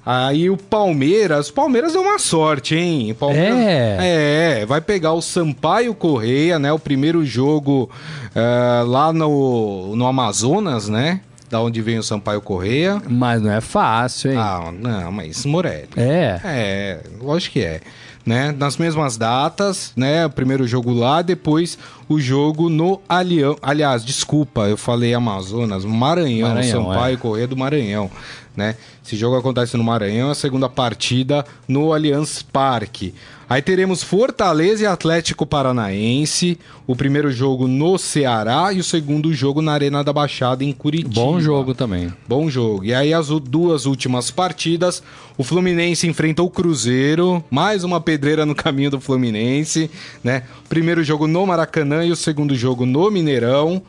Aí 0.05 0.49
o 0.49 0.57
Palmeiras, 0.57 1.47
o 1.49 1.53
Palmeiras 1.53 1.93
deu 1.93 2.01
uma 2.01 2.19
sorte, 2.19 2.75
hein? 2.75 3.11
O 3.11 3.15
Palmeiras, 3.15 3.57
É. 3.57 4.59
É, 4.61 4.65
vai 4.65 4.81
pegar 4.81 5.13
o 5.13 5.21
Sampaio 5.21 5.93
Correia, 5.95 6.59
né? 6.59 6.73
O 6.73 6.79
primeiro 6.79 7.25
jogo 7.25 7.89
eh, 8.35 8.83
lá 8.85 9.13
no, 9.13 9.95
no 9.95 10.05
Amazonas, 10.05 10.89
né? 10.89 11.21
Da 11.49 11.61
onde 11.61 11.81
vem 11.81 11.99
o 11.99 12.03
Sampaio 12.03 12.41
Correia. 12.41 13.01
Mas 13.07 13.41
não 13.41 13.51
é 13.51 13.61
fácil, 13.61 14.31
hein? 14.31 14.37
Ah, 14.37 14.73
não, 14.77 15.11
mas 15.11 15.45
Morelli. 15.45 15.87
É. 15.95 16.39
É, 16.43 16.99
lógico 17.21 17.53
que 17.53 17.61
é. 17.61 17.79
Né? 18.25 18.55
Nas 18.57 18.77
mesmas 18.77 19.17
datas, 19.17 19.91
né? 19.95 20.25
O 20.25 20.29
primeiro 20.29 20.65
jogo 20.65 20.91
lá, 20.93 21.21
depois 21.21 21.77
o 22.07 22.19
jogo 22.19 22.69
no 22.69 23.01
Alião. 23.07 23.57
Aliás, 23.61 24.03
desculpa, 24.03 24.61
eu 24.61 24.77
falei 24.77 25.13
Amazonas, 25.13 25.83
Maranhão, 25.85 26.49
Maranhão, 26.49 26.85
Sampaio 26.85 27.13
é. 27.13 27.17
Correia 27.17 27.47
do 27.47 27.57
Maranhão. 27.57 28.09
Né? 28.55 28.75
Esse 29.03 29.15
jogo 29.15 29.35
acontece 29.35 29.75
no 29.75 29.83
Maranhão, 29.83 30.29
a 30.29 30.35
segunda 30.35 30.69
partida 30.69 31.45
no 31.67 31.91
Allianz 31.91 32.43
Parque. 32.43 33.13
Aí 33.49 33.61
teremos 33.61 34.01
Fortaleza 34.01 34.83
e 34.83 34.87
Atlético 34.87 35.45
Paranaense, 35.45 36.57
o 36.87 36.95
primeiro 36.95 37.31
jogo 37.31 37.67
no 37.67 37.97
Ceará 37.97 38.71
e 38.73 38.79
o 38.79 38.83
segundo 38.83 39.33
jogo 39.33 39.61
na 39.61 39.73
Arena 39.73 40.03
da 40.03 40.13
Baixada 40.13 40.63
em 40.63 40.71
Curitiba. 40.71 41.13
Bom 41.13 41.39
jogo 41.39 41.75
também. 41.75 42.11
Bom 42.27 42.49
jogo. 42.49 42.83
E 42.83 42.93
aí 42.93 43.13
as 43.13 43.27
duas 43.27 43.85
últimas 43.85 44.31
partidas, 44.31 45.03
o 45.37 45.43
Fluminense 45.43 46.07
enfrenta 46.07 46.41
o 46.41 46.49
Cruzeiro, 46.49 47.43
mais 47.51 47.83
uma 47.83 47.99
pedreira 47.99 48.45
no 48.45 48.55
caminho 48.55 48.91
do 48.91 49.01
Fluminense, 49.01 49.91
né? 50.23 50.43
Primeiro 50.69 51.03
jogo 51.03 51.27
no 51.27 51.45
Maracanã 51.45 52.05
e 52.05 52.11
o 52.11 52.15
segundo 52.15 52.55
jogo 52.55 52.85
no 52.85 53.11
Mineirão. 53.11 53.81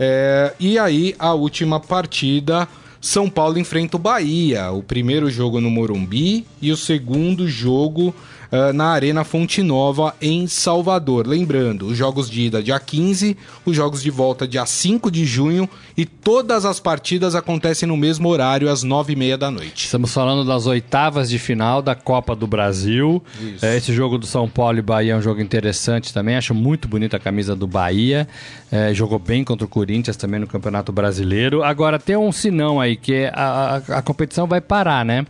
É, 0.00 0.54
e 0.58 0.78
aí 0.78 1.14
a 1.18 1.32
última 1.32 1.78
partida, 1.78 2.66
São 3.02 3.28
Paulo 3.28 3.58
enfrenta 3.58 3.96
o 3.96 4.00
Bahia. 4.00 4.70
O 4.70 4.80
primeiro 4.80 5.28
jogo 5.28 5.60
no 5.60 5.68
Morumbi 5.68 6.46
e 6.62 6.70
o 6.70 6.76
segundo 6.76 7.48
jogo 7.48 8.14
uh, 8.52 8.72
na 8.72 8.88
Arena 8.88 9.24
Fonte 9.24 9.62
Nova, 9.62 10.14
em 10.20 10.46
Salvador. 10.46 11.26
Lembrando, 11.26 11.86
os 11.86 11.96
jogos 11.96 12.28
de 12.28 12.42
ida 12.42 12.62
dia 12.62 12.78
15, 12.78 13.36
os 13.64 13.74
jogos 13.74 14.02
de 14.02 14.10
volta 14.10 14.46
dia 14.46 14.66
5 14.66 15.10
de 15.10 15.24
junho 15.24 15.68
e 15.96 16.04
todas 16.04 16.64
as 16.64 16.78
partidas 16.78 17.34
acontecem 17.34 17.88
no 17.88 17.96
mesmo 17.96 18.28
horário, 18.28 18.70
às 18.70 18.84
9h30 18.84 19.36
da 19.36 19.50
noite. 19.50 19.86
Estamos 19.86 20.12
falando 20.12 20.44
das 20.44 20.66
oitavas 20.66 21.30
de 21.30 21.38
final 21.38 21.80
da 21.80 21.94
Copa 21.94 22.36
do 22.36 22.46
Brasil. 22.46 23.22
É, 23.62 23.76
esse 23.76 23.92
jogo 23.92 24.18
do 24.18 24.26
São 24.26 24.48
Paulo 24.48 24.78
e 24.78 24.82
Bahia 24.82 25.14
é 25.14 25.16
um 25.16 25.22
jogo 25.22 25.40
interessante 25.40 26.12
também. 26.12 26.36
Acho 26.36 26.54
muito 26.54 26.86
bonita 26.86 27.16
a 27.16 27.20
camisa 27.20 27.56
do 27.56 27.66
Bahia. 27.66 28.28
É, 28.70 28.92
jogou 28.92 29.18
bem 29.18 29.44
contra 29.44 29.64
o 29.64 29.68
Corinthians 29.68 30.16
também 30.16 30.40
no 30.40 30.46
Campeonato 30.46 30.92
Brasileiro. 30.92 31.62
Agora 31.62 31.98
tem 31.98 32.16
um 32.16 32.32
sinão 32.32 32.80
aí 32.80 32.96
que 32.96 33.26
a, 33.32 33.82
a, 33.88 33.98
a 33.98 34.02
competição 34.02 34.46
vai 34.46 34.60
parar, 34.60 35.04
né? 35.04 35.26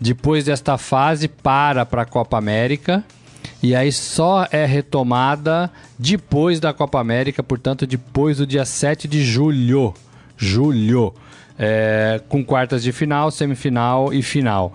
Depois 0.00 0.44
desta 0.44 0.76
fase, 0.76 1.28
para 1.28 1.86
para 1.86 2.02
a 2.02 2.04
Copa 2.04 2.36
América. 2.36 2.65
E 3.62 3.74
aí 3.74 3.90
só 3.90 4.46
é 4.50 4.64
retomada 4.64 5.70
depois 5.98 6.60
da 6.60 6.72
Copa 6.72 7.00
América, 7.00 7.42
portanto, 7.42 7.86
depois 7.86 8.38
do 8.38 8.46
dia 8.46 8.64
7 8.64 9.08
de 9.08 9.24
julho. 9.24 9.94
Julho. 10.36 11.14
É, 11.58 12.20
com 12.28 12.44
quartas 12.44 12.82
de 12.82 12.92
final, 12.92 13.30
semifinal 13.30 14.12
e 14.12 14.22
final. 14.22 14.72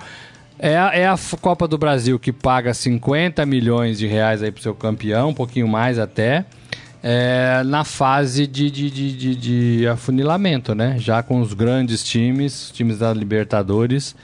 É 0.58 0.78
a, 0.78 0.92
é 0.94 1.08
a 1.08 1.16
Copa 1.40 1.68
do 1.68 1.78
Brasil 1.78 2.20
que 2.20 2.32
paga 2.32 2.74
50 2.74 3.46
milhões 3.46 3.98
de 3.98 4.08
reais 4.08 4.44
aí 4.44 4.52
pro 4.52 4.62
seu 4.62 4.76
campeão, 4.76 5.30
um 5.30 5.34
pouquinho 5.34 5.68
mais 5.68 5.98
até. 5.98 6.46
É, 7.04 7.64
na 7.66 7.84
fase 7.84 8.46
de, 8.46 8.70
de, 8.70 8.92
de, 8.92 9.16
de, 9.16 9.36
de 9.36 9.88
afunilamento, 9.88 10.76
né? 10.76 10.98
Já 11.00 11.24
com 11.24 11.42
os 11.42 11.54
grandes 11.54 12.04
times, 12.04 12.70
times 12.72 13.00
da 13.00 13.12
Libertadores, 13.12 14.16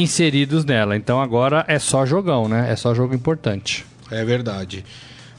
inseridos 0.00 0.64
nela. 0.64 0.96
Então 0.96 1.20
agora 1.20 1.64
é 1.68 1.78
só 1.78 2.04
jogão, 2.04 2.48
né? 2.48 2.70
É 2.70 2.76
só 2.76 2.94
jogo 2.94 3.14
importante. 3.14 3.84
É 4.10 4.24
verdade. 4.24 4.84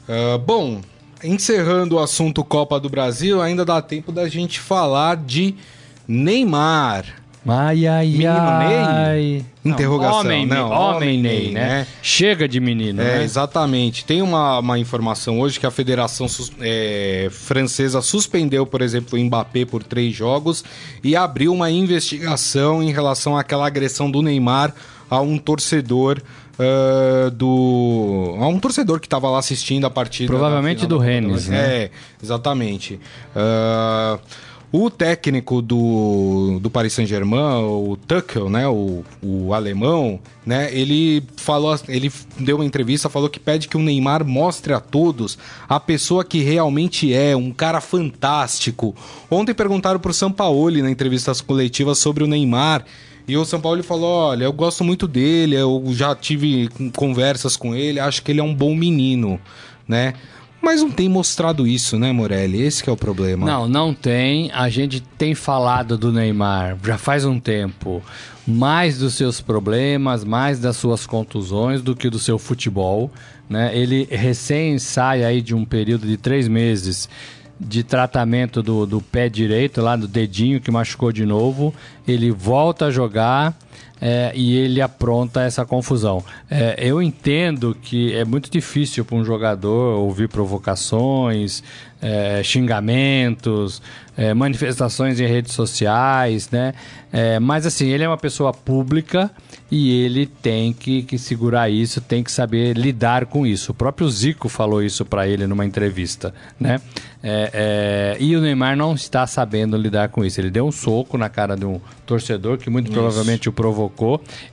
Uh, 0.07 0.37
bom, 0.37 0.81
encerrando 1.23 1.95
o 1.95 1.99
assunto 1.99 2.43
Copa 2.43 2.79
do 2.79 2.89
Brasil, 2.89 3.41
ainda 3.41 3.63
dá 3.65 3.81
tempo 3.81 4.11
da 4.11 4.27
gente 4.27 4.59
falar 4.59 5.17
de 5.17 5.55
Neymar. 6.07 7.20
Ai, 7.47 7.87
ai, 7.87 8.07
Menino 8.07 8.31
ai. 8.31 8.67
Ney? 8.67 9.45
Interrogação. 9.65 10.19
Homem, 10.19 10.45
não, 10.45 10.69
homem, 10.69 11.19
Ney, 11.19 11.51
né? 11.51 11.87
Chega 12.01 12.47
de 12.47 12.59
menino, 12.59 13.01
É, 13.01 13.17
né? 13.17 13.23
exatamente. 13.23 14.05
Tem 14.05 14.21
uma, 14.21 14.59
uma 14.59 14.77
informação 14.77 15.39
hoje 15.39 15.59
que 15.59 15.65
a 15.65 15.71
Federação 15.71 16.27
é, 16.59 17.29
Francesa 17.31 18.01
suspendeu, 18.01 18.65
por 18.65 18.81
exemplo, 18.81 19.17
o 19.17 19.23
Mbappé 19.23 19.65
por 19.65 19.83
três 19.83 20.15
jogos 20.15 20.63
e 21.03 21.15
abriu 21.15 21.51
uma 21.53 21.71
investigação 21.71 22.81
em 22.83 22.91
relação 22.91 23.35
àquela 23.35 23.65
agressão 23.65 24.09
do 24.09 24.21
Neymar 24.21 24.73
a 25.09 25.19
um 25.19 25.37
torcedor 25.37 26.21
ah, 26.59 27.29
do. 27.31 28.35
a 28.39 28.47
um 28.47 28.59
torcedor 28.59 28.99
que 28.99 29.07
estava 29.07 29.29
lá 29.29 29.39
assistindo 29.39 29.85
a 29.85 29.89
partida. 29.89 30.27
Provavelmente 30.27 30.85
do 30.85 30.97
Rennes, 30.97 31.47
né? 31.47 31.57
É, 31.57 31.91
exatamente. 32.21 32.99
Ah, 33.35 34.19
o 34.71 34.89
técnico 34.89 35.61
do, 35.61 36.59
do 36.61 36.69
Paris 36.69 36.93
Saint-Germain, 36.93 37.63
o 37.63 37.97
Tuchel, 38.07 38.49
né, 38.49 38.67
o, 38.67 39.03
o 39.21 39.53
alemão, 39.53 40.19
né, 40.45 40.69
ele 40.73 41.21
falou, 41.35 41.77
ele 41.89 42.11
deu 42.39 42.55
uma 42.55 42.65
entrevista, 42.65 43.09
falou 43.09 43.29
que 43.29 43.39
pede 43.39 43.67
que 43.67 43.75
o 43.75 43.81
Neymar 43.81 44.25
mostre 44.25 44.73
a 44.73 44.79
todos 44.79 45.37
a 45.67 45.79
pessoa 45.79 46.23
que 46.23 46.41
realmente 46.41 47.13
é, 47.13 47.35
um 47.35 47.51
cara 47.51 47.81
fantástico. 47.81 48.95
Ontem 49.29 49.53
perguntaram 49.53 49.99
pro 49.99 50.13
Sampaoli 50.13 50.81
na 50.81 50.89
entrevista 50.89 51.33
coletiva 51.45 51.93
sobre 51.93 52.23
o 52.23 52.27
Neymar, 52.27 52.85
e 53.27 53.37
o 53.37 53.45
São 53.45 53.61
Paulo 53.61 53.83
falou: 53.83 54.29
olha, 54.29 54.45
eu 54.45 54.51
gosto 54.53 54.83
muito 54.83 55.07
dele, 55.07 55.55
eu 55.55 55.83
já 55.91 56.15
tive 56.15 56.69
conversas 56.95 57.55
com 57.55 57.75
ele, 57.75 57.99
acho 57.99 58.23
que 58.23 58.31
ele 58.31 58.39
é 58.39 58.43
um 58.43 58.53
bom 58.53 58.75
menino, 58.75 59.39
né? 59.87 60.15
Mas 60.61 60.81
não 60.81 60.91
tem 60.91 61.09
mostrado 61.09 61.65
isso, 61.65 61.97
né, 61.97 62.11
Morelli? 62.11 62.61
Esse 62.61 62.87
é 62.87 62.91
o 62.91 62.97
problema. 62.97 63.45
Não, 63.45 63.67
não 63.67 63.93
tem. 63.93 64.51
A 64.51 64.69
gente 64.69 65.01
tem 65.01 65.33
falado 65.33 65.97
do 65.97 66.11
Neymar 66.11 66.77
já 66.85 66.97
faz 66.97 67.25
um 67.25 67.39
tempo 67.39 68.01
mais 68.45 68.99
dos 68.99 69.15
seus 69.15 69.41
problemas, 69.41 70.23
mais 70.23 70.59
das 70.59 70.77
suas 70.77 71.05
contusões 71.05 71.81
do 71.81 71.95
que 71.95 72.09
do 72.09 72.19
seu 72.19 72.37
futebol. 72.37 73.11
Né? 73.49 73.75
Ele 73.75 74.07
recém 74.09 74.77
sai 74.77 75.23
aí 75.23 75.41
de 75.41 75.55
um 75.55 75.65
período 75.65 76.05
de 76.05 76.17
três 76.17 76.47
meses 76.47 77.09
de 77.59 77.83
tratamento 77.83 78.63
do, 78.63 78.85
do 78.85 79.01
pé 79.01 79.29
direito, 79.29 79.81
lá 79.81 79.95
do 79.95 80.07
dedinho 80.07 80.59
que 80.59 80.71
machucou 80.71 81.11
de 81.11 81.25
novo. 81.25 81.73
Ele 82.07 82.31
volta 82.31 82.85
a 82.85 82.91
jogar. 82.91 83.55
É, 84.01 84.31
e 84.33 84.57
ele 84.57 84.81
apronta 84.81 85.41
essa 85.43 85.63
confusão. 85.63 86.23
É, 86.49 86.75
eu 86.79 87.01
entendo 87.01 87.77
que 87.79 88.13
é 88.15 88.25
muito 88.25 88.49
difícil 88.49 89.05
para 89.05 89.15
um 89.15 89.23
jogador 89.23 89.99
ouvir 89.99 90.27
provocações, 90.27 91.63
é, 92.01 92.41
xingamentos, 92.43 93.81
é, 94.17 94.33
manifestações 94.33 95.19
em 95.19 95.25
redes 95.27 95.53
sociais, 95.53 96.49
né? 96.49 96.73
É, 97.13 97.39
mas 97.39 97.65
assim, 97.65 97.89
ele 97.89 98.03
é 98.03 98.07
uma 98.07 98.17
pessoa 98.17 98.51
pública 98.51 99.29
e 99.69 100.03
ele 100.03 100.25
tem 100.25 100.73
que, 100.73 101.03
que 101.03 101.17
segurar 101.17 101.69
isso, 101.69 102.01
tem 102.01 102.23
que 102.23 102.31
saber 102.31 102.75
lidar 102.75 103.25
com 103.27 103.45
isso. 103.45 103.71
O 103.71 103.75
próprio 103.75 104.09
Zico 104.09 104.49
falou 104.49 104.81
isso 104.81 105.05
para 105.05 105.27
ele 105.27 105.45
numa 105.45 105.65
entrevista, 105.65 106.33
né? 106.59 106.81
É, 107.23 107.51
é, 107.53 108.17
e 108.19 108.35
o 108.35 108.41
Neymar 108.41 108.75
não 108.75 108.95
está 108.95 109.27
sabendo 109.27 109.77
lidar 109.77 110.09
com 110.09 110.25
isso. 110.25 110.41
Ele 110.41 110.49
deu 110.49 110.65
um 110.65 110.71
soco 110.71 111.17
na 111.17 111.29
cara 111.29 111.55
de 111.55 111.65
um 111.65 111.79
torcedor 112.05 112.57
que 112.57 112.69
muito 112.69 112.91
provavelmente 112.91 113.47
o 113.47 113.53
provocou. 113.53 113.90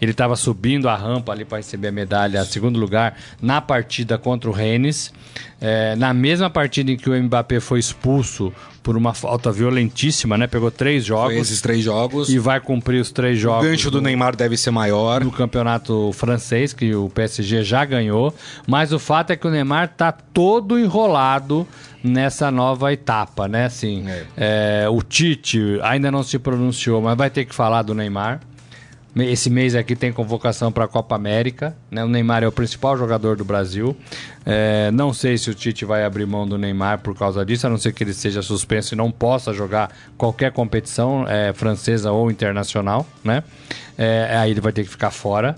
Ele 0.01 0.11
estava 0.11 0.37
subindo 0.37 0.89
a 0.89 0.95
rampa 0.95 1.33
ali 1.33 1.45
para 1.45 1.59
receber 1.59 1.89
a 1.89 1.93
medalha, 1.93 2.45
segundo 2.45 2.79
lugar, 2.79 3.17
na 3.41 3.61
partida 3.61 4.19
contra 4.19 4.51
o 4.51 4.53
Rennes. 4.53 5.13
É, 5.61 5.97
na 5.97 6.13
mesma 6.13 6.49
partida 6.51 6.91
em 6.91 6.97
que 6.97 7.09
o 7.11 7.23
Mbappé 7.23 7.61
foi 7.61 7.79
expulso 7.81 8.53
por 8.83 8.97
uma 8.97 9.13
falta 9.13 9.53
violentíssima, 9.53 10.39
né? 10.39 10.47
Pegou 10.47 10.71
três 10.71 11.07
Foi 11.07 11.09
jogos 11.17 11.37
esses 11.37 11.61
três 11.61 11.85
jogos. 11.85 12.31
e 12.31 12.39
vai 12.39 12.59
cumprir 12.61 13.01
os 13.01 13.11
três 13.11 13.37
o 13.39 13.41
jogos. 13.43 13.69
gancho 13.69 13.91
do 13.91 14.01
Neymar 14.01 14.35
deve 14.35 14.57
ser 14.57 14.71
maior. 14.71 15.23
no 15.25 15.31
campeonato 15.31 16.11
francês, 16.13 16.73
que 16.73 16.95
o 16.95 17.11
PSG 17.11 17.63
já 17.65 17.85
ganhou. 17.85 18.35
Mas 18.67 18.93
o 18.93 18.99
fato 18.99 19.31
é 19.33 19.37
que 19.37 19.47
o 19.47 19.51
Neymar 19.51 19.89
tá 19.89 20.11
todo 20.11 20.79
enrolado 20.79 21.67
nessa 22.03 22.51
nova 22.51 22.93
etapa, 22.93 23.47
né? 23.49 23.67
Assim, 23.67 24.07
é, 24.37 24.87
o 24.91 25.03
Tite 25.03 25.79
ainda 25.83 26.11
não 26.11 26.23
se 26.23 26.39
pronunciou, 26.39 27.03
mas 27.03 27.17
vai 27.17 27.29
ter 27.29 27.45
que 27.45 27.55
falar 27.55 27.83
do 27.83 27.95
Neymar. 27.95 28.41
Esse 29.17 29.51
mês 29.51 29.75
aqui 29.75 29.97
tem 29.97 30.13
convocação 30.13 30.71
para 30.71 30.85
a 30.85 30.89
Copa 30.89 31.15
América. 31.15 31.77
Né? 31.91 32.05
O 32.05 32.09
Neymar 32.09 32.43
é 32.43 32.47
o 32.47 32.53
principal 32.53 32.97
jogador 32.97 33.37
do 33.37 33.45
Brasil. 33.45 33.97
É, 34.45 34.91
não 34.93 35.13
sei 35.13 35.37
se 35.37 35.51
o 35.51 35.55
Tite 35.55 35.85
vai 35.85 36.05
abrir 36.05 36.27
mão 36.27 36.47
do 36.47 36.57
Neymar 36.57 37.01
por 37.01 37.17
causa 37.17 37.45
disso, 37.45 37.67
a 37.67 37.71
não 37.71 37.79
ser 37.79 37.93
que 37.93 38.05
ele 38.05 38.15
seja 38.15 38.43
suspenso 38.43 38.95
e 38.95 38.97
não 38.97 39.11
possa 39.11 39.53
jogar 39.53 39.91
qualquer 40.17 40.53
competição 40.53 41.27
é, 41.27 41.53
francesa 41.53 42.13
ou 42.13 42.31
internacional. 42.31 43.07
Né? 43.25 43.43
É, 43.97 44.37
aí 44.39 44.51
ele 44.51 44.61
vai 44.61 44.73
ter 44.73 44.85
que 44.85 44.91
ficar 44.91 45.11
fora. 45.11 45.57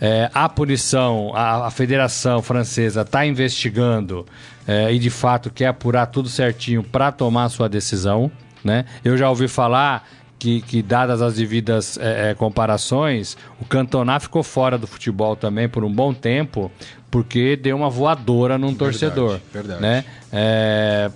É, 0.00 0.30
a 0.32 0.48
punição, 0.48 1.32
a, 1.34 1.66
a 1.66 1.70
Federação 1.70 2.40
Francesa 2.40 3.02
está 3.02 3.26
investigando 3.26 4.26
é, 4.66 4.92
e 4.92 4.98
de 4.98 5.10
fato 5.10 5.50
quer 5.50 5.66
apurar 5.66 6.06
tudo 6.06 6.28
certinho 6.28 6.82
para 6.84 7.10
tomar 7.10 7.48
sua 7.48 7.68
decisão. 7.68 8.30
Né? 8.62 8.84
Eu 9.04 9.16
já 9.16 9.28
ouvi 9.30 9.48
falar 9.48 10.06
que, 10.38 10.60
que 10.62 10.82
dadas 10.82 11.20
as 11.20 11.34
devidas 11.34 11.98
é, 11.98 12.30
é, 12.30 12.34
comparações, 12.34 13.36
o 13.60 13.64
Cantona 13.64 14.18
ficou 14.20 14.42
fora 14.42 14.78
do 14.78 14.86
futebol 14.86 15.34
também 15.34 15.68
por 15.68 15.84
um 15.84 15.92
bom 15.92 16.14
tempo, 16.14 16.70
porque 17.10 17.56
deu 17.56 17.76
uma 17.76 17.90
voadora 17.90 18.56
num 18.56 18.74
torcedor. 18.74 19.40
verdade. 19.52 19.82
Né? 19.82 20.04
É, 20.32 21.10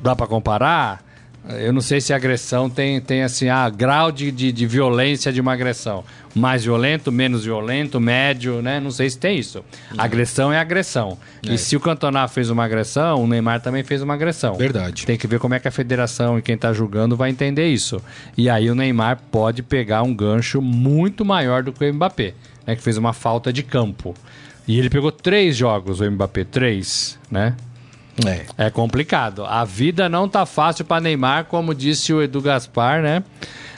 dá 0.00 0.16
para 0.16 0.26
comparar? 0.26 1.04
Eu 1.46 1.74
não 1.74 1.82
sei 1.82 2.00
se 2.00 2.12
agressão 2.14 2.70
tem, 2.70 3.00
tem 3.00 3.22
assim, 3.22 3.48
ah, 3.48 3.68
grau 3.68 4.10
de, 4.10 4.30
de, 4.30 4.50
de 4.50 4.66
violência 4.66 5.30
de 5.30 5.42
uma 5.42 5.52
agressão. 5.52 6.02
Mais 6.34 6.64
violento, 6.64 7.12
menos 7.12 7.44
violento, 7.44 8.00
médio, 8.00 8.62
né? 8.62 8.80
Não 8.80 8.90
sei 8.90 9.10
se 9.10 9.18
tem 9.18 9.38
isso. 9.38 9.62
Agressão 9.96 10.50
é 10.50 10.58
agressão. 10.58 11.18
E 11.42 11.58
se 11.58 11.76
o 11.76 11.80
Cantona 11.80 12.26
fez 12.28 12.48
uma 12.48 12.64
agressão, 12.64 13.22
o 13.22 13.26
Neymar 13.26 13.60
também 13.60 13.84
fez 13.84 14.00
uma 14.00 14.14
agressão. 14.14 14.54
Verdade. 14.54 15.04
Tem 15.04 15.18
que 15.18 15.26
ver 15.26 15.38
como 15.38 15.54
é 15.54 15.60
que 15.60 15.68
a 15.68 15.70
federação 15.70 16.38
e 16.38 16.42
quem 16.42 16.56
tá 16.56 16.72
julgando 16.72 17.14
vai 17.14 17.30
entender 17.30 17.68
isso. 17.68 18.00
E 18.38 18.48
aí 18.48 18.70
o 18.70 18.74
Neymar 18.74 19.20
pode 19.30 19.62
pegar 19.62 20.02
um 20.02 20.14
gancho 20.14 20.62
muito 20.62 21.24
maior 21.26 21.62
do 21.62 21.72
que 21.72 21.84
o 21.84 21.94
Mbappé, 21.94 22.32
né? 22.66 22.74
Que 22.74 22.82
fez 22.82 22.96
uma 22.96 23.12
falta 23.12 23.52
de 23.52 23.62
campo. 23.62 24.14
E 24.66 24.78
ele 24.78 24.88
pegou 24.88 25.12
três 25.12 25.54
jogos, 25.54 26.00
o 26.00 26.10
Mbappé, 26.10 26.42
três, 26.44 27.18
né? 27.30 27.54
É. 28.24 28.66
É 28.66 28.70
complicado. 28.70 29.44
A 29.44 29.64
vida 29.64 30.08
não 30.08 30.28
tá 30.28 30.46
fácil 30.46 30.84
para 30.84 31.00
Neymar, 31.00 31.46
como 31.46 31.74
disse 31.74 32.12
o 32.12 32.22
Edu 32.22 32.40
Gaspar, 32.40 33.02
né? 33.02 33.22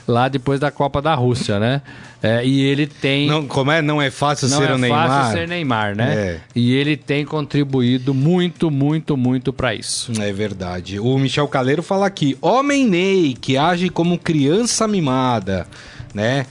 Lá 0.06 0.28
depois 0.28 0.60
da 0.60 0.70
Copa 0.70 1.02
da 1.02 1.14
Rússia, 1.14 1.58
né? 1.58 1.82
É, 2.22 2.44
e 2.44 2.60
ele 2.62 2.86
tem. 2.86 3.28
Não, 3.28 3.46
como 3.46 3.70
é? 3.70 3.82
Não 3.82 4.00
é 4.00 4.10
fácil 4.10 4.48
não 4.48 4.58
ser 4.58 4.70
é 4.70 4.74
o 4.74 4.78
Neymar. 4.78 5.08
fácil 5.08 5.38
ser 5.38 5.48
Neymar, 5.48 5.96
né? 5.96 6.14
É. 6.14 6.40
E 6.54 6.74
ele 6.74 6.96
tem 6.96 7.24
contribuído 7.24 8.14
muito, 8.14 8.70
muito, 8.70 9.16
muito 9.16 9.52
para 9.52 9.74
isso. 9.74 10.12
É 10.20 10.32
verdade. 10.32 10.98
O 10.98 11.18
Michel 11.18 11.46
Caleiro 11.48 11.82
fala 11.82 12.06
aqui: 12.06 12.36
Homem 12.40 12.86
Ney, 12.86 13.36
que 13.40 13.56
age 13.56 13.88
como 13.90 14.18
criança 14.18 14.88
mimada, 14.88 15.66
né? 16.14 16.46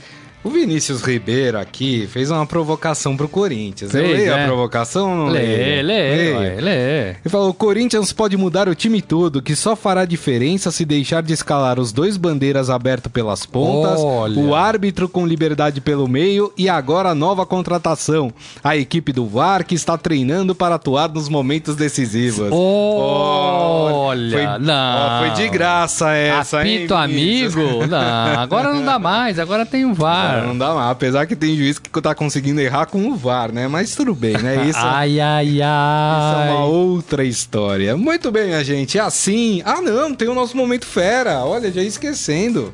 O 0.46 0.48
Vinícius 0.48 1.02
Ribeiro 1.02 1.58
aqui 1.58 2.06
fez 2.06 2.30
uma 2.30 2.46
provocação 2.46 3.16
pro 3.16 3.28
Corinthians. 3.28 3.90
Fez, 3.90 4.08
eu 4.08 4.16
leio 4.16 4.30
é. 4.30 4.44
a 4.44 4.46
provocação 4.46 5.10
ou 5.10 5.16
não 5.16 5.26
Lê, 5.26 5.82
leio? 5.82 6.38
lê, 6.38 6.60
lê. 6.60 7.08
Ele 7.08 7.28
falou: 7.28 7.48
o 7.48 7.54
Corinthians 7.54 8.12
pode 8.12 8.36
mudar 8.36 8.68
o 8.68 8.74
time 8.74 9.02
todo, 9.02 9.42
que 9.42 9.56
só 9.56 9.74
fará 9.74 10.04
diferença 10.04 10.70
se 10.70 10.84
deixar 10.84 11.20
de 11.20 11.32
escalar 11.32 11.80
os 11.80 11.90
dois 11.90 12.16
bandeiras 12.16 12.70
abertos 12.70 13.10
pelas 13.10 13.44
pontas, 13.44 13.98
Olha. 13.98 14.38
o 14.38 14.54
árbitro 14.54 15.08
com 15.08 15.26
liberdade 15.26 15.80
pelo 15.80 16.06
meio 16.06 16.52
e 16.56 16.68
agora 16.68 17.08
a 17.08 17.14
nova 17.14 17.44
contratação. 17.44 18.32
A 18.62 18.76
equipe 18.76 19.12
do 19.12 19.26
VAR 19.26 19.64
que 19.64 19.74
está 19.74 19.98
treinando 19.98 20.54
para 20.54 20.76
atuar 20.76 21.08
nos 21.08 21.28
momentos 21.28 21.74
decisivos. 21.74 22.50
Olha, 22.52 24.38
foi, 24.38 24.58
não. 24.64 24.96
ó, 24.96 25.18
foi 25.18 25.30
de 25.30 25.48
graça 25.48 26.12
essa, 26.12 26.64
hein? 26.64 26.76
Apito 26.76 26.94
amigo? 26.94 27.84
Não, 27.88 28.40
agora 28.40 28.72
não 28.72 28.84
dá 28.84 28.96
mais, 29.00 29.40
agora 29.40 29.66
tem 29.66 29.84
o 29.84 29.92
VAR. 29.92 30.35
Não, 30.40 30.48
não 30.48 30.58
dá 30.58 30.74
mais. 30.74 30.90
Apesar 30.90 31.26
que 31.26 31.36
tem 31.36 31.56
juiz 31.56 31.78
que 31.78 32.00
tá 32.00 32.14
conseguindo 32.14 32.60
errar 32.60 32.86
com 32.86 33.08
o 33.08 33.16
VAR, 33.16 33.52
né? 33.52 33.68
Mas 33.68 33.94
tudo 33.94 34.14
bem, 34.14 34.36
né? 34.38 34.66
Isso, 34.66 34.78
ai, 34.78 35.20
ai, 35.20 35.46
isso 35.48 35.62
é 35.62 35.64
ai. 35.64 36.50
uma 36.50 36.64
outra 36.64 37.24
história. 37.24 37.96
Muito 37.96 38.30
bem, 38.30 38.46
minha 38.46 38.64
gente. 38.64 38.98
É 38.98 39.00
assim. 39.00 39.62
Ah, 39.64 39.80
não, 39.80 40.14
tem 40.14 40.28
o 40.28 40.34
nosso 40.34 40.56
momento 40.56 40.86
fera. 40.86 41.44
Olha, 41.44 41.70
já 41.72 41.80
ia 41.80 41.88
esquecendo. 41.88 42.72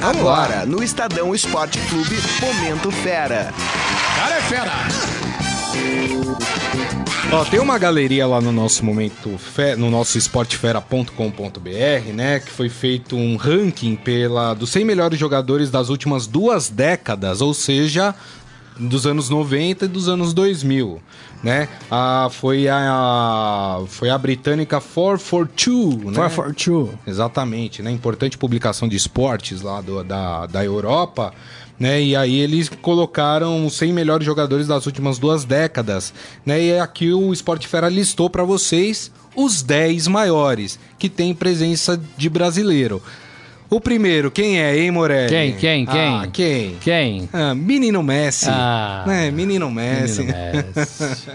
Vamos 0.00 0.22
lá. 0.22 0.44
Agora, 0.44 0.66
no 0.66 0.82
Estadão 0.82 1.34
Esporte 1.34 1.78
Clube, 1.88 2.16
Momento 2.40 2.90
Fera. 2.92 3.52
Ó, 7.32 7.44
tem 7.44 7.58
uma 7.60 7.76
galeria 7.76 8.26
lá 8.26 8.40
no 8.40 8.52
nosso 8.52 8.84
momento, 8.84 9.30
no 9.76 9.90
nosso 9.90 10.16
esportefera.com.br, 10.16 12.12
né, 12.14 12.38
que 12.40 12.50
foi 12.50 12.68
feito 12.68 13.16
um 13.16 13.36
ranking 13.36 13.96
pela 13.96 14.54
dos 14.54 14.70
100 14.70 14.84
melhores 14.84 15.18
jogadores 15.18 15.68
das 15.70 15.88
últimas 15.88 16.26
duas 16.26 16.70
décadas, 16.70 17.40
ou 17.40 17.52
seja, 17.52 18.14
dos 18.78 19.06
anos 19.06 19.28
90 19.28 19.86
e 19.86 19.88
dos 19.88 20.08
anos 20.08 20.32
2000, 20.32 21.00
né? 21.42 21.68
Ah, 21.90 22.28
foi 22.30 22.68
a 22.68 23.82
foi 23.88 24.08
a 24.08 24.16
britânica 24.18 24.80
442, 24.80 26.04
né? 26.06 26.12
442. 26.14 26.90
Exatamente, 27.06 27.82
né? 27.82 27.90
Importante 27.90 28.38
publicação 28.38 28.86
de 28.86 28.96
esportes 28.96 29.62
lá 29.62 29.80
do- 29.80 30.04
da, 30.04 30.46
da 30.46 30.64
Europa, 30.64 31.32
né? 31.78 32.00
E 32.02 32.16
aí 32.16 32.38
eles 32.38 32.68
colocaram 32.68 33.66
os 33.66 33.74
100 33.74 33.92
melhores 33.92 34.24
jogadores 34.24 34.66
das 34.66 34.86
últimas 34.86 35.18
duas 35.18 35.44
décadas, 35.44 36.12
né? 36.44 36.62
E 36.62 36.78
aqui 36.78 37.12
o 37.12 37.32
Sport 37.32 37.66
Fera 37.66 37.88
listou 37.88 38.30
para 38.30 38.44
vocês 38.44 39.10
os 39.34 39.62
10 39.62 40.08
maiores 40.08 40.78
que 40.98 41.08
tem 41.08 41.34
presença 41.34 42.00
de 42.16 42.28
brasileiro. 42.28 43.02
O 43.68 43.80
primeiro, 43.80 44.30
quem 44.30 44.60
é, 44.60 44.78
hein, 44.78 44.92
Morelli? 44.92 45.28
Quem, 45.28 45.52
quem, 45.56 45.86
quem? 45.86 46.00
Ah, 46.00 46.28
quem? 46.32 46.76
Quem? 46.80 47.28
Ah, 47.32 47.52
menino 47.52 48.00
Messi. 48.00 48.46
Ah. 48.48 49.02
né? 49.06 49.30
Menino 49.32 49.68
Messi. 49.70 50.22
Menino 50.22 50.38
Messi. 50.74 51.26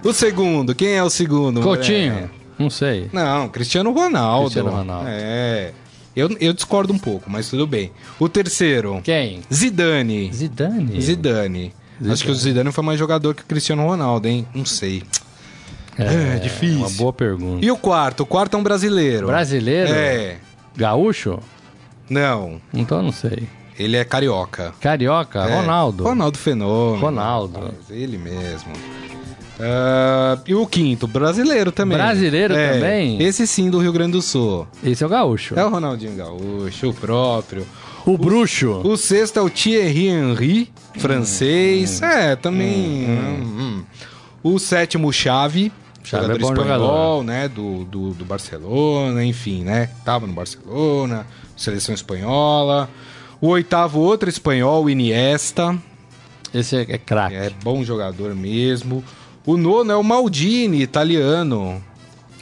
o 0.02 0.12
segundo, 0.12 0.74
quem 0.74 0.94
é 0.94 1.02
o 1.02 1.10
segundo? 1.10 1.60
Morelli? 1.60 1.76
Coutinho? 1.76 2.30
Não 2.58 2.70
sei. 2.70 3.10
Não, 3.12 3.48
Cristiano 3.48 3.92
Ronaldo. 3.92 4.44
Cristiano 4.44 4.70
Ronaldo. 4.70 5.08
É. 5.10 5.72
Eu, 6.16 6.28
eu 6.40 6.52
discordo 6.52 6.92
um 6.92 6.98
pouco, 6.98 7.28
mas 7.30 7.48
tudo 7.48 7.66
bem. 7.66 7.90
O 8.20 8.28
terceiro, 8.28 9.00
Quem? 9.02 9.42
Zidane. 9.52 10.32
Zidane. 10.32 11.00
Zidane. 11.00 11.74
Acho 12.10 12.24
que 12.24 12.30
o 12.30 12.34
Zidane 12.34 12.70
foi 12.72 12.84
mais 12.84 12.98
jogador 12.98 13.34
que 13.34 13.42
o 13.42 13.46
Cristiano 13.46 13.86
Ronaldo, 13.86 14.28
hein? 14.28 14.46
Não 14.54 14.64
sei. 14.64 15.02
É, 15.98 16.36
difícil. 16.38 16.78
Uma 16.78 16.90
boa 16.90 17.12
pergunta. 17.12 17.64
E 17.64 17.70
o 17.70 17.76
quarto? 17.76 18.20
O 18.24 18.26
quarto 18.26 18.56
é 18.56 18.60
um 18.60 18.62
brasileiro. 18.62 19.26
Brasileiro? 19.28 19.92
É. 19.92 20.36
Gaúcho? 20.76 21.38
Não, 22.10 22.60
Então 22.72 23.00
não 23.02 23.12
sei. 23.12 23.48
ele 23.78 23.96
é 23.96 24.04
carioca. 24.04 24.74
Carioca? 24.80 25.40
É. 25.48 25.54
Ronaldo. 25.60 26.04
Ronaldo 26.04 26.36
Fenômeno. 26.38 27.00
Ronaldo. 27.00 27.74
Ele 27.88 28.18
mesmo. 28.18 28.72
Ah, 29.60 30.38
e 30.46 30.54
o 30.54 30.66
quinto, 30.66 31.06
brasileiro 31.06 31.70
também. 31.70 31.96
Brasileiro 31.96 32.54
É, 32.54 32.74
também? 32.74 33.22
Esse 33.22 33.46
sim, 33.46 33.70
do 33.70 33.78
Rio 33.78 33.92
Grande 33.92 34.12
do 34.12 34.22
Sul. 34.22 34.66
Esse 34.82 35.02
é 35.04 35.06
o 35.06 35.10
Gaúcho. 35.10 35.58
É 35.58 35.64
o 35.64 35.68
Ronaldinho 35.68 36.16
Gaúcho, 36.16 36.88
o 36.90 36.94
próprio. 36.94 37.66
O 38.04 38.18
Bruxo. 38.18 38.80
O 38.84 38.96
sexto 38.96 39.38
é 39.38 39.42
o 39.42 39.48
Thierry 39.48 40.08
Henry, 40.08 40.72
francês. 40.98 42.02
É, 42.02 42.36
também. 42.36 43.06
hum, 43.08 43.56
hum. 43.58 43.82
O 44.42 44.58
sétimo, 44.58 45.08
o 45.08 45.12
Xavi. 45.12 45.72
Xavi 46.02 46.22
jogador 46.26 46.32
é 46.32 46.50
espanhol, 46.50 46.64
jogador. 46.66 47.24
né? 47.24 47.48
Do, 47.48 47.84
do, 47.84 48.10
do 48.12 48.24
Barcelona, 48.26 49.24
enfim, 49.24 49.62
né? 49.64 49.88
Tava 50.04 50.26
no 50.26 50.34
Barcelona, 50.34 51.26
seleção 51.56 51.94
espanhola. 51.94 52.90
O 53.40 53.48
oitavo, 53.48 54.00
outro 54.00 54.28
espanhol, 54.28 54.84
o 54.84 54.90
Iniesta. 54.90 55.78
Esse 56.52 56.76
é, 56.76 56.80
é 56.88 56.98
craque. 56.98 57.34
É 57.36 57.50
bom 57.62 57.82
jogador 57.82 58.34
mesmo. 58.34 59.02
O 59.46 59.58
nono 59.58 59.92
é 59.92 59.96
o 59.96 60.02
Maldini, 60.02 60.80
italiano. 60.80 61.82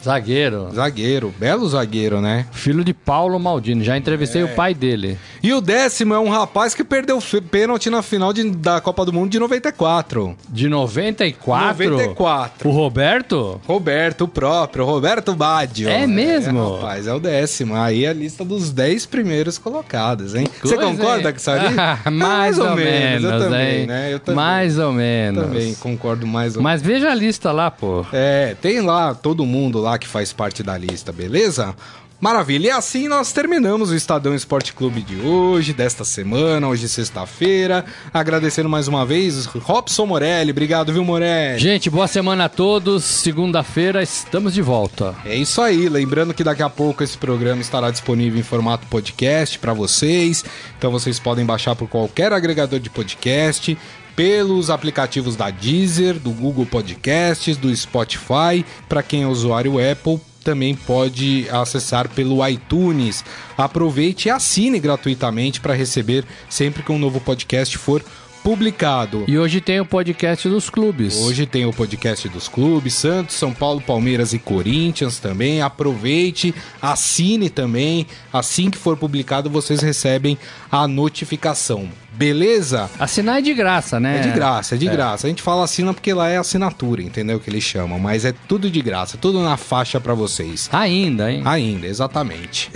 Zagueiro. 0.02 0.68
Zagueiro, 0.74 1.32
belo 1.38 1.68
zagueiro, 1.68 2.20
né? 2.20 2.46
Filho 2.52 2.84
de 2.84 2.92
Paulo 2.92 3.38
Maldini. 3.38 3.84
Já 3.84 3.96
entrevistei 3.96 4.42
É. 4.42 4.44
o 4.44 4.48
pai 4.48 4.74
dele. 4.74 5.18
E 5.42 5.52
o 5.52 5.60
décimo 5.60 6.14
é 6.14 6.18
um 6.18 6.28
rapaz 6.28 6.74
que 6.74 6.84
perdeu 6.84 7.18
pênalti 7.50 7.88
na 7.90 8.02
final 8.02 8.32
de- 8.32 8.50
da 8.50 8.80
Copa 8.80 9.04
do 9.04 9.12
Mundo 9.12 9.30
de 9.30 9.38
94. 9.38 10.36
De 10.48 10.68
94? 10.68 11.90
94. 11.90 12.68
O 12.68 12.72
Roberto? 12.72 13.60
Roberto, 13.66 14.22
o 14.24 14.28
próprio, 14.28 14.84
Roberto 14.84 15.34
Baggio. 15.34 15.88
É 15.88 16.06
mesmo? 16.06 16.58
É, 16.58 16.74
rapaz, 16.80 17.06
é 17.06 17.12
o 17.14 17.20
décimo. 17.20 17.74
Aí 17.76 18.06
a 18.06 18.12
lista 18.12 18.44
dos 18.44 18.70
10 18.70 19.06
primeiros 19.06 19.58
colocados, 19.58 20.34
hein? 20.34 20.46
Você 20.62 20.76
concorda 20.76 21.28
hein? 21.28 21.32
com 21.34 21.38
isso 21.38 21.50
ali? 21.50 21.74
Ah, 22.04 22.10
mais, 22.10 22.58
ou, 22.58 22.74
menos, 22.74 23.24
eu 23.24 23.38
também, 23.38 23.80
hein? 23.80 23.86
né? 23.86 24.12
Eu 24.12 24.18
também, 24.20 24.36
Mais 24.36 24.78
ou 24.78 24.92
menos. 24.92 25.44
também 25.44 25.74
concordo 25.74 26.26
mais 26.26 26.56
ou 26.56 26.62
Mas 26.62 26.80
veja 26.80 27.10
a 27.10 27.14
lista 27.14 27.50
lá, 27.52 27.70
pô. 27.70 28.04
É, 28.12 28.54
tem 28.60 28.80
lá 28.80 29.14
todo 29.14 29.44
mundo 29.44 29.80
lá 29.80 29.91
que 29.98 30.06
faz 30.06 30.32
parte 30.32 30.62
da 30.62 30.76
lista, 30.76 31.12
beleza? 31.12 31.74
Maravilha, 32.22 32.68
e 32.68 32.70
assim 32.70 33.08
nós 33.08 33.32
terminamos 33.32 33.90
o 33.90 33.96
Estadão 33.96 34.32
Esporte 34.32 34.72
Clube 34.72 35.02
de 35.02 35.16
hoje, 35.16 35.72
desta 35.72 36.04
semana, 36.04 36.68
hoje 36.68 36.88
sexta-feira. 36.88 37.84
Agradecendo 38.14 38.68
mais 38.68 38.86
uma 38.86 39.04
vez, 39.04 39.44
Robson 39.46 40.06
Morelli, 40.06 40.52
obrigado, 40.52 40.92
viu, 40.92 41.04
Morelli? 41.04 41.58
Gente, 41.58 41.90
boa 41.90 42.06
semana 42.06 42.44
a 42.44 42.48
todos. 42.48 43.02
Segunda-feira 43.02 44.04
estamos 44.04 44.54
de 44.54 44.62
volta. 44.62 45.16
É 45.24 45.34
isso 45.34 45.60
aí, 45.60 45.88
lembrando 45.88 46.32
que 46.32 46.44
daqui 46.44 46.62
a 46.62 46.70
pouco 46.70 47.02
esse 47.02 47.18
programa 47.18 47.60
estará 47.60 47.90
disponível 47.90 48.38
em 48.38 48.44
formato 48.44 48.86
podcast 48.86 49.58
para 49.58 49.72
vocês. 49.72 50.44
Então 50.78 50.92
vocês 50.92 51.18
podem 51.18 51.44
baixar 51.44 51.74
por 51.74 51.88
qualquer 51.88 52.32
agregador 52.32 52.78
de 52.78 52.88
podcast, 52.88 53.76
pelos 54.14 54.70
aplicativos 54.70 55.36
da 55.36 55.50
Deezer, 55.50 56.18
do 56.18 56.30
Google 56.30 56.66
Podcasts, 56.66 57.56
do 57.56 57.74
Spotify, 57.74 58.64
para 58.88 59.02
quem 59.02 59.22
é 59.22 59.26
usuário 59.26 59.74
Apple. 59.78 60.20
Também 60.44 60.74
pode 60.74 61.46
acessar 61.50 62.08
pelo 62.08 62.46
iTunes. 62.46 63.24
Aproveite 63.56 64.26
e 64.26 64.30
assine 64.30 64.80
gratuitamente 64.80 65.60
para 65.60 65.74
receber 65.74 66.24
sempre 66.48 66.82
que 66.82 66.90
um 66.90 66.98
novo 66.98 67.20
podcast 67.20 67.78
for 67.78 68.02
publicado. 68.42 69.24
E 69.28 69.38
hoje 69.38 69.60
tem 69.60 69.80
o 69.80 69.86
podcast 69.86 70.48
dos 70.48 70.68
clubes. 70.68 71.16
Hoje 71.16 71.46
tem 71.46 71.64
o 71.64 71.72
podcast 71.72 72.28
dos 72.28 72.48
clubes, 72.48 72.94
Santos, 72.94 73.36
São 73.36 73.52
Paulo, 73.52 73.80
Palmeiras 73.80 74.32
e 74.32 74.38
Corinthians 74.38 75.18
também. 75.18 75.62
Aproveite, 75.62 76.54
assine 76.80 77.48
também. 77.48 78.06
Assim 78.32 78.68
que 78.68 78.78
for 78.78 78.96
publicado, 78.96 79.48
vocês 79.48 79.80
recebem 79.80 80.36
a 80.70 80.88
notificação. 80.88 81.88
Beleza? 82.14 82.90
Assinar 82.98 83.38
é 83.38 83.42
de 83.42 83.54
graça, 83.54 83.98
né? 83.98 84.18
É 84.18 84.20
de 84.20 84.30
graça, 84.30 84.74
é 84.74 84.78
de 84.78 84.86
graça. 84.86 85.26
A 85.26 85.30
gente 85.30 85.42
fala 85.42 85.64
assina 85.64 85.94
porque 85.94 86.12
lá 86.12 86.28
é 86.28 86.36
assinatura, 86.36 87.02
entendeu? 87.02 87.40
Que 87.40 87.48
eles 87.48 87.64
chamam. 87.64 87.98
Mas 87.98 88.24
é 88.24 88.34
tudo 88.46 88.70
de 88.70 88.82
graça, 88.82 89.16
tudo 89.16 89.42
na 89.42 89.56
faixa 89.56 89.98
pra 89.98 90.14
vocês. 90.14 90.68
Ainda, 90.72 91.32
hein? 91.32 91.42
Ainda, 91.44 91.86
exatamente. 91.86 92.70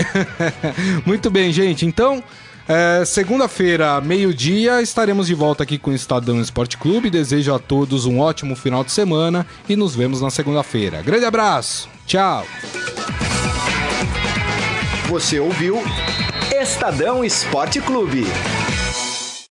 Muito 1.04 1.30
bem, 1.30 1.52
gente. 1.52 1.84
Então, 1.84 2.22
é, 2.68 3.04
segunda-feira, 3.04 4.00
meio-dia, 4.00 4.82
estaremos 4.82 5.26
de 5.26 5.34
volta 5.34 5.62
aqui 5.62 5.78
com 5.78 5.90
o 5.90 5.94
Estadão 5.94 6.40
Esporte 6.40 6.76
Clube. 6.76 7.10
Desejo 7.10 7.54
a 7.54 7.58
todos 7.58 8.06
um 8.06 8.18
ótimo 8.18 8.56
final 8.56 8.82
de 8.82 8.90
semana 8.90 9.46
e 9.68 9.76
nos 9.76 9.94
vemos 9.94 10.20
na 10.20 10.30
segunda-feira. 10.30 11.02
Grande 11.02 11.24
abraço. 11.24 11.88
Tchau. 12.06 12.44
Você 15.08 15.38
ouviu 15.38 15.80
Estadão 16.50 17.24
Esporte 17.24 17.80
Clube. 17.80 18.26